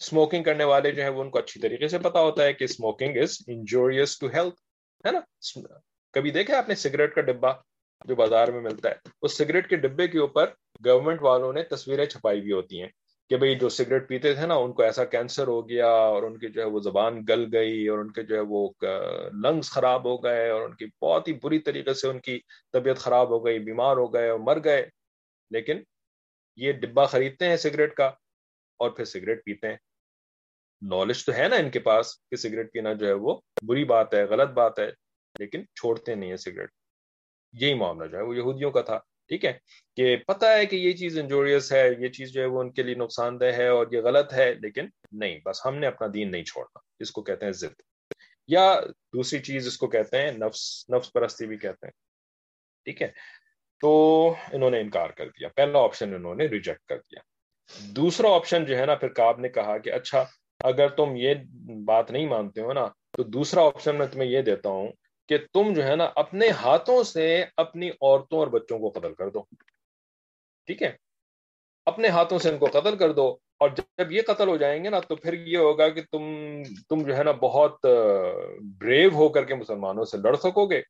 [0.00, 2.64] اسموکنگ کرنے والے جو ہیں وہ ان کو اچھی طریقے سے پتا ہوتا ہے کہ
[2.64, 4.60] smoking is injurious to health,
[5.06, 5.20] ہے نا؟
[6.14, 7.52] کبھی دیکھا آپ نے سگریٹ کا ڈبا
[8.04, 10.50] جو بازار میں ملتا ہے؟ اس سگریٹ کے ڈبے کے اوپر
[10.86, 12.88] گورنمنٹ والوں نے تصویریں چھپائی ہوئی ہوتی ہیں۔
[13.30, 16.38] کہ بھئی جو سگریٹ پیتے تھے نا، ان کو ایسا کینسر ہو گیا اور ان
[16.38, 18.70] کی جو ہے وہ زبان گل گئی اور ان کے جو ہے وہ
[19.44, 22.40] لنگس خراب ہو گئے اور ان کی بہت ہی بری طریقے سے ان کی
[22.72, 24.88] طبیعت خراب ہو گئی، بیمار ہو گئے اور مر گئے۔
[25.50, 25.82] لیکن
[26.56, 28.06] یہ ڈبا خریدتے ہیں سگریٹ کا
[28.80, 29.76] اور پھر سگریٹ پیتے ہیں۔
[30.82, 34.14] نالج تو ہے نا ان کے پاس کہ سگریٹ پینا جو ہے وہ بری بات
[34.14, 34.90] ہے، غلط بات ہے،
[35.38, 36.70] لیکن چھوڑتے نہیں ہیں سگریٹ
[37.52, 38.98] یہی معاملہ جو ہے وہ یہودیوں کا تھا۔
[39.30, 39.52] ٹھیک ہے
[39.96, 42.82] کہ پتا ہے کہ یہ چیز انجوریس ہے، یہ چیز جو ہے وہ ان کے
[42.82, 46.30] لیے نقصان دہ ہے اور یہ غلط ہے، لیکن نہیں، بس ہم نے اپنا دین
[46.30, 47.82] نہیں چھوڑنا، اس کو کہتے ہیں ضد۔
[48.48, 48.80] یا
[49.12, 51.92] دوسری چیز اس کو کہتے ہیں نفس نفس پرستی بھی کہتے ہیں۔
[52.84, 53.08] ٹھیک ہے،
[53.80, 57.20] تو انہوں نے انکار کر دیا۔ پہلا آپشن انہوں نے ریجیکٹ کر دیا۔
[57.80, 60.24] دوسرا آپشن جو ہے نا، پھر کاب نے کہا کہ اچھا
[60.60, 61.34] اگر تم یہ
[61.84, 64.92] بات نہیں مانتے ہو نا، تو دوسرا آپشن میں تمہیں یہ دیتا ہوں
[65.30, 69.28] کہ تم جو ہے نا اپنے ہاتھوں سے اپنی عورتوں اور بچوں کو قتل کر
[69.28, 69.42] دو۔
[70.66, 70.92] ٹھیک ہے؟
[71.86, 73.68] اپنے ہاتھوں سے ان کو قتل کر دو۔ اور
[73.98, 76.24] جب یہ قتل ہو جائیں گے نا تو پھر یہ ہوگا کہ تم
[76.88, 77.86] تم جو ہے نا بہت
[78.78, 80.82] بریو ہو کر کے مسلمانوں سے لڑ سکو گے۔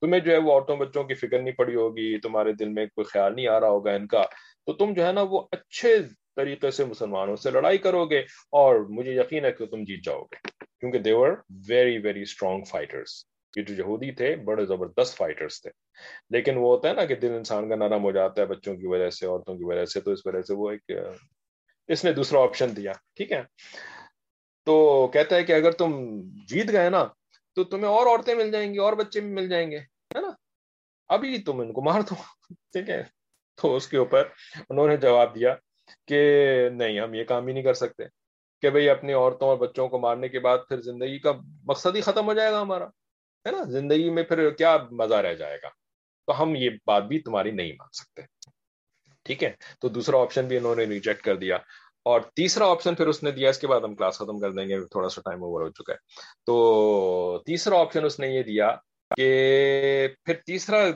[0.00, 3.04] تمہیں جو ہے وہ عورتوں بچوں کی فکر نہیں پڑی ہوگی، تمہارے دل میں کوئی
[3.04, 4.22] خیال نہیں آ رہا ہوگا ان کا۔
[4.66, 5.98] تو تم جو ہے نا وہ اچھے
[6.36, 8.18] طریقے سے مسلمانوں سے لڑائی کرو گے
[8.50, 10.48] اور مجھے یقین ہے کہ تم جیت جاؤ گے۔
[10.80, 11.28] کیونکہ they're
[11.68, 13.24] very very strong fighters
[13.56, 15.70] یہ جو یہودی تھے بڑے زبردست فائٹرز تھے۔
[16.30, 18.86] لیکن وہ ہوتا ہے نا کہ دل انسان کا نرم ہو جاتا ہے بچوں کی
[18.86, 20.90] وجہ سے، عورتوں کی وجہ سے، تو اس وجہ سے وہ ایک،
[21.88, 23.42] اس نے دوسرا آپشن دیا، ٹھیک ہے؟
[24.64, 27.04] تو کہتا ہے کہ اگر تم جیت گئے نا،
[27.54, 30.30] تو تمہیں اور عورتیں مل جائیں گی، اور بچے بھی مل جائیں گے، ہے نا؟
[31.08, 32.14] ابھی تم ان کو مار دو،
[32.72, 33.02] ٹھیک ہے؟
[33.54, 34.28] تو اس کے اوپر
[34.68, 35.54] انہوں نے جواب دیا
[36.06, 36.20] کہ
[36.72, 38.04] نہیں، ہم یہ کام ہی نہیں کر سکتے
[38.62, 41.32] کہ بھئی اپنی عورتوں اور بچوں کو مارنے کے بعد پھر زندگی کا
[41.64, 42.86] مقصد ہی ختم ہو جائے گا ہمارا۔
[43.46, 45.68] ہے نا، زندگی میں پھر کیا مزہ رہ جائے گا؟
[46.26, 48.22] تو ہم یہ بات بھی تمہاری نہیں مان سکتے۔
[49.24, 51.56] ٹھیک ہے؟ تو دوسرا آپشن بھی انہوں نے ریجیکٹ کر دیا۔
[52.02, 54.68] اور تیسرا آپشن پھر اس نے دیا، اس کے بعد ہم کلاس ختم کر دیں
[54.68, 55.98] گے، تھوڑا سا ٹائم اوور ہو چکا ہے۔
[56.46, 58.76] تو تیسرا آپشن اس نے یہ دیا
[59.16, 60.90] کہ پھر تیسرا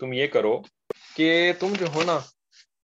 [0.00, 0.62] تم یہ کرو
[1.16, 2.18] کہ تم جو ہو نا،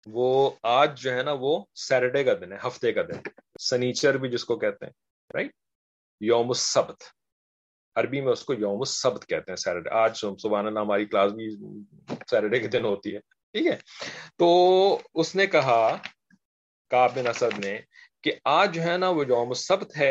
[0.07, 3.29] وہ آج جو ہے نا، وہ سیٹرڈے کا دن ہے، ہفتے کا دن۔
[3.61, 4.93] سنیچر بھی جس کو کہتے ہیں
[5.35, 5.51] رائٹ
[6.21, 7.03] یوم السبت۔
[7.97, 11.49] عربی میں اس کو یوم السبت کہتے ہیں سیٹرڈے آج سبحان اللہ، ہماری کلاس بھی
[11.51, 13.21] سیٹرڈے کے دن ہوتی ہے۔
[13.55, 13.77] ٹھیک ہے؟
[14.39, 14.49] تو
[15.15, 15.97] اس نے کہا
[16.91, 17.79] بن اسد نے،
[18.25, 20.11] کہ آج جو ہے نا وہ یوم السبت ہے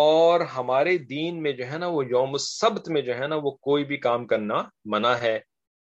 [0.00, 3.50] اور ہمارے دین میں جو ہے نا وہ یوم السبت میں جو ہے نا وہ
[3.50, 4.62] کوئی بھی کام کرنا
[4.92, 5.38] منع ہے،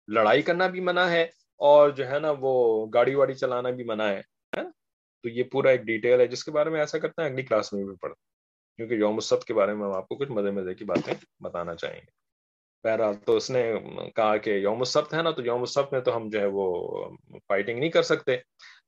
[0.07, 1.23] لڑائی کرنا بھی منع ہے
[1.61, 2.53] اور جو ہے نا وہ
[2.93, 4.21] گاڑی واڑی چلانا بھی منع ہے
[4.53, 7.73] تو یہ پورا ایک ڈیٹیل ہے، جس کے بارے میں ایسا کرتے ہیں، اگلی کلاس
[7.73, 8.21] میں بھی پڑھتے
[8.77, 11.75] کیونکہ یوم السبت کے بارے میں ہم آپ کو کچھ مزے مزے کی باتیں بتانا
[11.75, 12.23] چاہیں گے۔
[12.83, 13.73] بہرحال تو اس نے
[14.15, 16.65] کہا کہ یوم السبت ہے نا، تو یوم السبت میں تو ہم جو ہے وہ
[17.47, 18.37] فائٹنگ نہیں کر سکتے۔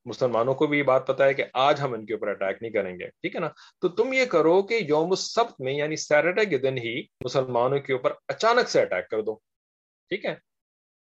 [0.05, 2.71] مسلمانوں کو بھی یہ بات پتا ہے کہ آج ہم ان کے اوپر اٹیک نہیں
[2.71, 3.49] کریں گے، ٹھیک ہے نا؟
[3.81, 7.93] تو تم یہ کرو کہ یوم السبت میں یعنی سیٹرڈے کے دن ہی مسلمانوں کے
[7.93, 9.35] اوپر اچانک سے اٹیک کر دو،
[10.09, 10.35] ٹھیک ہے؟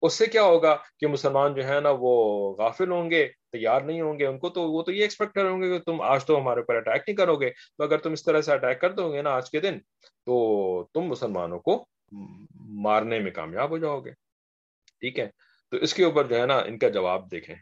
[0.02, 4.00] اس سے کیا ہوگا کہ مسلمان جو ہے نا وہ غافل ہوں گے، تیار نہیں
[4.00, 6.38] ہوں گے ان کو، تو وہ تو یہ ایکسپیکٹ کریں گے کہ تم آج تو
[6.38, 9.12] ہمارے اوپر اٹیک نہیں کرو گے۔ تو اگر تم اس طرح سے اٹیک کر دو
[9.12, 9.78] گے نا آج کے دن،
[10.26, 11.86] تو تم مسلمانوں کو
[12.60, 14.10] مارنے میں کامیاب ہو جاؤ گے۔
[15.00, 15.28] ٹھیک ہے؟
[15.70, 17.56] تو اس کے اوپر جو ہے نا ان کا جواب دیکھیں۔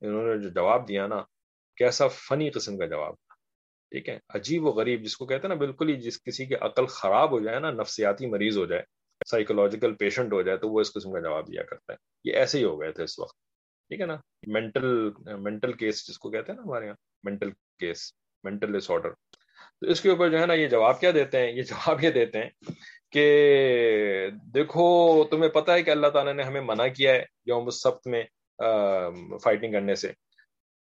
[0.00, 1.22] انہوں نے جو جواب دیا نا،
[1.76, 3.34] کیسا فنی قسم کا جواب تھا۔
[3.90, 6.54] ٹھیک ہے؟ عجیب و غریب جس کو کہتے ہیں نا، بالکل ہی جس کسی کی
[6.54, 8.82] عقل خراب ہو جائے نا، نفسیاتی مریض ہو جائے۔
[9.26, 12.58] سائیکولوجیکل پیشنٹ ہو جائے تو وہ اس قسم کا جواب دیا کرتا ہے۔ یہ ایسے
[12.58, 13.36] ہی ہو گئے تھے اس وقت۔
[13.90, 14.16] ٹھیک ہے نا؟
[14.46, 18.12] مینٹل مینٹل کیس جس کو کہتے ہیں نا ہمارے یہاں mental case
[18.44, 19.10] mental disorder
[19.80, 22.10] تو اس کے اوپر جو ہے نا یہ جواب کیا دیتے ہیں؟ یہ جواب یہ
[22.10, 22.48] دیتے ہیں
[23.12, 28.06] کہ دیکھو، تمہیں پتا ہے کہ اللہ تعالیٰ نے ہمیں منع کیا ہے یوم السبت
[28.06, 28.22] میں
[29.42, 30.12] فائٹنگ کرنے سے۔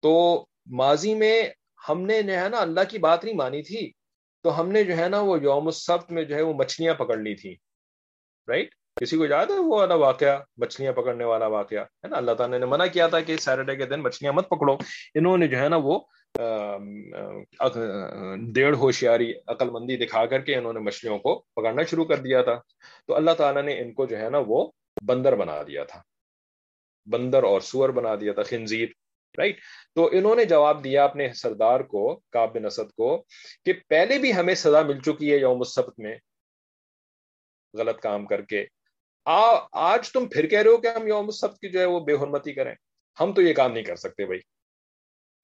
[0.01, 1.41] تو ماضی میں
[1.89, 3.91] ہم نے جو ہے نا اللہ کی بات نہیں مانی تھی،
[4.41, 7.17] تو ہم نے جو ہے نا وہ یوم السبت میں جو ہے وہ مچھلیاں پکڑ
[7.17, 7.55] لی تھی
[8.50, 12.32] رائٹ کسی کو یاد ہے وہ والا واقعہ، مچھلیاں پکڑنے والا واقعہ؟ ہے نا، اللہ
[12.38, 14.76] تعالیٰ نے منع کیا تھا کہ سیٹرڈے کے دن مچھلیاں مت پکڑو۔
[15.16, 16.00] انہوں نے جو ہے نا وہ
[18.56, 22.41] ڈیڑھ ہوشیاری عقل مندی دکھا کر کے انہوں نے مچھلیوں کو پکڑنا شروع کر دیا
[22.41, 22.56] تھا۔
[23.08, 24.70] تو اللہ تعالیٰ نے ان کو جو ہے نا وہ
[25.06, 26.02] بندر بنا دیا تھا۔
[27.08, 28.88] بندر اور سور بنا دیا تھا، خنزیر
[29.38, 29.60] رائٹ
[29.95, 33.16] تو انہوں نے جواب دیا اپنے سردار کو کاب اسد کو،
[33.66, 36.16] کہ پہلے بھی ہمیں سزا مل چکی ہے یوم السبت میں۔
[37.74, 38.65] غلط کام کر کے۔
[39.72, 42.13] آج تم پھر کہہ رہے ہو کہ ہم یوم سب کی جو ہے وہ بے
[42.13, 42.76] حرمتی کریں۔
[43.20, 44.39] ہم تو یہ کام نہیں کر سکتے بھائی۔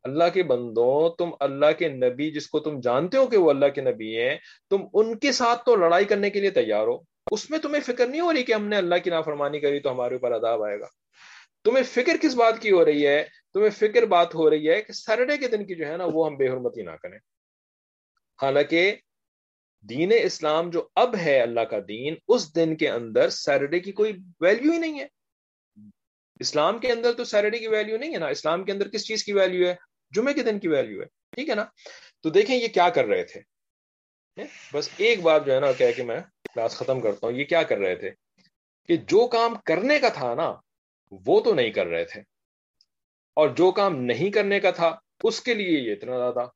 [0.03, 3.65] اللہ کے بندوں، تم اللہ کے نبی جس کو تم جانتے ہو کہ وہ اللہ
[3.65, 4.38] کے نبی ہیں،
[4.69, 6.97] تم ان کے ساتھ تو لڑائی کرنے کے لیے تیار ہو۔
[7.32, 9.91] اس میں تمہیں فکر نہیں ہو رہی کہ ہم نے اللہ کی نافرمانی کری تو
[9.91, 10.86] ہمارے اوپر عذاب آئے گا۔
[11.63, 14.93] تمہیں فکر کس بات کی ہو رہی ہے؟ تمہیں فکر بات ہو رہی ہے کہ
[14.93, 17.17] سیٹرڈے کے دن کی جو ہے نا وہ ہم بے حرمتی نہ کریں۔
[18.41, 18.95] حالانکہ
[19.89, 24.13] دین اسلام جو اب ہے اللہ کا دین، اس دن کے اندر سیٹرڈے کی کوئی
[24.41, 25.07] ویلیو ہی نہیں ہے۔
[26.39, 29.23] اسلام کے اندر تو سیٹرڈے کی ویلیو نہیں ہے نا۔ اسلام کے اندر کس چیز
[29.23, 29.75] کی ویلیو ہے؟
[30.11, 31.65] جمعے کے دن کی ویلیو ہے۔ ٹھیک ہے نا؟
[32.23, 33.41] تو دیکھیں یہ کیا کر رہے تھے۔
[34.73, 36.19] بس ایک بات جو ہے نا، کہہ کہ میں
[36.53, 38.11] کلاس ختم کرتا ہوں۔ یہ کیا کر رہے تھے؟
[38.88, 40.53] کہ جو کام کرنے کا تھا نا،
[41.11, 42.21] وہ تو نہیں کر رہے تھے۔
[43.33, 46.47] اور جو کام نہیں کرنے کا تھا، اس کے لیے یہ اتنا زیادہ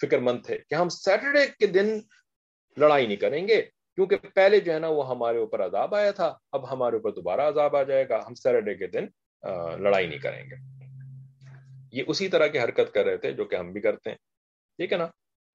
[0.00, 2.00] فکر مند تھے کہ ہم سیٹرڈے کے دن
[2.76, 3.62] لڑائی نہیں کریں گے۔
[3.94, 7.40] کیونکہ پہلے جو ہے نا وہ ہمارے اوپر عذاب آیا تھا، اب ہمارے اوپر دوبارہ
[7.40, 9.06] عذاب آ جائے گا۔ ہم سیٹرڈے کے دن
[9.78, 10.54] لڑائی نہیں کریں گے۔
[11.92, 14.16] یہ اسی طرح کی حرکت کر رہے تھے جو کہ ہم بھی کرتے ہیں۔
[14.76, 15.06] ٹھیک ہے نا؟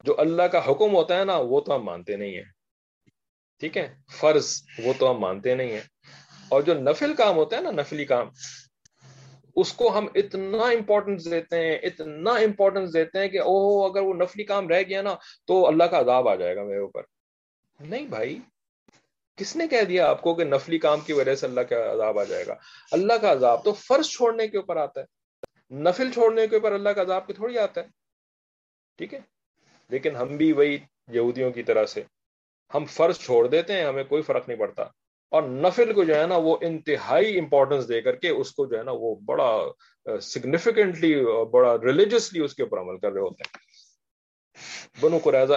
[0.03, 2.43] جو اللہ کا حکم ہوتا ہے نا، وہ تو ہم مانتے نہیں ہیں۔
[3.59, 5.81] ٹھیک ہے؟ فرض وہ تو ہم مانتے نہیں ہیں۔
[6.49, 8.29] اور جو نفل کام ہوتا ہے نا، نفلی کام
[9.55, 14.13] اس کو ہم اتنا امپورٹنس دیتے ہیں، اتنا امپورٹنس دیتے ہیں کہ او اگر وہ
[14.13, 15.15] نفلی کام رہ گیا نا
[15.47, 17.01] تو اللہ کا عذاب آ جائے گا میرے اوپر۔
[17.79, 18.39] نہیں بھائی،
[19.35, 22.19] کس نے کہہ دیا آپ کو کہ نفلی کام کی وجہ سے اللہ کا عذاب
[22.19, 22.55] آ جائے گا؟
[22.91, 25.05] اللہ کا عذاب تو فرض چھوڑنے کے اوپر آتا ہے۔
[25.75, 27.87] نفل چھوڑنے کے اوپر اللہ کا عذاب کے تھوڑی آتا ہے۔
[28.97, 29.19] ٹھیک ہے؟
[29.89, 30.77] لیکن ہم بھی وہی
[31.07, 32.03] یہودیوں کی طرح سے،
[32.73, 34.83] ہم فرض چھوڑ دیتے ہیں، ہمیں کوئی فرق نہیں پڑتا۔
[35.31, 38.77] اور نفل کو جو ہے نا وہ انتہائی امپورٹنس دے کر کے اس کو جو
[38.77, 39.57] ہے نا وہ بڑا
[40.19, 43.71] سگنیفیکنٹلی بڑا ریلیجسلی اس کے اوپر عمل کر رہے ہوتے ہیں۔
[45.01, 45.53] بنو قریضہ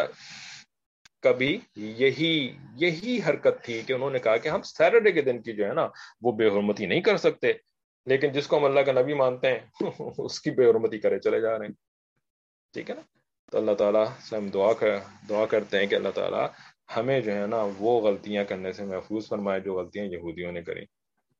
[1.23, 5.53] کبھی یہی یہی حرکت تھی کہ انہوں نے کہا کہ ہم سیٹرڈے کے دن کی
[5.53, 5.89] جو ہے نا
[6.23, 7.53] وہ بے حرمتی نہیں کر سکتے،
[8.07, 9.61] لیکن جس کو ہم اللہ کا نبی مانتے ہیں،
[10.19, 11.73] اس کی بے حرمتی کرے چلے جا رہے ہیں۔
[12.73, 13.03] ٹھیک ہے نا؟
[13.51, 14.99] تو اللہ تعالیٰ سے ہم دعا کر،
[15.29, 16.47] دعا کرتے ہیں کہ اللہ تعالیٰ
[16.89, 20.85] ہمیں جو ہے نا وہ غلطیاں کرنے سے محفوظ فرمائے جو غلطیاں یہودیوں نے کریں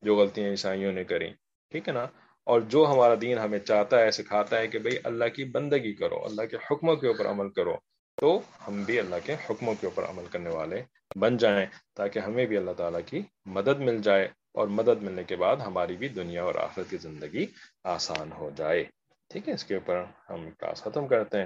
[0.01, 1.33] جو غلطیاں عیسائیوں نے کریں
[1.71, 2.03] ٹھیک ہے نا؟
[2.47, 6.25] اور جو ہمارا دین ہمیں چاہتا ہے، سکھاتا ہے کہ بھئی اللہ کی بندگی کرو،
[6.25, 7.75] اللہ کے حکموں کے اوپر عمل کرو،
[8.17, 10.81] تو ہم بھی اللہ کے حکموں کے اوپر عمل کرنے والے
[11.19, 11.65] بن جائیں
[11.95, 15.97] تاکہ ہمیں بھی اللہ تعالیٰ کی مدد مل جائے اور مدد ملنے کے بعد ہماری
[15.97, 17.45] بھی دنیا اور آخرت کی زندگی
[17.83, 18.83] آسان ہو جائے۔
[19.29, 21.45] ٹھیک ہے، اس کے اوپر ہم کلاس ختم کرتے ہیں۔